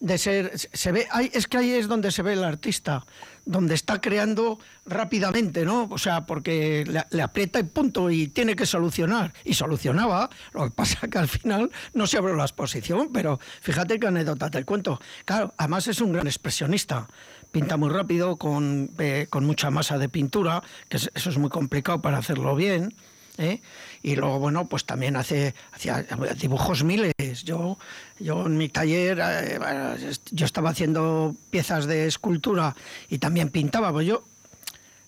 de 0.00 0.18
ser, 0.18 0.52
se 0.56 0.92
ve, 0.92 1.06
es 1.32 1.46
que 1.46 1.56
ahí 1.58 1.70
es 1.70 1.88
donde 1.88 2.10
se 2.10 2.22
ve 2.22 2.34
el 2.34 2.44
artista, 2.44 3.04
donde 3.46 3.74
está 3.74 4.00
creando 4.00 4.58
rápidamente, 4.86 5.64
¿no? 5.64 5.88
O 5.90 5.98
sea, 5.98 6.26
porque 6.26 6.84
le, 7.10 7.22
aprieta 7.22 7.58
y 7.60 7.64
punto, 7.64 8.10
y 8.10 8.28
tiene 8.28 8.56
que 8.56 8.66
solucionar. 8.66 9.32
Y 9.44 9.54
solucionaba, 9.54 10.30
lo 10.52 10.64
que 10.64 10.70
pasa 10.70 11.08
que 11.08 11.18
al 11.18 11.28
final 11.28 11.70
no 11.94 12.06
se 12.06 12.18
abrió 12.18 12.34
la 12.36 12.44
exposición, 12.44 13.10
pero 13.12 13.38
fíjate 13.60 13.98
qué 13.98 14.06
anécdota 14.06 14.50
te 14.50 14.64
cuento. 14.64 15.00
Claro, 15.24 15.54
además 15.56 15.86
es 15.88 16.00
un 16.00 16.12
gran 16.12 16.26
expresionista. 16.26 17.08
Pinta 17.52 17.76
muy 17.76 17.88
rápido, 17.90 18.36
con, 18.36 18.90
eh, 18.98 19.26
con 19.30 19.44
mucha 19.46 19.70
masa 19.70 19.96
de 19.96 20.08
pintura, 20.08 20.62
que 20.88 20.96
es- 20.96 21.10
eso 21.14 21.30
es 21.30 21.38
muy 21.38 21.50
complicado 21.50 22.02
para 22.02 22.18
hacerlo 22.18 22.56
bien. 22.56 22.92
¿Eh? 23.38 23.60
Y 24.02 24.16
luego, 24.16 24.38
bueno, 24.38 24.66
pues 24.66 24.84
también 24.84 25.16
hace 25.16 25.54
hacía 25.72 26.04
dibujos 26.36 26.84
miles. 26.84 27.44
Yo, 27.44 27.78
yo 28.18 28.46
en 28.46 28.56
mi 28.56 28.68
taller, 28.68 29.18
eh, 29.20 29.58
bueno, 29.58 29.96
yo 30.30 30.46
estaba 30.46 30.70
haciendo 30.70 31.34
piezas 31.50 31.86
de 31.86 32.06
escultura 32.06 32.74
y 33.08 33.18
también 33.18 33.50
pintaba. 33.50 33.92
Pues 33.92 34.06
yo, 34.06 34.24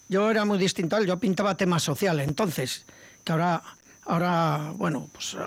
yo 0.08 0.30
era 0.30 0.44
muy 0.44 0.58
distinto 0.58 0.96
a 0.96 1.00
él, 1.00 1.06
yo 1.06 1.18
pintaba 1.18 1.56
temas 1.56 1.82
sociales. 1.82 2.26
Entonces, 2.28 2.86
que 3.24 3.32
ahora, 3.32 3.62
ahora 4.04 4.72
bueno, 4.76 5.08
pues 5.12 5.34
eh, 5.34 5.38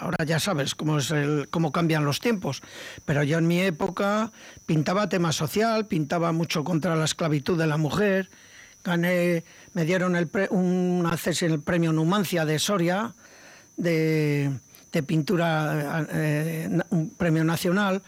ahora 0.00 0.24
ya 0.24 0.38
sabes 0.38 0.74
cómo, 0.74 0.98
es 0.98 1.10
el, 1.10 1.48
cómo 1.50 1.72
cambian 1.72 2.04
los 2.04 2.20
tiempos. 2.20 2.62
Pero 3.04 3.22
yo 3.22 3.38
en 3.38 3.46
mi 3.46 3.60
época 3.60 4.32
pintaba 4.66 5.08
tema 5.08 5.32
social, 5.32 5.86
pintaba 5.86 6.32
mucho 6.32 6.64
contra 6.64 6.96
la 6.96 7.04
esclavitud 7.04 7.58
de 7.58 7.66
la 7.66 7.76
mujer. 7.76 8.30
Gané, 8.94 9.42
me 9.72 9.84
dieron 9.84 10.14
el 10.14 10.28
pre- 10.28 10.48
un 10.50 11.08
acceso 11.10 11.46
en 11.46 11.52
el 11.52 11.60
premio 11.60 11.90
Numancia 11.92 12.44
de 12.44 12.58
Soria, 12.58 13.14
de, 13.78 14.50
de 14.92 15.02
pintura, 15.02 16.06
eh, 16.12 16.68
un 16.90 17.10
premio 17.10 17.42
nacional, 17.44 18.02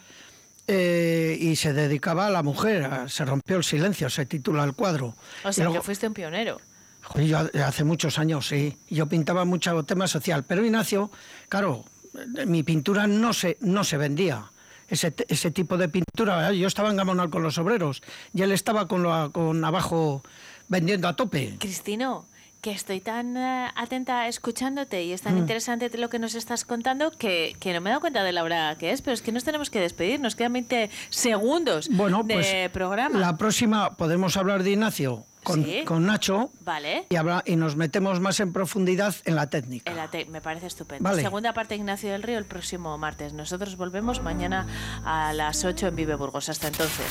eh, 0.69 1.37
y 1.41 1.57
se 1.57 1.73
dedicaba 1.73 2.27
a 2.27 2.31
la 2.31 2.43
mujer. 2.43 2.85
a- 2.85 3.09
se 3.09 3.25
rompió 3.25 3.57
el 3.57 3.65
silencio, 3.65 4.11
se 4.11 4.27
titula 4.27 4.65
el 4.65 4.75
cuadro. 4.75 5.17
O 5.45 5.53
sea, 5.53 5.65
luego- 5.65 5.81
que 5.81 5.85
fuiste 5.87 6.07
un 6.07 6.15
pionero. 6.15 6.61
Yo 7.25 7.39
ha- 7.39 7.67
hace 7.67 7.85
muchos 7.85 8.19
años, 8.19 8.49
sí. 8.49 8.77
Yo 8.91 9.07
pintaba 9.07 9.45
mucho 9.45 9.83
tema 9.85 10.07
social, 10.09 10.45
pero 10.45 10.65
Ignacio, 10.65 11.11
claro, 11.49 11.85
eh, 12.37 12.45
mi 12.47 12.63
pintura 12.65 13.07
no 13.07 13.33
se, 13.33 13.57
no 13.61 13.83
se 13.83 13.97
vendía. 13.97 14.51
ese, 14.89 15.13
ese 15.27 15.51
tipo 15.51 15.77
de 15.77 15.89
pintura. 15.89 16.53
Yo 16.53 16.69
estaba 16.69 16.91
en 16.91 16.97
Gamonal 16.97 17.29
con 17.29 17.43
los 17.43 17.59
obreros 17.59 18.05
y 18.33 18.43
él 18.43 18.53
estaba 18.53 18.87
con, 18.87 19.03
lo, 19.03 19.33
con 19.33 19.65
abajo 19.65 20.23
vendiendo 20.69 21.09
a 21.09 21.17
tope. 21.17 21.57
Cristino, 21.59 22.27
que 22.61 22.71
estoy 22.73 23.01
tan 23.01 23.37
eh, 23.37 23.71
atenta 23.77 24.27
escuchándote 24.27 25.05
y 25.05 25.13
es 25.13 25.23
tan 25.23 25.35
Mm. 25.35 25.39
interesante 25.39 25.89
lo 25.99 26.09
que 26.11 26.19
nos 26.19 26.35
estás 26.35 26.65
contando 26.65 27.11
que, 27.13 27.55
que 27.61 27.73
no 27.73 27.81
me 27.81 27.91
he 27.91 27.93
dado 27.93 28.01
cuenta 28.01 28.25
de 28.25 28.33
la 28.33 28.43
hora 28.43 28.75
que 28.79 28.91
es, 28.91 29.03
pero 29.03 29.15
es 29.15 29.23
que 29.23 29.31
nos 29.31 29.45
tenemos 29.45 29.71
que 29.71 29.79
despedir, 29.81 30.19
nos 30.21 30.35
quedan 30.35 30.53
20 30.55 30.91
segundos 31.11 31.89
Bueno, 31.91 32.23
de 32.25 32.35
pues 32.35 32.71
programa. 32.71 33.19
la 33.19 33.37
próxima 33.37 33.95
podemos 33.97 34.37
hablar 34.37 34.63
de 34.65 34.71
Ignacio 34.73 35.25
con, 35.45 35.65
Sí. 35.65 35.85
con 35.85 36.07
Nacho 36.07 36.51
Vale. 36.65 37.07
y, 37.09 37.15
habla- 37.15 37.45
y 37.47 37.55
nos 37.55 37.77
metemos 37.77 38.19
más 38.19 38.41
en 38.41 38.53
profundidad 38.53 39.15
en 39.27 39.37
la 39.37 39.49
técnica. 39.49 39.89
En 39.93 39.97
la 39.97 40.09
te- 40.09 40.25
me 40.25 40.41
parece 40.41 40.67
estupendo. 40.67 41.05
Vale. 41.09 41.23
Segunda 41.23 41.53
parte 41.53 41.77
Ignacio 41.77 42.11
del 42.11 42.25
Río 42.25 42.39
el 42.39 42.47
próximo 42.47 42.99
martes. 42.99 43.33
Nosotros 43.33 43.77
volvemos 43.77 44.21
mañana 44.23 44.67
a 45.05 45.33
las 45.35 45.65
8 45.65 45.87
en 45.87 45.95
Vive 45.95 46.17
Burgos. 46.17 46.49
Hasta 46.49 46.67
entonces. 46.67 47.07